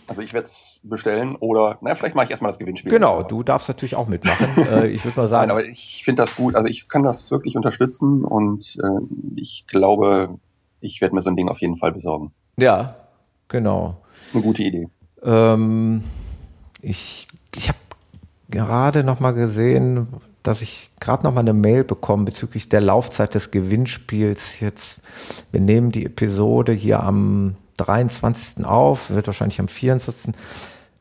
Also 0.07 0.23
ich 0.23 0.33
werde 0.33 0.45
es 0.45 0.79
bestellen 0.81 1.35
oder, 1.35 1.77
na, 1.81 1.93
vielleicht 1.93 2.15
mache 2.15 2.25
ich 2.25 2.31
erstmal 2.31 2.49
das 2.51 2.57
Gewinnspiel. 2.57 2.91
Genau, 2.91 3.21
du 3.21 3.43
darfst 3.43 3.67
natürlich 3.67 3.95
auch 3.95 4.07
mitmachen. 4.07 4.47
äh, 4.57 4.87
ich 4.87 5.05
würde 5.05 5.19
mal 5.19 5.27
sagen. 5.27 5.49
Nein, 5.49 5.57
aber 5.57 5.65
ich 5.65 6.01
finde 6.03 6.23
das 6.23 6.35
gut. 6.35 6.55
Also 6.55 6.67
ich 6.67 6.87
kann 6.87 7.03
das 7.03 7.29
wirklich 7.29 7.55
unterstützen 7.55 8.23
und 8.23 8.75
äh, 8.81 9.39
ich 9.39 9.65
glaube, 9.67 10.39
ich 10.81 11.01
werde 11.01 11.15
mir 11.15 11.21
so 11.21 11.29
ein 11.29 11.35
Ding 11.35 11.49
auf 11.49 11.61
jeden 11.61 11.77
Fall 11.77 11.91
besorgen. 11.91 12.31
Ja, 12.57 12.95
genau. 13.47 14.01
Eine 14.33 14.43
gute 14.43 14.63
Idee. 14.63 14.87
Ähm, 15.23 16.03
ich 16.81 17.27
ich 17.55 17.67
habe 17.67 17.79
gerade 18.49 19.03
noch 19.03 19.19
mal 19.19 19.31
gesehen, 19.31 20.07
dass 20.43 20.61
ich 20.61 20.89
gerade 20.99 21.23
noch 21.23 21.33
mal 21.33 21.41
eine 21.41 21.53
Mail 21.53 21.83
bekomme 21.83 22.25
bezüglich 22.25 22.69
der 22.69 22.81
Laufzeit 22.81 23.35
des 23.35 23.51
Gewinnspiels. 23.51 24.59
Jetzt, 24.59 25.01
wir 25.51 25.61
nehmen 25.61 25.91
die 25.91 26.05
Episode 26.05 26.71
hier 26.71 27.03
am 27.03 27.55
23. 27.77 28.65
auf, 28.65 29.09
wird 29.09 29.27
wahrscheinlich 29.27 29.59
am 29.59 29.67
24. 29.67 30.33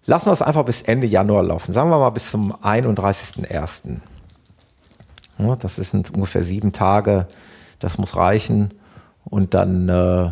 Lassen 0.06 0.26
wir 0.26 0.32
es 0.32 0.42
einfach 0.42 0.64
bis 0.64 0.82
Ende 0.82 1.06
Januar 1.06 1.42
laufen. 1.42 1.72
Sagen 1.72 1.90
wir 1.90 1.98
mal 1.98 2.10
bis 2.10 2.30
zum 2.30 2.54
31.01. 2.54 4.00
Ja, 5.38 5.56
das 5.56 5.76
sind 5.76 6.12
ungefähr 6.14 6.42
sieben 6.42 6.72
Tage. 6.72 7.28
Das 7.78 7.98
muss 7.98 8.16
reichen. 8.16 8.72
Und 9.30 9.54
dann 9.54 9.88
äh, 9.88 10.30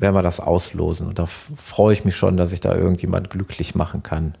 werden 0.00 0.14
wir 0.14 0.22
das 0.22 0.40
auslosen. 0.40 1.06
Und 1.08 1.18
da 1.18 1.26
freue 1.26 1.92
ich 1.92 2.04
mich 2.04 2.16
schon, 2.16 2.36
dass 2.36 2.52
ich 2.52 2.60
da 2.60 2.74
irgendjemand 2.74 3.30
glücklich 3.30 3.74
machen 3.74 4.02
kann. 4.02 4.34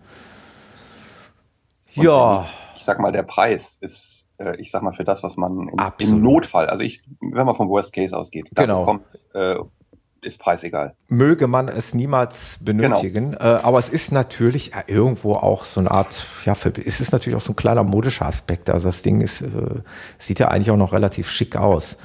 Und 1.96 2.04
ja. 2.04 2.46
Ich 2.76 2.84
sag 2.84 3.00
mal, 3.00 3.12
der 3.12 3.24
Preis 3.24 3.76
ist, 3.80 4.28
äh, 4.38 4.56
ich 4.60 4.70
sag 4.70 4.82
mal, 4.82 4.92
für 4.92 5.04
das, 5.04 5.22
was 5.22 5.36
man 5.36 5.68
im, 5.68 5.78
im 5.98 6.22
Notfall, 6.22 6.68
also 6.68 6.84
ich, 6.84 7.02
wenn 7.20 7.46
man 7.46 7.56
vom 7.56 7.68
Worst 7.68 7.92
Case 7.92 8.16
ausgeht, 8.16 8.48
genau. 8.54 8.80
bekommt 8.80 9.04
äh, 9.34 9.56
ist 10.20 10.38
preisegal. 10.40 10.94
Möge 11.08 11.46
man 11.46 11.68
es 11.68 11.94
niemals 11.94 12.58
benötigen. 12.60 13.32
Genau. 13.32 13.44
Äh, 13.44 13.60
aber 13.62 13.78
es 13.78 13.88
ist 13.88 14.12
natürlich 14.12 14.72
irgendwo 14.86 15.34
auch 15.34 15.64
so 15.64 15.80
eine 15.80 15.90
Art, 15.90 16.26
ja, 16.44 16.54
für, 16.54 16.70
es 16.70 17.00
ist 17.00 17.12
natürlich 17.12 17.36
auch 17.36 17.42
so 17.42 17.52
ein 17.52 17.56
kleiner 17.56 17.84
modischer 17.84 18.26
Aspekt. 18.26 18.68
Also 18.68 18.88
das 18.88 19.02
Ding 19.02 19.20
ist, 19.20 19.42
äh, 19.42 19.46
sieht 20.18 20.40
ja 20.40 20.48
eigentlich 20.48 20.70
auch 20.70 20.76
noch 20.76 20.92
relativ 20.92 21.30
schick 21.30 21.56
aus. 21.56 21.98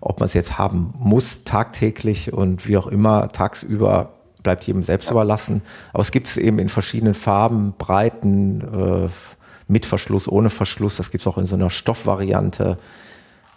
Ob 0.00 0.20
man 0.20 0.26
es 0.26 0.34
jetzt 0.34 0.58
haben 0.58 0.94
muss, 0.98 1.44
tagtäglich 1.44 2.32
und 2.32 2.66
wie 2.66 2.76
auch 2.76 2.86
immer, 2.86 3.28
tagsüber 3.28 4.14
bleibt 4.42 4.64
jedem 4.64 4.82
selbst 4.82 5.06
ja. 5.06 5.12
überlassen. 5.12 5.62
Aber 5.92 6.02
es 6.02 6.10
gibt 6.10 6.26
es 6.26 6.36
eben 6.36 6.58
in 6.58 6.68
verschiedenen 6.68 7.14
Farben, 7.14 7.74
Breiten, 7.76 8.60
äh, 8.60 9.08
mit 9.68 9.86
Verschluss, 9.86 10.26
ohne 10.28 10.50
Verschluss. 10.50 10.96
Das 10.96 11.10
gibt 11.10 11.22
es 11.22 11.28
auch 11.28 11.38
in 11.38 11.46
so 11.46 11.54
einer 11.54 11.70
Stoffvariante 11.70 12.78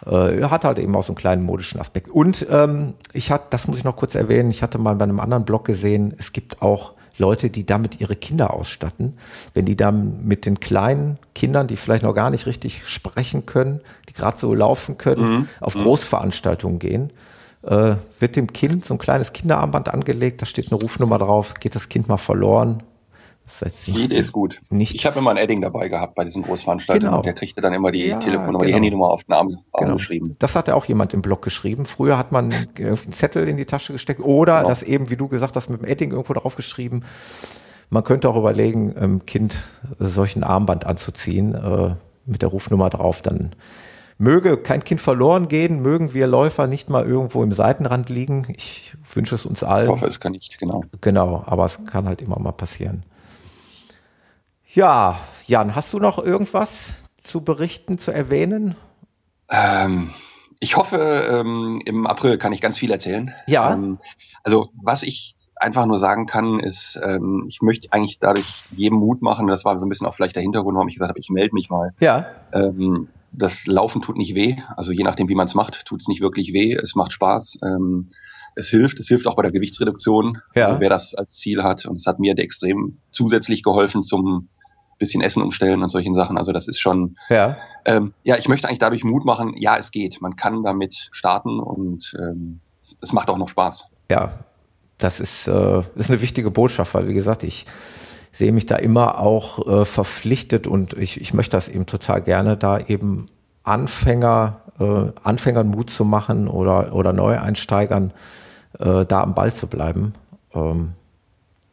äh, 0.06 0.42
hat 0.42 0.64
halt 0.64 0.78
eben 0.78 0.94
auch 0.96 1.02
so 1.02 1.12
einen 1.12 1.16
kleinen 1.16 1.42
modischen 1.42 1.80
Aspekt. 1.80 2.10
Und 2.10 2.46
ähm, 2.50 2.94
ich 3.12 3.30
hatte, 3.30 3.46
das 3.50 3.68
muss 3.68 3.78
ich 3.78 3.84
noch 3.84 3.96
kurz 3.96 4.14
erwähnen, 4.14 4.50
ich 4.50 4.62
hatte 4.62 4.78
mal 4.78 4.94
bei 4.96 5.04
einem 5.04 5.20
anderen 5.20 5.44
Blog 5.44 5.64
gesehen, 5.64 6.14
es 6.18 6.32
gibt 6.32 6.62
auch 6.62 6.92
Leute, 7.18 7.50
die 7.50 7.64
damit 7.64 8.00
ihre 8.00 8.16
Kinder 8.16 8.52
ausstatten. 8.52 9.16
Wenn 9.52 9.64
die 9.64 9.76
dann 9.76 10.24
mit 10.24 10.46
den 10.46 10.60
kleinen 10.60 11.18
Kindern, 11.34 11.66
die 11.66 11.76
vielleicht 11.76 12.02
noch 12.02 12.14
gar 12.14 12.30
nicht 12.30 12.46
richtig 12.46 12.86
sprechen 12.86 13.46
können, 13.46 13.80
die 14.08 14.12
gerade 14.12 14.38
so 14.38 14.54
laufen 14.54 14.98
können, 14.98 15.30
mhm. 15.30 15.48
auf 15.60 15.74
mhm. 15.74 15.82
Großveranstaltungen 15.82 16.78
gehen, 16.78 17.10
äh, 17.62 17.96
wird 18.18 18.36
dem 18.36 18.52
Kind 18.52 18.84
so 18.84 18.94
ein 18.94 18.98
kleines 18.98 19.32
Kinderarmband 19.32 19.88
angelegt, 19.88 20.42
da 20.42 20.46
steht 20.46 20.70
eine 20.70 20.80
Rufnummer 20.80 21.18
drauf, 21.18 21.54
geht 21.54 21.74
das 21.74 21.88
Kind 21.88 22.08
mal 22.08 22.16
verloren, 22.16 22.82
das 23.44 23.60
heißt, 23.60 23.86
die 23.88 24.04
Idee 24.04 24.18
ist 24.18 24.32
gut. 24.32 24.60
Nicht 24.70 24.94
ich 24.94 25.04
habe 25.04 25.18
immer 25.18 25.30
ein 25.30 25.36
Edding 25.36 25.60
dabei 25.60 25.88
gehabt 25.88 26.14
bei 26.14 26.24
diesen 26.24 26.42
Großveranstaltungen. 26.42 27.10
Genau. 27.10 27.22
Der 27.22 27.34
kriegte 27.34 27.60
dann 27.60 27.74
immer 27.74 27.92
die 27.92 28.06
ja, 28.06 28.18
Telefonnummer, 28.18 28.60
genau. 28.60 28.64
die 28.64 28.74
Handynummer 28.74 29.06
auf 29.10 29.24
den 29.24 29.34
Arm, 29.34 29.58
Arm 29.72 29.84
genau. 29.84 29.94
geschrieben. 29.96 30.36
Das 30.38 30.56
hat 30.56 30.68
ja 30.68 30.74
auch 30.74 30.86
jemand 30.86 31.12
im 31.12 31.20
Blog 31.20 31.42
geschrieben. 31.42 31.84
Früher 31.84 32.16
hat 32.16 32.32
man 32.32 32.52
einen 32.52 33.12
Zettel 33.12 33.46
in 33.46 33.58
die 33.58 33.66
Tasche 33.66 33.92
gesteckt 33.92 34.20
oder 34.20 34.58
genau. 34.58 34.68
das 34.68 34.82
eben, 34.82 35.10
wie 35.10 35.16
du 35.16 35.28
gesagt 35.28 35.56
hast, 35.56 35.68
mit 35.68 35.82
dem 35.82 35.86
Edding 35.86 36.10
irgendwo 36.10 36.32
drauf 36.32 36.56
geschrieben. 36.56 37.02
Man 37.90 38.02
könnte 38.02 38.30
auch 38.30 38.36
überlegen, 38.36 38.96
einem 38.96 39.26
Kind 39.26 39.56
solchen 39.98 40.42
Armband 40.42 40.86
anzuziehen 40.86 41.54
äh, 41.54 41.94
mit 42.24 42.40
der 42.40 42.48
Rufnummer 42.48 42.88
drauf. 42.88 43.20
Dann 43.20 43.54
möge 44.16 44.56
kein 44.56 44.82
Kind 44.84 45.02
verloren 45.02 45.48
gehen, 45.48 45.82
mögen 45.82 46.14
wir 46.14 46.26
Läufer 46.26 46.66
nicht 46.66 46.88
mal 46.88 47.04
irgendwo 47.04 47.42
im 47.42 47.52
Seitenrand 47.52 48.08
liegen. 48.08 48.46
Ich 48.56 48.96
wünsche 49.12 49.34
es 49.34 49.44
uns 49.44 49.62
allen. 49.62 49.84
Ich 49.84 49.90
hoffe, 49.90 50.06
es 50.06 50.18
kann 50.18 50.32
nicht, 50.32 50.58
genau. 50.58 50.82
Genau, 51.02 51.44
aber 51.46 51.66
es 51.66 51.84
kann 51.84 52.06
halt 52.06 52.22
immer 52.22 52.38
mal 52.38 52.52
passieren. 52.52 53.04
Ja, 54.74 55.20
Jan, 55.46 55.76
hast 55.76 55.92
du 55.94 55.98
noch 55.98 56.18
irgendwas 56.18 56.94
zu 57.16 57.42
berichten, 57.42 57.96
zu 57.96 58.12
erwähnen? 58.12 58.74
Ähm, 59.48 60.10
ich 60.58 60.76
hoffe, 60.76 60.96
ähm, 61.30 61.80
im 61.84 62.08
April 62.08 62.38
kann 62.38 62.52
ich 62.52 62.60
ganz 62.60 62.78
viel 62.78 62.90
erzählen. 62.90 63.32
Ja. 63.46 63.72
Ähm, 63.72 63.98
also 64.42 64.70
was 64.82 65.04
ich 65.04 65.36
einfach 65.54 65.86
nur 65.86 65.98
sagen 65.98 66.26
kann, 66.26 66.58
ist, 66.58 67.00
ähm, 67.04 67.44
ich 67.48 67.62
möchte 67.62 67.92
eigentlich 67.92 68.18
dadurch 68.18 68.64
jedem 68.74 68.98
Mut 68.98 69.22
machen, 69.22 69.46
das 69.46 69.64
war 69.64 69.78
so 69.78 69.86
ein 69.86 69.88
bisschen 69.88 70.08
auch 70.08 70.14
vielleicht 70.16 70.34
der 70.34 70.42
Hintergrund, 70.42 70.74
warum 70.74 70.88
ich 70.88 70.94
gesagt 70.94 71.10
habe, 71.10 71.20
ich 71.20 71.30
melde 71.30 71.54
mich 71.54 71.70
mal. 71.70 71.92
Ja. 72.00 72.26
Ähm, 72.52 73.08
das 73.30 73.66
Laufen 73.66 74.02
tut 74.02 74.16
nicht 74.16 74.34
weh, 74.34 74.56
also 74.76 74.90
je 74.90 75.04
nachdem, 75.04 75.28
wie 75.28 75.36
man 75.36 75.46
es 75.46 75.54
macht, 75.54 75.84
tut 75.86 76.00
es 76.00 76.08
nicht 76.08 76.20
wirklich 76.20 76.52
weh, 76.52 76.74
es 76.74 76.96
macht 76.96 77.12
Spaß. 77.12 77.58
Ähm, 77.62 78.08
es 78.56 78.68
hilft, 78.68 78.98
es 79.00 79.08
hilft 79.08 79.26
auch 79.26 79.36
bei 79.36 79.42
der 79.42 79.52
Gewichtsreduktion, 79.52 80.38
ja. 80.54 80.66
also 80.66 80.80
wer 80.80 80.88
das 80.88 81.14
als 81.14 81.36
Ziel 81.36 81.62
hat. 81.62 81.86
Und 81.86 81.96
es 81.96 82.06
hat 82.06 82.18
mir 82.20 82.36
extrem 82.38 82.98
zusätzlich 83.10 83.62
geholfen 83.62 84.02
zum 84.02 84.48
bisschen 85.04 85.20
Essen 85.20 85.42
umstellen 85.42 85.82
und 85.82 85.90
solchen 85.90 86.14
Sachen. 86.14 86.38
Also 86.38 86.52
das 86.52 86.66
ist 86.66 86.80
schon. 86.80 87.16
Ja. 87.28 87.56
Ähm, 87.84 88.14
ja, 88.22 88.36
ich 88.36 88.48
möchte 88.48 88.66
eigentlich 88.66 88.78
dadurch 88.78 89.04
Mut 89.04 89.24
machen. 89.24 89.54
Ja, 89.56 89.76
es 89.76 89.90
geht. 89.90 90.20
Man 90.20 90.36
kann 90.36 90.62
damit 90.62 91.08
starten 91.12 91.60
und 91.60 92.14
ähm, 92.18 92.60
es, 92.82 92.96
es 93.00 93.12
macht 93.12 93.28
auch 93.28 93.36
noch 93.36 93.48
Spaß. 93.48 93.86
Ja, 94.10 94.32
das 94.98 95.20
ist, 95.20 95.48
äh, 95.48 95.82
ist 95.94 96.10
eine 96.10 96.22
wichtige 96.22 96.50
Botschaft, 96.50 96.94
weil 96.94 97.08
wie 97.08 97.14
gesagt, 97.14 97.42
ich 97.42 97.66
sehe 98.32 98.52
mich 98.52 98.66
da 98.66 98.76
immer 98.76 99.18
auch 99.18 99.66
äh, 99.66 99.84
verpflichtet 99.84 100.66
und 100.66 100.94
ich, 100.94 101.20
ich 101.20 101.34
möchte 101.34 101.56
das 101.56 101.68
eben 101.68 101.86
total 101.86 102.22
gerne, 102.22 102.56
da 102.56 102.80
eben 102.80 103.26
Anfänger, 103.62 104.60
äh, 104.80 105.12
Anfängern 105.22 105.68
Mut 105.68 105.90
zu 105.90 106.04
machen 106.04 106.48
oder, 106.48 106.94
oder 106.94 107.12
Neueinsteigern 107.12 108.12
äh, 108.78 109.04
da 109.04 109.22
am 109.22 109.34
Ball 109.34 109.52
zu 109.54 109.68
bleiben. 109.68 110.14
Ähm, 110.52 110.92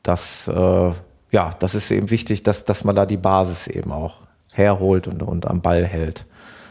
das, 0.03 0.47
äh, 0.47 0.91
ja, 1.31 1.51
das 1.59 1.75
ist 1.75 1.89
eben 1.91 2.09
wichtig, 2.09 2.43
dass, 2.43 2.65
dass 2.65 2.83
man 2.83 2.95
da 2.95 3.05
die 3.05 3.17
Basis 3.17 3.67
eben 3.67 3.91
auch 3.91 4.15
herholt 4.51 5.07
und, 5.07 5.23
und 5.23 5.47
am 5.47 5.61
Ball 5.61 5.85
hält. 5.85 6.25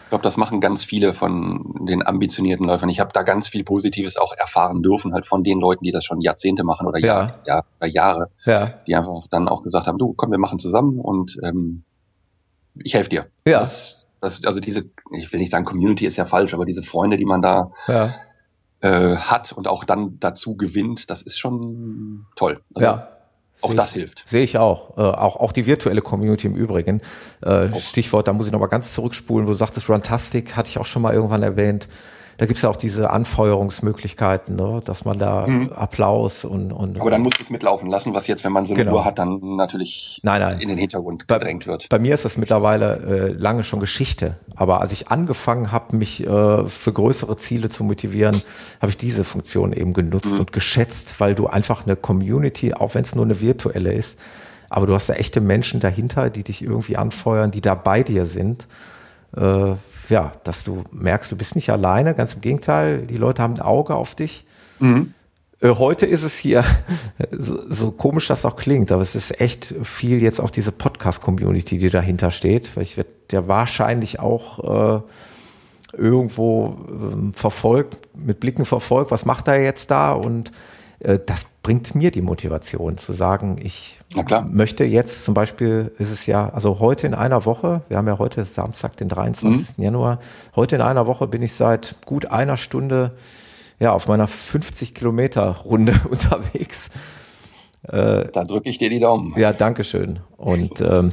Ich 0.04 0.11
glaube, 0.11 0.24
das 0.24 0.36
machen 0.36 0.61
ganz 0.61 0.84
viele 0.84 1.14
von 1.14 1.86
den 1.86 2.04
ambitionierten 2.04 2.66
Läufern. 2.66 2.88
Ich 2.88 2.98
habe 2.98 3.12
da 3.12 3.22
ganz 3.22 3.48
viel 3.48 3.62
Positives 3.62 4.16
auch 4.16 4.34
erfahren 4.36 4.82
dürfen, 4.82 5.14
halt 5.14 5.24
von 5.24 5.44
den 5.44 5.61
Leuten, 5.61 5.84
die 5.84 5.92
das 5.92 6.04
schon 6.04 6.20
Jahrzehnte 6.20 6.64
machen 6.64 6.86
oder, 6.86 6.98
ja. 6.98 7.38
Jahr, 7.46 7.64
oder 7.78 7.88
Jahre, 7.88 8.30
ja. 8.44 8.74
die 8.86 8.96
einfach 8.96 9.28
dann 9.30 9.48
auch 9.48 9.62
gesagt 9.62 9.86
haben, 9.86 9.98
du, 9.98 10.12
komm, 10.12 10.32
wir 10.32 10.38
machen 10.38 10.58
zusammen 10.58 10.98
und 10.98 11.38
ähm, 11.44 11.84
ich 12.74 12.94
helfe 12.94 13.08
dir. 13.08 13.26
Ja. 13.46 13.61
Das, 13.61 14.06
das, 14.20 14.44
also 14.44 14.58
diese, 14.58 14.90
ich 15.12 15.32
will 15.32 15.38
nicht 15.38 15.52
sagen, 15.52 15.64
Community 15.64 16.06
ist 16.06 16.16
ja 16.16 16.26
falsch, 16.26 16.54
aber 16.54 16.64
diese 16.64 16.82
Freunde, 16.82 17.16
die 17.16 17.24
man 17.24 17.40
da 17.40 17.70
ja. 17.86 18.12
äh, 18.80 19.16
hat 19.16 19.52
und 19.52 19.68
auch 19.68 19.84
dann 19.84 20.18
dazu 20.18 20.56
gewinnt, 20.56 21.08
das 21.08 21.22
ist 21.22 21.38
schon 21.38 22.26
toll. 22.34 22.61
Also, 22.74 22.86
ja. 22.86 23.08
Auch 23.62 23.74
das 23.74 23.92
hilft. 23.92 24.22
Sehe 24.26 24.42
ich 24.42 24.58
auch. 24.58 24.96
Äh, 24.96 25.00
auch. 25.00 25.36
Auch 25.36 25.52
die 25.52 25.66
virtuelle 25.66 26.02
Community 26.02 26.46
im 26.46 26.54
Übrigen. 26.54 27.00
Äh, 27.42 27.68
Stichwort, 27.78 28.28
da 28.28 28.32
muss 28.32 28.46
ich 28.46 28.52
noch 28.52 28.61
mal 28.61 28.66
ganz 28.66 28.94
zurückspulen, 28.94 29.46
wo 29.46 29.52
du 29.52 29.56
sagtest, 29.56 29.88
Runtastic 29.88 30.56
hatte 30.56 30.68
ich 30.68 30.78
auch 30.78 30.86
schon 30.86 31.02
mal 31.02 31.14
irgendwann 31.14 31.42
erwähnt 31.42 31.88
da 32.41 32.47
gibt's 32.47 32.62
ja 32.62 32.70
auch 32.70 32.76
diese 32.76 33.11
Anfeuerungsmöglichkeiten, 33.11 34.57
ne? 34.57 34.80
dass 34.82 35.05
man 35.05 35.18
da 35.18 35.47
mhm. 35.47 35.74
Applaus 35.74 36.47
und, 36.47 36.72
und. 36.72 36.99
Aber 36.99 37.11
dann 37.11 37.20
muss 37.20 37.34
es 37.38 37.51
mitlaufen 37.51 37.91
lassen, 37.91 38.14
was 38.14 38.26
jetzt, 38.28 38.45
wenn 38.45 38.53
man 38.53 38.64
so 38.64 38.72
eine 38.72 38.82
genau. 38.82 38.97
Uhr 38.97 39.05
hat, 39.05 39.18
dann 39.18 39.57
natürlich 39.57 40.20
nein, 40.22 40.41
nein. 40.41 40.59
in 40.59 40.70
den 40.70 40.78
Hintergrund 40.78 41.28
gedrängt 41.28 41.66
wird. 41.66 41.91
Bei 41.91 41.99
mir 41.99 42.14
ist 42.14 42.24
das 42.24 42.38
mittlerweile 42.38 42.97
äh, 42.97 43.32
lange 43.32 43.62
schon 43.62 43.78
Geschichte. 43.78 44.38
Aber 44.57 44.80
als 44.80 44.93
ich 44.93 45.09
angefangen 45.09 45.70
habe, 45.70 45.95
mich 45.95 46.26
äh, 46.26 46.64
für 46.64 46.93
größere 46.95 47.36
Ziele 47.36 47.68
zu 47.68 47.84
motivieren, 47.84 48.41
habe 48.80 48.88
ich 48.88 48.97
diese 48.97 49.24
Funktion 49.24 49.74
eben 49.74 49.93
genutzt 49.93 50.32
mhm. 50.32 50.41
und 50.41 50.53
geschätzt, 50.53 51.20
weil 51.20 51.34
du 51.34 51.47
einfach 51.47 51.84
eine 51.84 51.95
Community, 51.95 52.72
auch 52.72 52.95
wenn 52.95 53.03
es 53.03 53.14
nur 53.14 53.26
eine 53.26 53.43
virtuelle 53.43 53.93
ist, 53.93 54.18
aber 54.70 54.86
du 54.86 54.95
hast 54.95 55.11
da 55.11 55.12
echte 55.12 55.43
Menschen 55.43 55.80
dahinter, 55.80 56.30
die 56.30 56.45
dich 56.45 56.62
irgendwie 56.62 56.97
anfeuern, 56.97 57.51
die 57.51 57.61
da 57.61 57.74
bei 57.74 58.03
dir 58.03 58.24
sind. 58.24 58.66
Äh, 59.37 59.74
ja, 60.09 60.33
dass 60.45 60.64
du 60.64 60.85
merkst, 60.91 61.31
du 61.31 61.37
bist 61.37 61.55
nicht 61.55 61.70
alleine, 61.70 62.14
ganz 62.14 62.35
im 62.35 62.41
Gegenteil, 62.41 63.07
die 63.07 63.16
Leute 63.16 63.43
haben 63.43 63.55
ein 63.55 63.61
Auge 63.61 63.95
auf 63.95 64.14
dich. 64.14 64.45
Mhm. 64.81 65.14
Äh, 65.61 65.70
heute 65.70 66.07
ist 66.07 66.22
es 66.22 66.37
hier, 66.37 66.64
so, 67.31 67.70
so, 67.70 67.91
komisch 67.93 68.26
das 68.28 68.45
auch 68.45 68.57
klingt, 68.57 68.91
aber 68.93 69.03
es 69.03 69.14
ist 69.14 69.41
echt 69.41 69.74
viel 69.83 70.22
jetzt 70.22 70.41
auch 70.41 70.51
diese 70.51 70.72
Podcast-Community, 70.72 71.78
die 71.78 71.91
dahinter 71.91 72.31
steht, 72.31 72.76
weil 72.76 72.83
ich 72.83 72.97
werde 72.97 73.11
ja 73.31 73.47
wahrscheinlich 73.47 74.18
auch 74.18 74.99
äh, 74.99 75.97
irgendwo 75.97 76.76
äh, 76.89 77.37
verfolgt, 77.37 77.97
mit 78.16 78.41
Blicken 78.41 78.64
verfolgt, 78.64 79.11
was 79.11 79.24
macht 79.24 79.49
er 79.49 79.62
jetzt 79.62 79.91
da 79.91 80.12
und 80.12 80.51
äh, 81.01 81.18
das 81.24 81.47
bringt 81.62 81.95
mir 81.95 82.11
die 82.11 82.22
Motivation 82.22 82.99
zu 82.99 83.12
sagen, 83.12 83.59
ich 83.62 83.99
möchte 84.50 84.84
jetzt 84.84 85.24
zum 85.24 85.34
Beispiel, 85.34 85.92
ist 85.98 86.11
es 86.11 86.26
ja, 86.26 86.48
also 86.48 86.80
heute 86.80 87.06
in 87.06 87.14
einer 87.14 87.44
Woche, 87.44 87.82
wir 87.88 87.96
haben 87.96 88.08
ja 88.08 88.18
heute 88.18 88.44
Samstag, 88.44 88.96
den 88.96 89.08
23. 89.08 89.78
Mhm. 89.78 89.84
Januar, 89.84 90.18
heute 90.56 90.76
in 90.76 90.82
einer 90.82 91.06
Woche 91.06 91.28
bin 91.28 91.42
ich 91.42 91.54
seit 91.54 91.94
gut 92.06 92.26
einer 92.26 92.56
Stunde 92.56 93.12
ja, 93.78 93.92
auf 93.92 94.08
meiner 94.08 94.26
50 94.26 94.94
Kilometer 94.94 95.48
Runde 95.64 95.94
unterwegs. 96.11 96.90
Äh, 97.84 98.28
da 98.32 98.44
drücke 98.44 98.68
ich 98.68 98.78
dir 98.78 98.90
die 98.90 99.00
Daumen. 99.00 99.34
Ja, 99.38 99.52
danke 99.52 99.84
schön. 99.84 100.20
Und 100.36 100.80
ähm, 100.80 101.12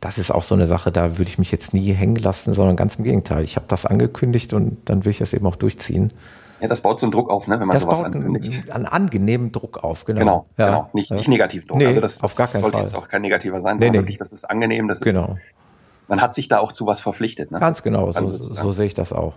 das 0.00 0.18
ist 0.18 0.30
auch 0.30 0.42
so 0.42 0.54
eine 0.54 0.66
Sache, 0.66 0.92
da 0.92 1.18
würde 1.18 1.30
ich 1.30 1.38
mich 1.38 1.50
jetzt 1.50 1.72
nie 1.72 1.92
hängen 1.92 2.16
lassen, 2.16 2.52
sondern 2.52 2.76
ganz 2.76 2.96
im 2.96 3.04
Gegenteil. 3.04 3.44
Ich 3.44 3.56
habe 3.56 3.66
das 3.68 3.86
angekündigt 3.86 4.52
und 4.52 4.78
dann 4.86 5.04
will 5.04 5.10
ich 5.10 5.18
das 5.18 5.32
eben 5.32 5.46
auch 5.46 5.56
durchziehen. 5.56 6.12
Ja, 6.60 6.68
das 6.68 6.80
baut 6.80 7.00
so 7.00 7.06
einen 7.06 7.12
Druck 7.12 7.30
auf, 7.30 7.46
ne, 7.48 7.58
wenn 7.58 7.66
man 7.66 7.74
das 7.74 7.82
sowas 7.82 7.98
baut 7.98 8.06
ankündigt. 8.06 8.70
Einen, 8.70 8.86
angenehmen 8.86 9.52
Druck 9.52 9.82
auf, 9.82 10.04
genau. 10.04 10.20
Genau, 10.20 10.46
ja. 10.56 10.66
genau. 10.66 10.90
Nicht, 10.92 11.10
nicht 11.10 11.28
negativen 11.28 11.66
Druck. 11.66 11.78
Nee, 11.78 11.86
also 11.86 12.00
das, 12.00 12.22
auf 12.22 12.34
gar 12.36 12.46
keinen 12.46 12.62
sollte 12.62 12.76
Fall. 12.76 12.86
jetzt 12.86 12.94
auch 12.94 13.08
kein 13.08 13.22
negativer 13.22 13.60
sein, 13.60 13.76
nee, 13.76 13.86
sondern 13.86 13.92
nee. 13.92 13.98
wirklich, 14.06 14.18
das 14.18 14.32
ist 14.32 14.44
angenehm, 14.44 14.88
das 14.88 15.00
genau. 15.00 15.34
ist, 15.34 16.08
man 16.08 16.20
hat 16.20 16.34
sich 16.34 16.48
da 16.48 16.58
auch 16.58 16.72
zu 16.72 16.86
was 16.86 17.00
verpflichtet. 17.00 17.50
Ne? 17.50 17.60
Ganz 17.60 17.82
genau, 17.82 18.12
so, 18.12 18.28
so 18.28 18.72
sehe 18.72 18.86
ich 18.86 18.94
das 18.94 19.12
auch. 19.12 19.34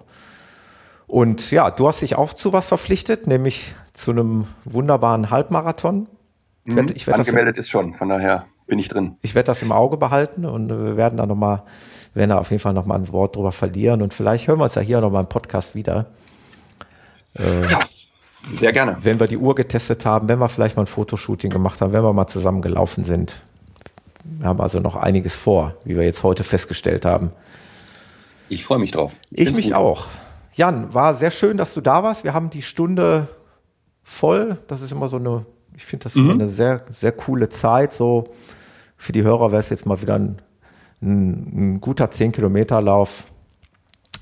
Und 1.07 1.51
ja, 1.51 1.71
du 1.71 1.87
hast 1.87 2.01
dich 2.01 2.15
auch 2.15 2.33
zu 2.33 2.51
was 2.53 2.67
verpflichtet, 2.67 3.27
nämlich 3.27 3.73
zu 3.93 4.11
einem 4.11 4.47
wunderbaren 4.65 5.29
Halbmarathon. 5.29 6.07
Ich 6.65 6.75
werd, 6.75 6.91
ich 6.91 7.07
werd 7.07 7.19
Angemeldet 7.19 7.57
das, 7.57 7.65
ist 7.65 7.69
schon, 7.69 7.93
von 7.93 8.09
daher 8.09 8.45
bin 8.67 8.77
ich 8.77 8.89
drin. 8.89 9.15
Ich 9.21 9.33
werde 9.33 9.47
das 9.47 9.61
im 9.61 9.71
Auge 9.71 9.95
behalten 9.95 10.45
und 10.45 10.69
wir 10.69 10.97
werden 10.97 11.17
da 11.17 11.25
nochmal, 11.25 11.63
werden 12.13 12.31
da 12.31 12.37
auf 12.39 12.51
jeden 12.51 12.61
Fall 12.61 12.73
nochmal 12.73 12.99
ein 12.99 13.11
Wort 13.13 13.37
drüber 13.37 13.53
verlieren 13.53 14.01
und 14.01 14.13
vielleicht 14.13 14.47
hören 14.49 14.59
wir 14.59 14.65
uns 14.65 14.75
ja 14.75 14.81
hier 14.81 14.99
nochmal 14.99 15.23
im 15.23 15.29
Podcast 15.29 15.75
wieder. 15.75 16.07
Äh, 17.39 17.71
ja, 17.71 17.79
sehr 18.57 18.73
gerne. 18.73 18.97
Wenn 19.01 19.19
wir 19.19 19.27
die 19.27 19.37
Uhr 19.37 19.55
getestet 19.55 20.05
haben, 20.05 20.29
wenn 20.29 20.39
wir 20.39 20.49
vielleicht 20.49 20.75
mal 20.75 20.83
ein 20.83 20.87
Fotoshooting 20.87 21.51
gemacht 21.51 21.81
haben, 21.81 21.93
wenn 21.93 22.03
wir 22.03 22.13
mal 22.13 22.27
zusammen 22.27 22.61
gelaufen 22.61 23.03
sind. 23.03 23.41
Wir 24.23 24.47
haben 24.47 24.61
also 24.61 24.79
noch 24.79 24.95
einiges 24.95 25.35
vor, 25.35 25.75
wie 25.85 25.95
wir 25.95 26.03
jetzt 26.03 26.23
heute 26.23 26.43
festgestellt 26.43 27.05
haben. 27.05 27.31
Ich 28.49 28.65
freue 28.65 28.79
mich 28.79 28.91
drauf. 28.91 29.11
Ich, 29.31 29.49
ich 29.49 29.55
mich 29.55 29.65
gut. 29.67 29.73
auch. 29.73 30.07
Jan, 30.53 30.93
war 30.93 31.13
sehr 31.15 31.31
schön, 31.31 31.57
dass 31.57 31.73
du 31.73 31.81
da 31.81 32.03
warst. 32.03 32.23
Wir 32.23 32.33
haben 32.33 32.49
die 32.49 32.61
Stunde 32.61 33.27
voll. 34.03 34.57
Das 34.67 34.81
ist 34.81 34.91
immer 34.91 35.09
so 35.09 35.17
eine, 35.17 35.45
ich 35.75 35.85
finde 35.85 36.05
das 36.05 36.15
mhm. 36.15 36.31
eine 36.31 36.47
sehr, 36.47 36.83
sehr 36.91 37.11
coole 37.11 37.49
Zeit. 37.49 37.93
So 37.93 38.25
für 38.97 39.11
die 39.11 39.23
Hörer 39.23 39.51
wäre 39.51 39.59
es 39.59 39.69
jetzt 39.69 39.85
mal 39.85 40.01
wieder 40.01 40.15
ein, 40.15 40.41
ein, 41.01 41.75
ein 41.75 41.81
guter 41.81 42.05
10-Kilometer-Lauf, 42.05 43.27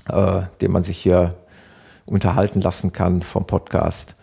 äh, 0.08 0.42
den 0.60 0.72
man 0.72 0.82
sich 0.82 0.98
hier 0.98 1.34
unterhalten 2.06 2.60
lassen 2.60 2.92
kann 2.92 3.22
vom 3.22 3.46
Podcast. 3.46 4.16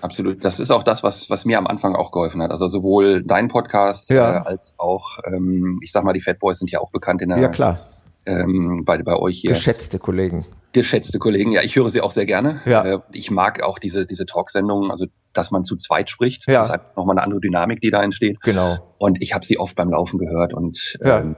Absolut. 0.00 0.44
Das 0.44 0.60
ist 0.60 0.70
auch 0.70 0.84
das, 0.84 1.02
was, 1.02 1.28
was 1.30 1.44
mir 1.44 1.58
am 1.58 1.66
Anfang 1.66 1.96
auch 1.96 2.12
geholfen 2.12 2.42
hat. 2.42 2.50
Also 2.50 2.68
sowohl 2.68 3.22
dein 3.24 3.48
Podcast 3.48 4.10
ja. 4.10 4.38
äh, 4.38 4.46
als 4.46 4.74
auch, 4.78 5.18
ähm, 5.24 5.80
ich 5.82 5.92
sag 5.92 6.04
mal, 6.04 6.12
die 6.12 6.20
Fat 6.20 6.38
Boys 6.38 6.58
sind 6.58 6.70
ja 6.70 6.80
auch 6.80 6.90
bekannt 6.90 7.22
in 7.22 7.30
der, 7.30 7.38
ja, 7.38 7.48
klar. 7.48 7.80
Ähm, 8.26 8.84
bei, 8.84 9.02
bei 9.02 9.16
euch 9.16 9.40
hier. 9.40 9.50
Geschätzte 9.50 9.98
Kollegen. 9.98 10.44
Geschätzte 10.72 11.18
Kollegen, 11.18 11.50
ja, 11.50 11.62
ich 11.62 11.76
höre 11.76 11.88
sie 11.88 12.02
auch 12.02 12.10
sehr 12.10 12.26
gerne. 12.26 12.60
Ja. 12.66 12.84
Äh, 12.84 12.98
ich 13.12 13.30
mag 13.30 13.62
auch 13.62 13.78
diese, 13.78 14.06
diese 14.06 14.26
Talksendungen, 14.26 14.90
also 14.90 15.06
dass 15.32 15.50
man 15.50 15.64
zu 15.64 15.76
zweit 15.76 16.10
spricht. 16.10 16.46
Ja. 16.46 16.60
Das 16.60 16.64
ist 16.66 16.70
halt 16.70 16.96
nochmal 16.96 17.16
eine 17.16 17.24
andere 17.24 17.40
Dynamik, 17.40 17.80
die 17.80 17.90
da 17.90 18.02
entsteht. 18.02 18.40
Genau. 18.42 18.78
Und 18.98 19.22
ich 19.22 19.32
habe 19.32 19.46
sie 19.46 19.58
oft 19.58 19.76
beim 19.76 19.90
Laufen 19.90 20.18
gehört 20.18 20.52
und 20.52 20.98
ja. 21.00 21.20
ähm, 21.20 21.36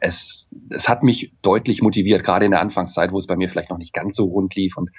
es, 0.00 0.48
es 0.70 0.88
hat 0.88 1.02
mich 1.02 1.32
deutlich 1.42 1.80
motiviert, 1.80 2.24
gerade 2.24 2.44
in 2.44 2.50
der 2.50 2.60
Anfangszeit, 2.60 3.12
wo 3.12 3.18
es 3.18 3.26
bei 3.26 3.36
mir 3.36 3.48
vielleicht 3.48 3.70
noch 3.70 3.78
nicht 3.78 3.92
ganz 3.92 4.16
so 4.16 4.24
rund 4.24 4.54
lief 4.56 4.76
und 4.76 4.90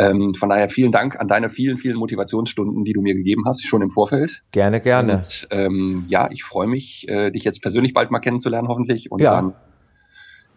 ähm, 0.00 0.34
von 0.34 0.48
daher 0.48 0.70
vielen 0.70 0.92
Dank 0.92 1.20
an 1.20 1.28
deine 1.28 1.50
vielen, 1.50 1.76
vielen 1.76 1.96
Motivationsstunden, 1.96 2.84
die 2.84 2.94
du 2.94 3.02
mir 3.02 3.14
gegeben 3.14 3.42
hast, 3.44 3.66
schon 3.66 3.82
im 3.82 3.90
Vorfeld. 3.90 4.42
Gerne, 4.50 4.80
gerne. 4.80 5.18
Und, 5.18 5.48
ähm, 5.50 6.04
ja, 6.08 6.30
ich 6.30 6.42
freue 6.42 6.66
mich, 6.66 7.06
äh, 7.08 7.30
dich 7.30 7.44
jetzt 7.44 7.60
persönlich 7.60 7.92
bald 7.92 8.10
mal 8.10 8.20
kennenzulernen, 8.20 8.68
hoffentlich. 8.68 9.12
Und 9.12 9.20
ja. 9.20 9.34
dann, 9.34 9.54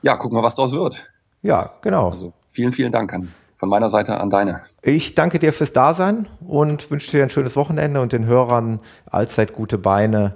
ja, 0.02 0.16
gucken 0.16 0.38
wir, 0.38 0.44
was 0.44 0.56
daraus 0.56 0.72
wird. 0.72 1.04
Ja, 1.41 1.72
genau. 1.82 2.10
Also 2.10 2.32
vielen, 2.54 2.72
vielen 2.72 2.94
Dank 2.94 3.12
an, 3.14 3.28
von 3.58 3.68
meiner 3.68 3.89
Seite 3.89 4.18
an 4.18 4.30
deine. 4.30 4.62
Ich 4.82 5.14
danke 5.14 5.39
dir 5.39 5.52
fürs 5.52 5.74
Dasein 5.74 6.28
und 6.48 6.89
wünsche 6.89 7.12
dir 7.12 7.24
ein 7.24 7.30
schönes 7.30 7.58
Wochenende 7.58 8.00
und 8.00 8.14
den 8.14 8.26
Hörern 8.26 8.80
allzeit 9.12 9.52
gute 9.52 9.78
Beine. 9.78 10.36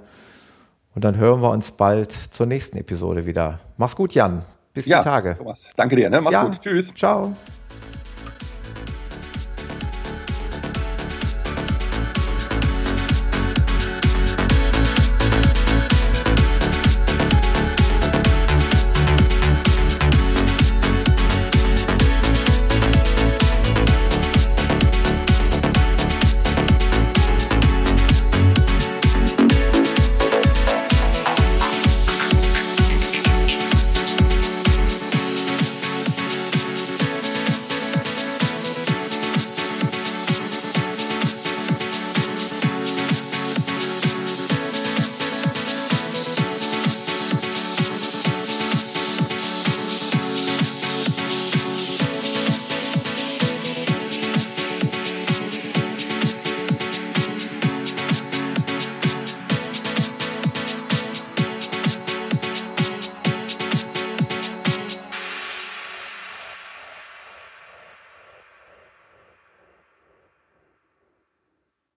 Und 0.94 1.04
dann 1.04 1.16
hören 1.16 1.40
wir 1.40 1.50
uns 1.50 1.70
bald 1.70 2.12
zur 2.12 2.44
nächsten 2.44 2.76
Episode 2.76 3.24
wieder. 3.24 3.60
Mach's 3.78 3.96
gut, 3.96 4.12
Jan. 4.12 4.42
Bis 4.74 4.84
ja, 4.84 4.98
die 4.98 5.04
Tage. 5.04 5.36
Thomas. 5.38 5.70
Danke 5.76 5.96
dir. 5.96 6.10
Ne? 6.10 6.20
Mach's 6.20 6.34
ja. 6.34 6.44
gut. 6.44 6.60
Tschüss. 6.60 6.92
Ciao. 6.94 7.34